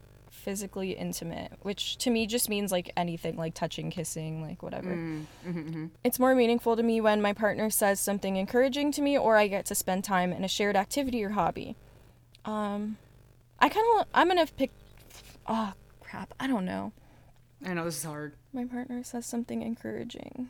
physically 0.45 0.91
intimate, 0.91 1.51
which 1.63 1.97
to 1.97 2.11
me 2.11 2.27
just 2.27 2.49
means 2.49 2.71
like 2.71 2.91
anything 2.95 3.35
like 3.35 3.55
touching, 3.55 3.89
kissing, 3.89 4.43
like 4.43 4.61
whatever. 4.61 4.91
Mm, 4.91 5.25
mm-hmm, 5.45 5.85
It's 6.03 6.19
more 6.19 6.35
meaningful 6.35 6.75
to 6.75 6.83
me 6.83 7.01
when 7.01 7.19
my 7.19 7.33
partner 7.33 7.71
says 7.71 7.99
something 7.99 8.35
encouraging 8.35 8.91
to 8.91 9.01
me 9.01 9.17
or 9.17 9.37
I 9.37 9.47
get 9.47 9.65
to 9.65 9.75
spend 9.75 10.03
time 10.03 10.31
in 10.31 10.43
a 10.43 10.47
shared 10.47 10.75
activity 10.75 11.23
or 11.23 11.29
hobby. 11.29 11.75
Um 12.45 12.97
I 13.57 13.69
kind 13.69 13.85
of 13.99 14.05
I'm 14.13 14.29
to 14.29 14.53
pick 14.53 14.69
Oh, 15.47 15.73
crap. 15.99 16.31
I 16.39 16.45
don't 16.45 16.65
know. 16.65 16.91
I 17.65 17.73
know 17.73 17.85
this 17.85 17.97
is 17.97 18.03
hard. 18.03 18.33
My 18.53 18.65
partner 18.65 19.03
says 19.03 19.25
something 19.25 19.63
encouraging. 19.63 20.49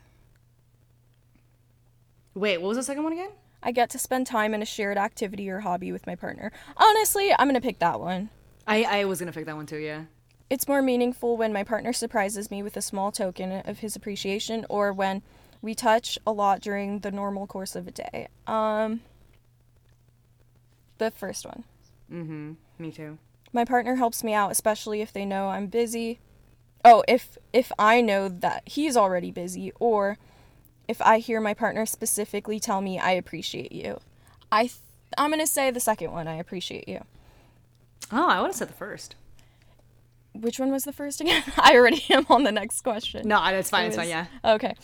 Wait, 2.34 2.58
what 2.58 2.68
was 2.68 2.78
the 2.78 2.84
second 2.84 3.04
one 3.04 3.14
again? 3.14 3.32
I 3.64 3.72
get 3.72 3.90
to 3.92 3.98
spend 3.98 4.28
time 4.28 4.54
in 4.54 4.62
a 4.62 4.66
shared 4.66 4.98
activity 4.98 5.50
or 5.50 5.62
hobby 5.62 5.94
with 5.94 6.06
my 6.06 6.16
partner. 6.16 6.52
Honestly, 6.76 7.34
I'm 7.40 7.48
to 7.54 7.62
pick 7.62 7.80
that 7.80 8.02
one. 8.02 8.30
I, 8.68 8.84
I 8.84 9.06
was 9.06 9.20
gonna 9.20 9.32
pick 9.32 9.46
that 9.46 9.56
one 9.56 9.66
too, 9.66 9.78
yeah. 9.78 10.04
It's 10.50 10.68
more 10.68 10.82
meaningful 10.82 11.38
when 11.38 11.52
my 11.54 11.64
partner 11.64 11.92
surprises 11.94 12.52
me 12.52 12.62
with 12.62 12.78
a 12.78 12.82
small 12.82 13.12
token 13.12 13.52
of 13.66 13.80
his 13.80 13.96
appreciation 13.96 14.66
or 14.70 14.94
when 14.94 15.24
we 15.62 15.74
touch 15.74 16.20
a 16.28 16.32
lot 16.32 16.62
during 16.62 17.00
the 17.00 17.12
normal 17.12 17.48
course 17.48 17.76
of 17.76 17.88
a 17.88 17.92
day. 17.92 18.28
Um 18.48 19.02
The 20.98 21.12
first 21.12 21.46
one. 21.46 21.64
Mm-hmm. 22.12 22.54
Me 22.80 22.92
too. 22.92 23.18
My 23.52 23.66
partner 23.66 23.96
helps 23.96 24.24
me 24.24 24.34
out, 24.34 24.52
especially 24.52 25.02
if 25.02 25.12
they 25.14 25.26
know 25.26 25.50
I'm 25.50 25.68
busy. 25.68 26.20
Oh, 26.84 27.04
if 27.08 27.38
if 27.52 27.72
I 27.80 28.02
know 28.02 28.30
that 28.30 28.64
he's 28.66 28.96
already 28.96 29.32
busy 29.32 29.72
or 29.80 30.18
if 30.88 31.02
I 31.02 31.18
hear 31.18 31.42
my 31.42 31.54
partner 31.56 31.86
specifically 31.86 32.60
tell 32.60 32.82
me 32.82 33.00
I 33.00 33.12
appreciate 33.12 33.72
you. 33.72 34.00
I 34.52 34.64
th- 34.64 34.80
I'm 35.18 35.32
going 35.32 35.40
to 35.40 35.48
say 35.48 35.72
the 35.72 35.80
second 35.80 36.12
one, 36.12 36.28
I 36.28 36.36
appreciate 36.36 36.88
you. 36.88 37.04
Oh, 38.12 38.30
I 38.30 38.40
would 38.42 38.48
have 38.48 38.56
said 38.56 38.70
the 38.70 38.74
first. 38.74 39.16
Which 40.34 40.60
one 40.60 40.72
was 40.72 40.84
the 40.84 40.94
first 40.94 41.22
again? 41.22 41.44
I 41.58 41.76
already 41.76 42.04
am 42.10 42.26
on 42.30 42.44
the 42.44 42.52
next 42.52 42.82
question. 42.82 43.28
No, 43.28 43.44
it's 43.46 43.70
fine. 43.70 43.86
It 43.86 43.88
It's 43.88 43.96
fine. 43.96 44.10
Yeah. 44.10 44.26
Okay. 44.44 44.76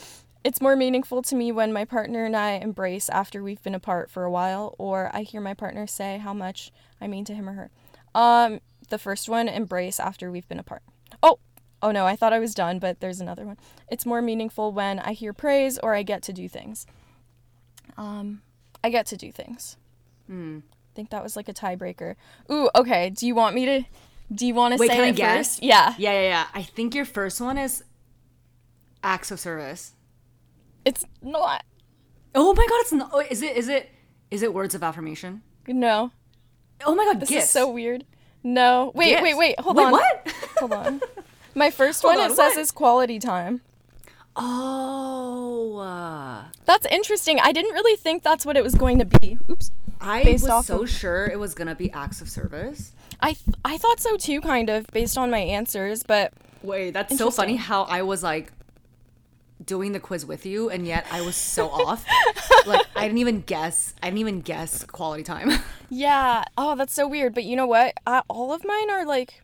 It's 0.44 0.62
more 0.62 0.76
meaningful 0.76 1.22
to 1.24 1.36
me 1.36 1.52
when 1.52 1.72
my 1.72 1.86
partner 1.86 2.26
and 2.26 2.36
I 2.36 2.54
embrace 2.54 3.10
after 3.10 3.44
we've 3.44 3.62
been 3.62 3.76
apart 3.76 4.10
for 4.10 4.24
a 4.24 4.32
while, 4.32 4.76
or 4.80 5.12
I 5.14 5.22
hear 5.22 5.40
my 5.40 5.54
partner 5.54 5.86
say 5.86 6.18
how 6.18 6.34
much 6.34 6.72
I 7.00 7.08
mean 7.08 7.26
to 7.26 7.36
him 7.36 7.48
or 7.48 7.54
her. 7.54 7.70
Um, 8.16 8.60
the 8.90 8.98
first 8.98 9.30
one, 9.30 9.48
embrace 9.48 10.00
after 10.00 10.32
we've 10.32 10.48
been 10.48 10.58
apart. 10.60 10.82
Oh, 11.22 11.38
oh 11.82 11.92
no, 11.92 12.06
I 12.06 12.16
thought 12.16 12.34
I 12.34 12.40
was 12.40 12.56
done, 12.56 12.80
but 12.80 13.02
there's 13.02 13.22
another 13.22 13.46
one. 13.46 13.58
It's 13.90 14.06
more 14.06 14.22
meaningful 14.22 14.72
when 14.72 15.00
I 15.00 15.14
hear 15.14 15.32
praise 15.32 15.78
or 15.78 15.94
I 15.94 16.02
get 16.02 16.24
to 16.24 16.34
do 16.34 16.50
things. 16.50 16.88
Um, 17.96 18.42
I 18.84 18.90
get 18.90 19.06
to 19.08 19.18
do 19.18 19.32
things. 19.32 19.78
Hmm. 20.26 20.60
I 20.92 20.94
think 20.96 21.10
that 21.12 21.24
was 21.24 21.36
like 21.38 21.48
a 21.48 21.54
tiebreaker. 21.54 22.16
Ooh, 22.52 22.70
okay. 22.76 23.10
Do 23.10 23.26
you 23.26 23.34
want 23.34 23.56
me 23.56 23.66
to? 23.66 23.84
Do 24.34 24.46
you 24.46 24.54
want 24.54 24.74
to 24.74 24.80
Wait, 24.80 24.90
say 24.90 24.96
can 24.96 25.04
I 25.06 25.12
guess? 25.12 25.56
first? 25.56 25.64
Yeah. 25.64 25.94
Yeah, 25.98 26.14
yeah, 26.14 26.22
yeah. 26.22 26.46
I 26.54 26.64
think 26.64 26.94
your 26.96 27.06
first 27.06 27.40
one 27.40 27.58
is 27.58 27.84
acts 29.04 29.32
of 29.32 29.40
service. 29.40 29.94
It's 30.86 31.06
not. 31.22 31.64
Oh 32.36 32.54
my 32.54 32.66
god, 32.68 32.80
it's 32.82 32.92
not. 32.94 33.32
Is 33.32 33.42
it? 33.42 33.56
Is 33.58 33.68
it? 33.70 33.90
Is 34.32 34.42
it 34.44 34.54
words 34.54 34.76
of 34.76 34.84
affirmation? 34.84 35.42
No. 35.68 36.12
Oh 36.86 36.96
my 36.96 37.06
god, 37.06 37.20
This 37.20 37.30
gifts. 37.30 37.46
is 37.46 37.50
so 37.52 37.70
weird. 37.70 38.06
No. 38.44 38.92
Wait, 38.96 39.10
Gifts. 39.10 39.22
wait, 39.24 39.38
wait. 39.38 39.60
Hold 39.60 39.78
Wait, 39.78 39.84
on. 39.86 39.92
What? 39.92 40.34
Hold 40.60 40.74
on. 40.74 41.02
My 41.54 41.70
first 41.70 42.02
Hold 42.04 42.16
one 42.16 42.24
on, 42.26 42.32
it 42.32 42.36
says 42.36 42.58
is 42.58 42.72
quality 42.72 43.20
time. 43.20 43.62
oh, 44.36 45.78
uh, 45.78 46.46
That's 46.66 46.86
interesting. 46.88 47.40
I 47.40 47.52
didn't 47.52 47.74
really 47.74 47.96
think 47.98 48.24
that's 48.24 48.46
what 48.46 48.58
it 48.58 48.64
was 48.64 48.74
going 48.76 48.98
to 49.00 49.06
be. 49.06 49.38
Oops. 49.50 49.72
I 50.02 50.24
Based 50.24 50.44
was 50.44 50.50
off 50.52 50.66
so 50.66 50.84
of- 50.84 50.90
sure 50.90 51.28
it 51.28 51.40
was 51.40 51.54
gonna 51.54 51.76
be 51.76 51.92
acts 51.92 52.22
of 52.22 52.30
service. 52.30 52.92
I 53.20 53.34
th- 53.34 53.56
I 53.64 53.78
thought 53.78 54.00
so 54.00 54.18
too, 54.18 54.42
kind 54.42 54.70
of, 54.70 54.88
based 54.88 55.18
on 55.18 55.30
my 55.30 55.38
answers, 55.40 56.04
but 56.04 56.34
Wait, 56.64 56.92
that's 56.92 57.18
so 57.18 57.30
funny 57.32 57.56
how 57.56 57.84
I 57.84 58.02
was 58.02 58.24
like 58.24 58.52
doing 59.64 59.92
the 59.92 60.00
quiz 60.00 60.26
with 60.26 60.44
you 60.46 60.70
and 60.72 60.88
yet 60.88 61.06
I 61.12 61.22
was 61.22 61.36
so 61.36 61.70
off. 61.72 62.06
Like 62.66 62.86
I 62.96 63.04
didn't 63.04 63.20
even 63.20 63.42
guess. 63.42 63.94
I 64.02 64.08
didn't 64.08 64.20
even 64.20 64.42
guess 64.42 64.84
quality 64.86 65.24
time. 65.24 65.52
yeah. 65.90 66.44
Oh, 66.58 66.76
that's 66.76 66.94
so 66.94 67.08
weird. 67.08 67.34
But 67.36 67.44
you 67.44 67.56
know 67.56 67.68
what? 67.68 67.94
I, 68.08 68.24
all 68.28 68.54
of 68.54 68.64
mine 68.66 68.90
are 68.90 69.06
like. 69.06 69.44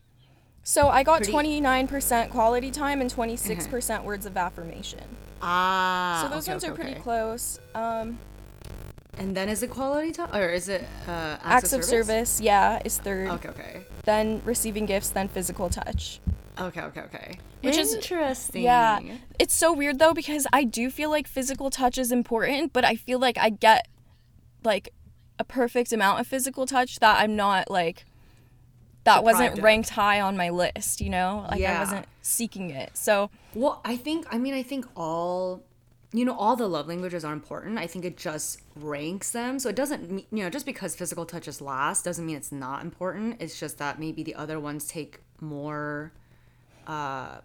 So 0.64 0.88
I 0.88 1.02
got 1.02 1.22
29% 1.22 2.28
quality 2.30 2.70
time 2.70 3.00
and 3.00 3.10
26% 3.12 4.04
words 4.04 4.26
of 4.26 4.36
affirmation. 4.36 5.00
ah. 5.40 6.20
So 6.22 6.34
those 6.34 6.44
okay, 6.44 6.52
ones 6.52 6.64
okay, 6.64 6.72
are 6.72 6.74
pretty 6.76 6.90
okay. 6.92 7.00
close. 7.00 7.58
Um, 7.74 8.18
And 9.18 9.36
then 9.36 9.48
is 9.48 9.62
it 9.62 9.70
quality 9.70 10.12
time 10.12 10.34
or 10.34 10.48
is 10.48 10.68
it 10.68 10.82
uh, 11.08 11.10
acts, 11.10 11.44
acts 11.44 11.72
of 11.72 11.84
service, 11.84 12.40
yeah, 12.40 12.80
is 12.84 12.98
third. 12.98 13.28
Okay, 13.30 13.48
okay. 13.48 13.80
Then 14.04 14.40
receiving 14.44 14.86
gifts, 14.86 15.10
then 15.10 15.28
physical 15.28 15.68
touch. 15.68 16.20
Okay, 16.58 16.80
okay, 16.80 17.00
okay. 17.02 17.38
Which 17.62 17.76
is- 17.76 17.94
interesting. 17.94 18.62
Yeah. 18.62 19.00
It's 19.38 19.54
so 19.54 19.72
weird 19.72 19.98
though 19.98 20.14
because 20.14 20.46
I 20.52 20.64
do 20.64 20.90
feel 20.90 21.10
like 21.10 21.26
physical 21.26 21.70
touch 21.70 21.98
is 21.98 22.12
important, 22.12 22.72
but 22.72 22.84
I 22.84 22.94
feel 22.94 23.18
like 23.18 23.36
I 23.38 23.50
get 23.50 23.88
like 24.64 24.90
a 25.38 25.44
perfect 25.44 25.92
amount 25.92 26.20
of 26.20 26.26
physical 26.26 26.66
touch 26.66 26.98
that 27.00 27.20
I'm 27.20 27.36
not 27.36 27.70
like 27.70 28.04
that 29.04 29.22
wasn't 29.24 29.42
Deprived 29.54 29.58
of. 29.58 29.64
ranked 29.64 29.88
high 29.90 30.20
on 30.20 30.36
my 30.36 30.50
list, 30.50 31.00
you 31.00 31.10
know? 31.10 31.46
Like 31.50 31.60
Yeah. 31.60 31.76
I 31.76 31.80
wasn't 31.80 32.06
seeking 32.22 32.70
it. 32.70 32.90
So, 32.96 33.30
Well, 33.54 33.80
I 33.84 33.96
think 33.96 34.26
I 34.30 34.38
mean 34.38 34.54
I 34.54 34.62
think 34.62 34.86
all 34.96 35.62
you 36.12 36.24
know 36.24 36.34
all 36.36 36.56
the 36.56 36.66
love 36.68 36.86
languages 36.88 37.24
are 37.24 37.32
important. 37.32 37.78
I 37.78 37.86
think 37.86 38.04
it 38.04 38.16
just 38.16 38.60
ranks 38.76 39.30
them. 39.30 39.58
So 39.58 39.68
it 39.68 39.76
doesn't 39.76 40.10
mean 40.10 40.26
you 40.30 40.42
know 40.42 40.50
just 40.50 40.66
because 40.66 40.96
physical 40.96 41.24
touch 41.26 41.46
is 41.48 41.60
last 41.60 42.04
doesn't 42.04 42.24
mean 42.24 42.36
it's 42.36 42.52
not 42.52 42.82
important. 42.82 43.36
It's 43.40 43.58
just 43.60 43.78
that 43.78 43.98
maybe 44.00 44.22
the 44.22 44.34
other 44.34 44.58
ones 44.58 44.86
take 44.88 45.20
more 45.40 46.12
uh 46.86 47.38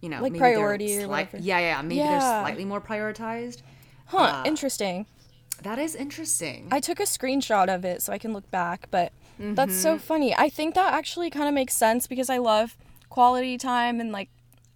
you 0.00 0.08
know, 0.08 0.20
Like 0.20 0.32
maybe 0.32 0.40
they're 0.40 0.54
priority 0.54 1.06
whatever. 1.06 1.38
Yeah, 1.38 1.60
yeah, 1.60 1.82
maybe 1.82 2.00
they're 2.00 2.10
Yeah. 2.18 2.40
slightly 2.40 2.64
more 2.64 2.80
prioritized. 2.80 3.62
huh, 4.06 4.18
Uh, 4.18 4.42
interesting. 4.46 5.06
That 5.62 5.78
is 5.78 5.94
interesting. 5.94 6.66
I 6.72 6.80
took 6.80 6.98
a 6.98 7.04
screenshot 7.04 7.72
of 7.72 7.84
it 7.84 8.02
so 8.02 8.12
I 8.12 8.18
can 8.18 8.32
look 8.32 8.50
back, 8.50 8.88
but 8.90 9.12
that's 9.38 9.72
Mm-hmm. 9.72 9.80
so 9.82 9.98
funny. 9.98 10.34
I 10.36 10.48
think 10.48 10.74
that 10.74 10.92
actually 10.92 11.30
kind 11.30 11.46
of 11.46 11.54
makes 11.54 11.74
sense 11.76 12.08
because 12.08 12.28
I 12.28 12.38
love 12.38 12.76
quality 13.10 13.56
time 13.58 14.00
and 14.00 14.10
like 14.10 14.28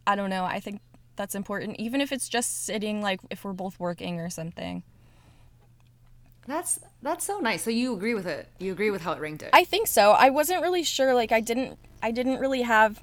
I 0.06 0.14
don't 0.14 0.30
know, 0.30 0.44
I 0.44 0.60
think 0.60 0.80
that's 1.16 1.34
important 1.34 1.76
even 1.78 2.00
if 2.00 2.12
it's 2.12 2.28
just 2.28 2.64
sitting 2.64 3.00
like 3.02 3.20
if 3.30 3.44
we're 3.44 3.52
both 3.52 3.78
working 3.80 4.20
or 4.20 4.30
something. 4.30 4.82
that's 6.46 6.78
that's 7.02 7.24
so 7.24 7.38
nice. 7.38 7.62
So 7.62 7.70
you 7.70 7.94
agree 7.94 8.14
with 8.14 8.26
it? 8.26 8.48
You 8.58 8.72
agree 8.72 8.90
with 8.90 9.02
how 9.02 9.12
it 9.12 9.20
ranked 9.20 9.42
it? 9.42 9.50
I 9.52 9.64
think 9.64 9.86
so. 9.88 10.12
I 10.12 10.30
wasn't 10.30 10.62
really 10.62 10.82
sure 10.84 11.14
like 11.14 11.32
I 11.32 11.40
didn't 11.40 11.78
I 12.02 12.10
didn't 12.10 12.38
really 12.38 12.62
have 12.62 13.02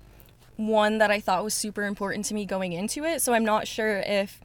one 0.56 1.00
that 1.00 1.12
I 1.12 1.20
thought 1.20 1.44
was 1.44 1.54
super 1.54 1.84
important 1.84 2.26
to 2.26 2.34
me 2.34 2.46
going 2.46 2.74
into 2.74 3.04
it, 3.04 3.22
so 3.22 3.34
I'm 3.34 3.44
not 3.46 3.68
sure 3.68 4.00
if 4.06 4.40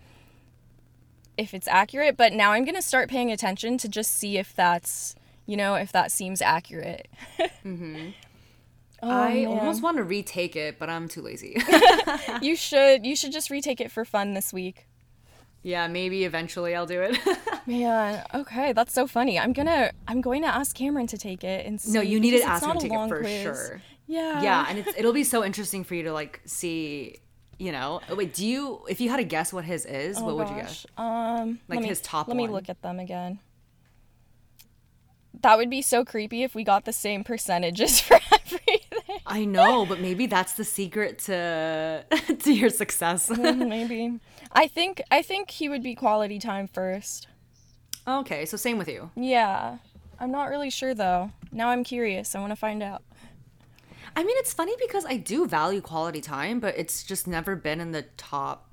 if 1.37 1.54
it's 1.54 1.68
accurate, 1.68 2.16
but 2.16 2.33
now 2.33 2.50
I'm 2.52 2.64
going 2.64 2.74
to 2.74 2.83
start 2.83 3.09
paying 3.09 3.31
attention 3.31 3.78
to 3.78 3.88
just 3.88 4.16
see 4.16 4.38
if 4.38 4.54
that's, 4.57 5.14
you 5.46 5.57
know, 5.57 5.76
if 5.76 5.92
that 5.92 6.11
seems 6.11 6.42
accurate. 6.42 7.09
Mm-hmm. 7.64 8.11
Mhm. 9.02 9.08
I 9.11 9.44
almost 9.44 9.82
want 9.82 9.96
to 9.98 10.04
retake 10.04 10.56
it, 10.56 10.78
but 10.78 10.88
I'm 10.90 11.08
too 11.08 11.22
lazy. 11.22 11.56
you 12.42 12.56
should 12.56 13.04
you 13.06 13.14
should 13.16 13.32
just 13.32 13.50
retake 13.50 13.80
it 13.80 13.90
for 13.90 14.04
fun 14.04 14.34
this 14.34 14.52
week. 14.52 14.87
yeah, 15.62 15.87
maybe 15.88 16.24
eventually 16.24 16.74
I'll 16.74 16.87
do 16.87 17.00
it. 17.02 17.18
Man, 17.66 18.24
okay, 18.34 18.72
that's 18.72 18.92
so 18.94 19.06
funny. 19.06 19.38
I'm 19.38 19.52
gonna 19.52 19.92
I'm 20.06 20.20
going 20.20 20.42
to 20.42 20.48
ask 20.48 20.74
Cameron 20.74 21.06
to 21.08 21.18
take 21.18 21.44
it 21.44 21.66
and 21.66 21.80
see. 21.80 21.92
No, 21.92 22.00
you 22.00 22.18
need 22.20 22.30
to 22.38 22.42
ask 22.42 22.64
him 22.64 22.72
to 22.78 22.78
take 22.88 22.92
it 22.92 23.08
for 23.08 23.20
quiz. 23.20 23.42
sure. 23.42 23.82
Yeah. 24.06 24.42
Yeah, 24.42 24.66
and 24.68 24.78
it's, 24.78 24.96
it'll 24.96 25.12
be 25.12 25.24
so 25.24 25.44
interesting 25.44 25.84
for 25.84 25.94
you 25.94 26.04
to 26.04 26.12
like 26.14 26.40
see, 26.46 27.18
you 27.58 27.72
know. 27.72 28.00
oh, 28.08 28.14
Wait, 28.14 28.32
do 28.32 28.46
you? 28.46 28.80
If 28.88 29.02
you 29.02 29.11
had 29.11 29.18
to 29.18 29.24
guess 29.24 29.52
what 29.52 29.64
his 29.66 29.84
is, 29.84 30.16
Oh, 30.18 30.24
what 30.24 30.37
would 30.38 30.48
you 30.48 30.54
guess? 30.62 30.87
Um, 30.96 31.61
Like 31.68 31.80
me, 31.80 31.88
his 31.88 32.00
top 32.00 32.26
Let 32.26 32.37
me 32.38 32.48
look 32.48 32.70
at 32.70 32.80
them 32.80 32.98
again. 33.00 33.38
That 35.42 35.57
would 35.57 35.70
be 35.70 35.83
so 35.83 36.05
creepy 36.05 36.42
if 36.42 36.55
we 36.55 36.64
got 36.64 36.85
the 36.85 36.92
same 36.92 37.22
percentages 37.24 38.01
for 38.07 38.18
everything. 38.33 38.81
I 39.27 39.44
know, 39.44 39.87
but 39.87 40.01
maybe 40.01 40.27
that's 40.27 40.55
the 40.55 40.64
secret 40.64 41.18
to 41.20 42.05
to 42.40 42.53
your 42.53 42.70
success. 42.70 43.29
Mm, 43.29 43.68
maybe. 43.68 44.18
I 44.53 44.66
think 44.66 45.03
I 45.11 45.22
think 45.22 45.51
he 45.51 45.68
would 45.68 45.83
be 45.83 45.94
quality 45.94 46.38
time 46.38 46.66
first. 46.66 47.29
okay, 48.07 48.46
so 48.46 48.57
same 48.57 48.79
with 48.79 48.88
you. 48.88 49.11
Yeah. 49.16 49.79
I'm 50.20 50.33
not 50.33 50.48
really 50.48 50.70
sure 50.70 50.94
though. 50.94 51.31
Now 51.53 51.68
I'm 51.68 51.85
curious. 51.85 52.35
I 52.35 52.40
want 52.40 52.51
to 52.51 52.57
find 52.57 52.83
out. 52.83 53.03
I 54.16 54.24
mean, 54.24 54.37
it's 54.38 54.53
funny 54.53 54.74
because 54.81 55.05
I 55.05 55.16
do 55.16 55.46
value 55.46 55.81
quality 55.81 56.20
time, 56.20 56.59
but 56.59 56.77
it's 56.77 57.05
just 57.05 57.29
never 57.29 57.55
been 57.55 57.81
in 57.81 57.92
the 57.92 58.03
top 58.16 58.67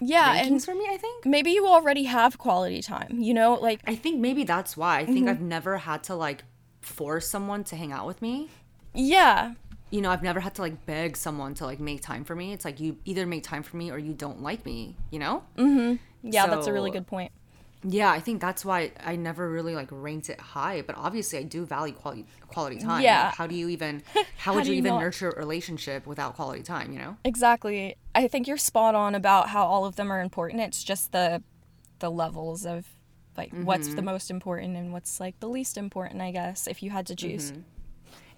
Yeah, 0.00 0.34
and 0.34 0.62
for 0.62 0.74
me. 0.74 0.86
I 0.90 0.96
think. 0.96 1.24
maybe 1.26 1.50
you 1.52 1.66
already 1.66 2.04
have 2.04 2.38
quality 2.38 2.82
time. 2.82 3.18
You 3.20 3.34
know, 3.34 3.54
like 3.54 3.80
I 3.86 3.94
think 3.94 4.20
maybe 4.20 4.44
that's 4.44 4.76
why. 4.76 4.98
I 4.98 5.02
Mm-hmm. 5.04 5.12
think 5.14 5.28
I've 5.28 5.40
never 5.40 5.78
had 5.78 6.04
to 6.04 6.14
like 6.14 6.44
force 6.82 7.26
someone 7.28 7.64
to 7.64 7.76
hang 7.76 7.92
out 7.92 8.06
with 8.06 8.20
me. 8.22 8.48
yeah, 8.94 9.54
You 9.90 10.00
know, 10.00 10.10
I've 10.10 10.22
never 10.22 10.40
had 10.40 10.54
to 10.56 10.62
like 10.62 10.84
beg 10.86 11.16
someone 11.16 11.54
to 11.54 11.64
like 11.64 11.80
make 11.80 12.00
time 12.02 12.24
for 12.24 12.34
me. 12.34 12.52
It's 12.52 12.64
like 12.64 12.80
you 12.80 12.98
either 13.04 13.26
make 13.26 13.42
time 13.42 13.62
for 13.62 13.76
me 13.76 13.90
or 13.90 13.98
you 13.98 14.12
don't 14.14 14.42
like 14.42 14.64
me, 14.66 14.96
you 15.10 15.18
know? 15.18 15.42
yeah, 16.22 16.46
that's 16.46 16.66
a 16.66 16.72
really 16.72 16.90
good 16.90 17.06
point. 17.06 17.32
Yeah, 17.88 18.10
I 18.10 18.18
think 18.18 18.40
that's 18.40 18.64
why 18.64 18.90
I 19.04 19.14
never 19.14 19.48
really 19.48 19.76
like 19.76 19.88
ranked 19.92 20.28
it 20.28 20.40
high, 20.40 20.82
but 20.82 20.96
obviously 20.98 21.38
I 21.38 21.44
do 21.44 21.64
value 21.64 21.94
quality 21.94 22.26
quality 22.48 22.78
time. 22.78 23.02
Yeah. 23.02 23.26
Like, 23.26 23.34
how 23.36 23.46
do 23.46 23.54
you 23.54 23.68
even 23.68 24.02
how 24.38 24.54
would 24.54 24.66
you 24.66 24.72
you 24.72 24.78
even 24.78 24.94
not? 24.94 25.00
nurture 25.00 25.30
a 25.30 25.38
relationship 25.38 26.04
without 26.06 26.34
quality 26.34 26.62
time, 26.62 26.92
you 26.92 26.98
know? 26.98 27.16
Exactly. 27.24 27.96
I 28.14 28.26
think 28.26 28.48
you're 28.48 28.56
spot 28.56 28.96
on 28.96 29.14
about 29.14 29.50
how 29.50 29.64
all 29.66 29.84
of 29.84 29.94
them 29.94 30.10
are 30.10 30.20
important. 30.20 30.62
It's 30.62 30.82
just 30.82 31.12
the 31.12 31.42
the 32.00 32.10
levels 32.10 32.66
of 32.66 32.86
like 33.36 33.52
what's 33.52 33.86
Mm-hmm. 33.86 33.96
the 33.96 34.02
most 34.02 34.30
important 34.30 34.76
and 34.76 34.92
what's 34.92 35.20
like 35.20 35.38
the 35.40 35.48
least 35.48 35.76
important, 35.78 36.20
I 36.22 36.32
guess, 36.32 36.66
if 36.66 36.82
you 36.82 36.90
had 36.90 37.06
to 37.06 37.14
choose. 37.14 37.52
Mm-hmm. 37.52 37.60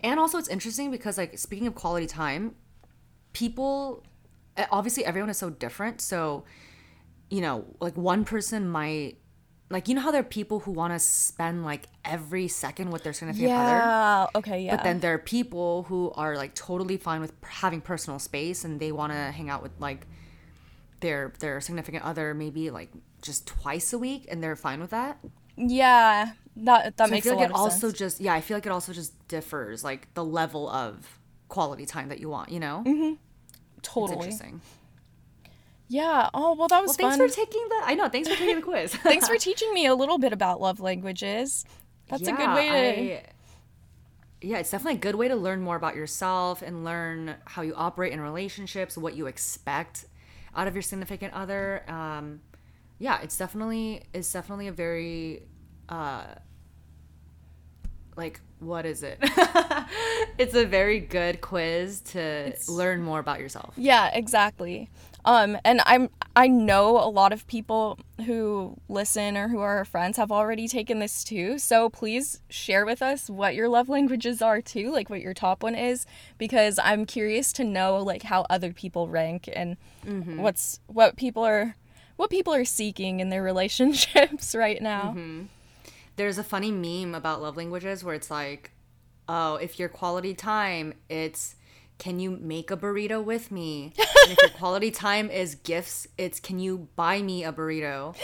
And 0.02 0.20
also 0.20 0.36
it's 0.36 0.48
interesting 0.48 0.90
because 0.90 1.16
like 1.16 1.38
speaking 1.38 1.66
of 1.66 1.74
quality 1.74 2.06
time, 2.06 2.54
people 3.32 4.04
eh, 4.58 4.66
obviously 4.70 5.04
everyone 5.06 5.30
is 5.30 5.38
so 5.38 5.48
different. 5.50 6.00
So, 6.02 6.44
you 7.30 7.40
know, 7.40 7.64
like 7.80 7.96
one 7.96 8.24
person 8.24 8.68
might 8.68 9.16
like 9.70 9.88
you 9.88 9.94
know 9.94 10.00
how 10.00 10.10
there 10.10 10.20
are 10.20 10.24
people 10.24 10.60
who 10.60 10.72
want 10.72 10.92
to 10.94 10.98
spend 10.98 11.64
like 11.64 11.86
every 12.04 12.48
second 12.48 12.90
with 12.90 13.02
their 13.04 13.12
significant 13.12 13.52
other? 13.52 13.76
Yeah. 13.76 14.26
Okay, 14.34 14.62
yeah. 14.62 14.76
But 14.76 14.84
then 14.84 15.00
there 15.00 15.14
are 15.14 15.18
people 15.18 15.84
who 15.84 16.10
are 16.16 16.36
like 16.36 16.54
totally 16.54 16.96
fine 16.96 17.20
with 17.20 17.32
having 17.42 17.80
personal 17.80 18.18
space 18.18 18.64
and 18.64 18.80
they 18.80 18.92
want 18.92 19.12
to 19.12 19.18
hang 19.18 19.50
out 19.50 19.62
with 19.62 19.72
like 19.78 20.06
their 21.00 21.32
their 21.40 21.60
significant 21.60 22.04
other 22.04 22.34
maybe 22.34 22.70
like 22.70 22.90
just 23.22 23.46
twice 23.46 23.92
a 23.92 23.98
week 23.98 24.26
and 24.30 24.42
they're 24.42 24.56
fine 24.56 24.80
with 24.80 24.90
that. 24.90 25.18
Yeah, 25.56 26.32
that 26.56 26.96
that 26.96 27.08
So 27.08 27.10
makes 27.10 27.26
I 27.26 27.30
feel 27.30 27.38
like 27.38 27.50
it 27.50 27.54
also 27.54 27.88
sense. 27.88 27.98
just 27.98 28.20
yeah, 28.20 28.32
I 28.34 28.40
feel 28.40 28.56
like 28.56 28.66
it 28.66 28.72
also 28.72 28.92
just 28.92 29.12
differs 29.28 29.84
like 29.84 30.12
the 30.14 30.24
level 30.24 30.68
of 30.70 31.18
quality 31.48 31.84
time 31.84 32.08
that 32.08 32.20
you 32.20 32.28
want, 32.28 32.50
you 32.50 32.60
know? 32.60 32.82
Mm-hmm. 32.86 33.14
It's 33.78 33.88
totally. 33.88 34.12
interesting. 34.14 34.60
Yeah. 35.88 36.28
Oh 36.34 36.54
well, 36.54 36.68
that 36.68 36.80
was 36.82 36.88
Well, 36.98 37.10
thanks 37.10 37.16
fun. 37.16 37.28
for 37.28 37.34
taking 37.34 37.66
the 37.68 37.80
I 37.84 37.94
know, 37.94 38.08
thanks 38.08 38.28
for 38.28 38.36
taking 38.36 38.56
the 38.56 38.62
quiz. 38.62 38.94
Thanks 38.96 39.26
for 39.28 39.36
teaching 39.38 39.72
me 39.72 39.86
a 39.86 39.94
little 39.94 40.18
bit 40.18 40.32
about 40.32 40.60
love 40.60 40.80
languages. 40.80 41.64
That's 42.08 42.26
a 42.28 42.32
good 42.32 42.54
way 42.54 42.68
to. 42.68 43.14
I- 43.14 43.22
yeah, 44.40 44.58
it's 44.58 44.70
definitely 44.70 44.98
a 44.98 45.00
good 45.02 45.16
way 45.16 45.26
to 45.28 45.34
learn 45.34 45.60
more 45.62 45.74
about 45.74 45.96
yourself 45.96 46.62
and 46.62 46.84
learn 46.84 47.34
how 47.44 47.62
you 47.62 47.74
operate 47.74 48.12
in 48.12 48.20
relationships, 48.20 48.96
what 48.96 49.16
you 49.16 49.26
expect 49.26 50.06
out 50.54 50.68
of 50.68 50.74
your 50.76 50.82
significant 50.82 51.34
other. 51.34 51.82
Um, 51.88 52.40
yeah, 53.00 53.20
it's 53.20 53.36
definitely 53.36 54.02
it's 54.12 54.32
definitely 54.32 54.68
a 54.68 54.72
very 54.72 55.42
uh, 55.88 56.24
like 58.16 58.40
what 58.60 58.84
is 58.86 59.02
it? 59.02 59.18
it's 60.38 60.54
a 60.54 60.64
very 60.64 60.98
good 61.00 61.40
quiz 61.40 62.00
to 62.00 62.52
learn 62.68 63.02
more 63.02 63.20
about 63.20 63.38
yourself. 63.40 63.74
Yeah, 63.76 64.10
exactly. 64.12 64.90
Um, 65.24 65.58
and 65.64 65.80
I'm 65.84 66.10
I 66.36 66.46
know 66.46 66.98
a 66.98 67.10
lot 67.10 67.32
of 67.32 67.46
people 67.48 67.98
who 68.24 68.76
listen 68.88 69.36
or 69.36 69.48
who 69.48 69.58
are 69.58 69.78
our 69.78 69.84
friends 69.84 70.16
have 70.18 70.30
already 70.30 70.68
taken 70.68 71.00
this 71.00 71.24
too. 71.24 71.58
So 71.58 71.90
please 71.90 72.40
share 72.48 72.86
with 72.86 73.02
us 73.02 73.28
what 73.28 73.56
your 73.56 73.68
love 73.68 73.88
languages 73.88 74.40
are 74.40 74.60
too, 74.60 74.92
like 74.92 75.10
what 75.10 75.20
your 75.20 75.34
top 75.34 75.64
one 75.64 75.74
is, 75.74 76.06
because 76.38 76.78
I'm 76.82 77.06
curious 77.06 77.52
to 77.54 77.64
know 77.64 77.98
like 77.98 78.22
how 78.22 78.46
other 78.48 78.72
people 78.72 79.08
rank 79.08 79.48
and 79.52 79.76
what's 80.40 80.78
what 80.86 81.16
people 81.16 81.42
are 81.44 81.74
what 82.16 82.30
people 82.30 82.54
are 82.54 82.64
seeking 82.64 83.18
in 83.20 83.30
their 83.30 83.42
relationships 83.52 84.54
right 84.54 84.80
now. 84.80 85.12
there's 86.16 86.38
a 86.38 86.44
funny 86.44 86.70
meme 86.70 87.14
about 87.14 87.40
love 87.42 87.56
languages 87.56 88.04
where 88.04 88.14
it's 88.14 88.30
like, 88.30 88.70
oh, 89.28 89.56
if 89.56 89.78
your 89.78 89.88
quality 89.88 90.34
time, 90.34 90.94
it's 91.08 91.54
can 91.98 92.20
you 92.20 92.30
make 92.30 92.70
a 92.70 92.76
burrito 92.76 93.22
with 93.22 93.50
me? 93.50 93.92
And 94.22 94.32
if 94.32 94.38
your 94.40 94.50
quality 94.50 94.90
time 94.90 95.30
is 95.30 95.56
gifts, 95.56 96.06
it's 96.16 96.38
can 96.40 96.58
you 96.58 96.88
buy 96.96 97.22
me 97.22 97.44
a 97.44 97.52
burrito? 97.52 98.14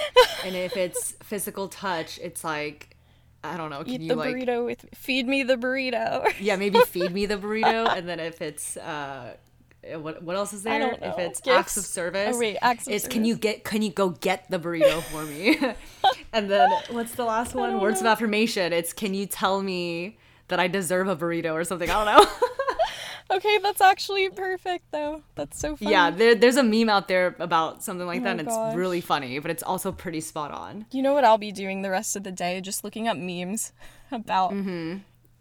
And 0.45 0.55
if 0.55 0.77
it's 0.77 1.13
physical 1.23 1.69
touch, 1.69 2.19
it's 2.23 2.45
like, 2.45 2.97
I 3.43 3.57
don't 3.57 3.71
know, 3.71 3.83
can 3.83 3.95
Eat 3.95 4.01
you 4.03 4.09
the 4.11 4.17
like, 4.17 4.35
burrito 4.35 4.65
with 4.65 4.87
feed 4.95 5.27
me 5.27 5.43
the 5.43 5.57
burrito. 5.57 6.33
yeah, 6.39 6.57
maybe 6.57 6.79
feed 6.87 7.13
me 7.13 7.27
the 7.27 7.37
burrito? 7.37 7.89
And 7.97 8.09
then 8.09 8.21
if 8.21 8.41
it's, 8.41 8.77
uh, 8.77 9.35
what, 9.97 10.23
what 10.23 10.37
else 10.37 10.53
is 10.53 10.63
there? 10.63 10.79
don't 10.79 11.03
If 11.03 11.19
it's 11.19 11.41
Gifts? 11.41 11.59
acts 11.59 11.77
of 11.77 11.85
service, 11.85 12.37
Oh, 12.37 12.39
wait, 12.39 12.57
acts 12.63 12.87
of 12.87 12.93
it's 12.95 13.07
can 13.09 13.25
you 13.25 13.37
get 13.37 13.65
can 13.65 13.83
you 13.83 13.91
go 13.91 14.11
get 14.11 14.49
the 14.51 14.59
burrito 14.59 15.03
for 15.03 15.25
me? 15.25 15.59
and 16.33 16.49
then 16.51 16.71
what's 16.91 17.15
the 17.17 17.25
last 17.25 17.55
one? 17.55 17.81
Words 17.81 18.01
know. 18.01 18.09
of 18.09 18.13
affirmation. 18.13 18.73
It's 18.73 18.93
can 18.95 19.13
you 19.15 19.27
tell 19.27 19.61
me 19.63 20.17
that 20.49 20.59
I 20.61 20.69
deserve 20.69 21.09
a 21.09 21.17
burrito 21.17 21.53
or 21.53 21.65
something? 21.65 21.91
I 21.91 22.05
don't 22.05 22.17
know. 22.17 22.31
okay, 23.31 23.59
that's 23.63 23.81
actually 23.81 24.29
perfect 24.31 24.91
though. 24.93 25.23
That's 25.35 25.59
so 25.59 25.77
funny. 25.77 25.91
yeah, 25.91 26.11
there, 26.11 26.35
there's 26.35 26.57
a 26.57 26.63
meme 26.63 26.89
out 26.89 27.09
there 27.09 27.35
about 27.39 27.83
something 27.83 28.07
like 28.07 28.21
Oh 28.21 28.25
that, 28.25 28.39
and 28.41 28.49
gosh. 28.49 28.69
it's 28.69 28.77
really 28.77 29.01
funny, 29.01 29.39
but 29.39 29.51
it's 29.51 29.63
also 29.63 29.93
pretty 29.93 30.21
spot 30.21 30.51
on. 30.51 30.87
You 30.93 31.03
know 31.03 31.15
what 31.15 31.25
I'll 31.25 31.39
be 31.39 31.53
doing 31.53 31.83
the 31.83 31.91
rest 31.91 32.17
of 32.17 32.23
the 32.23 32.33
day? 32.33 32.61
Just 32.61 32.85
looking 32.85 33.09
up 33.09 33.17
memes 33.17 33.73
about 34.13 34.53
Mm-hmm. 34.53 34.99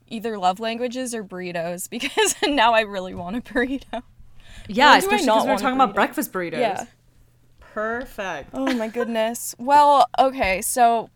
either 0.10 0.38
love 0.38 0.60
languages 0.60 1.14
or 1.16 1.24
burritos 1.24 1.90
because 1.96 2.36
now 2.48 2.74
I 2.74 2.82
really 2.82 3.14
want 3.14 3.36
a 3.36 3.42
burrito. 3.42 4.02
Yeah, 4.68 4.96
especially 4.98 5.26
because 5.26 5.44
we 5.46 5.52
were 5.52 5.58
talking 5.58 5.76
about 5.76 5.94
breakfast 5.96 6.32
burritos. 6.32 6.60
Yeah. 6.60 6.86
Perfect. 7.60 8.52
Oh 8.54 8.74
my 8.76 8.88
goodness. 8.98 9.56
Well, 9.58 10.08
okay, 10.20 10.62
so 10.62 11.10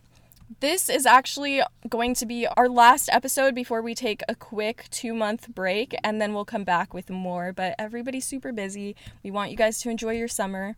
this 0.59 0.89
is 0.89 1.05
actually 1.05 1.61
going 1.89 2.13
to 2.15 2.25
be 2.25 2.47
our 2.47 2.69
last 2.69 3.09
episode 3.11 3.53
before 3.53 3.81
we 3.81 3.93
take 3.93 4.21
a 4.29 4.35
quick 4.35 4.85
two 4.89 5.13
month 5.13 5.49
break 5.49 5.95
and 6.03 6.21
then 6.21 6.33
we'll 6.33 6.45
come 6.45 6.63
back 6.63 6.93
with 6.93 7.09
more. 7.09 7.51
But 7.53 7.75
everybody's 7.77 8.25
super 8.25 8.51
busy. 8.51 8.95
We 9.23 9.31
want 9.31 9.51
you 9.51 9.57
guys 9.57 9.79
to 9.81 9.89
enjoy 9.89 10.13
your 10.13 10.27
summer 10.27 10.75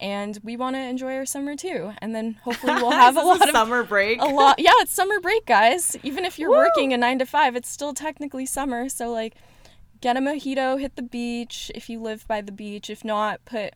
and 0.00 0.38
we 0.42 0.56
want 0.56 0.76
to 0.76 0.80
enjoy 0.80 1.14
our 1.14 1.26
summer 1.26 1.54
too. 1.54 1.92
And 1.98 2.14
then 2.14 2.38
hopefully 2.42 2.74
we'll 2.74 2.90
have 2.92 3.16
a 3.16 3.22
lot 3.22 3.42
of 3.42 3.50
summer 3.50 3.82
break. 3.82 4.20
a 4.20 4.26
lot. 4.26 4.58
Yeah, 4.58 4.72
it's 4.76 4.92
summer 4.92 5.20
break, 5.20 5.44
guys. 5.46 5.96
Even 6.02 6.24
if 6.24 6.38
you're 6.38 6.50
working 6.50 6.92
a 6.92 6.96
nine 6.96 7.18
to 7.18 7.26
five, 7.26 7.54
it's 7.54 7.68
still 7.68 7.92
technically 7.92 8.46
summer. 8.46 8.88
So 8.88 9.10
like, 9.10 9.34
get 10.00 10.16
a 10.16 10.20
mojito, 10.20 10.80
hit 10.80 10.96
the 10.96 11.02
beach 11.02 11.70
if 11.74 11.90
you 11.90 12.00
live 12.00 12.26
by 12.26 12.40
the 12.40 12.52
beach. 12.52 12.88
If 12.88 13.04
not, 13.04 13.44
put 13.44 13.74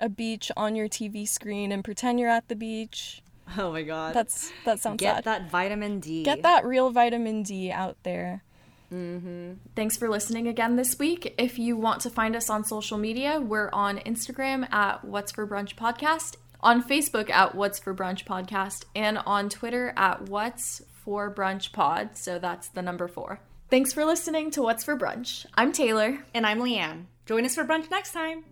a 0.00 0.08
beach 0.08 0.50
on 0.56 0.74
your 0.74 0.88
TV 0.88 1.26
screen 1.26 1.70
and 1.70 1.84
pretend 1.84 2.18
you're 2.18 2.28
at 2.28 2.48
the 2.48 2.56
beach. 2.56 3.22
Oh 3.58 3.72
my 3.72 3.82
god. 3.82 4.14
That's 4.14 4.50
that 4.64 4.80
sounds 4.80 4.98
Get 5.00 5.16
sad. 5.16 5.24
that 5.24 5.50
vitamin 5.50 6.00
D. 6.00 6.24
Get 6.24 6.42
that 6.42 6.64
real 6.64 6.90
vitamin 6.90 7.42
D 7.42 7.70
out 7.70 7.96
there. 8.02 8.42
Mm-hmm. 8.92 9.54
Thanks 9.74 9.96
for 9.96 10.08
listening 10.08 10.46
again 10.48 10.76
this 10.76 10.98
week. 10.98 11.34
If 11.38 11.58
you 11.58 11.76
want 11.76 12.00
to 12.02 12.10
find 12.10 12.36
us 12.36 12.48
on 12.48 12.64
social 12.64 12.98
media, 12.98 13.40
we're 13.40 13.70
on 13.72 13.98
Instagram 13.98 14.72
at 14.72 15.04
What's 15.04 15.32
for 15.32 15.46
Brunch 15.46 15.74
Podcast, 15.74 16.36
on 16.60 16.82
Facebook 16.82 17.28
at 17.30 17.54
What's 17.54 17.78
for 17.78 17.94
Brunch 17.94 18.24
Podcast, 18.24 18.84
and 18.94 19.18
on 19.18 19.48
Twitter 19.48 19.92
at 19.96 20.28
What's 20.28 20.82
for 21.04 21.32
Brunch 21.32 21.72
Pod. 21.72 22.16
So 22.16 22.38
that's 22.38 22.68
the 22.68 22.82
number 22.82 23.08
four. 23.08 23.40
Thanks 23.70 23.92
for 23.92 24.04
listening 24.04 24.50
to 24.52 24.62
What's 24.62 24.84
for 24.84 24.96
Brunch. 24.96 25.46
I'm 25.54 25.72
Taylor. 25.72 26.24
And 26.32 26.46
I'm 26.46 26.60
Leanne. 26.60 27.06
Join 27.26 27.44
us 27.44 27.54
for 27.54 27.64
brunch 27.64 27.90
next 27.90 28.12
time. 28.12 28.44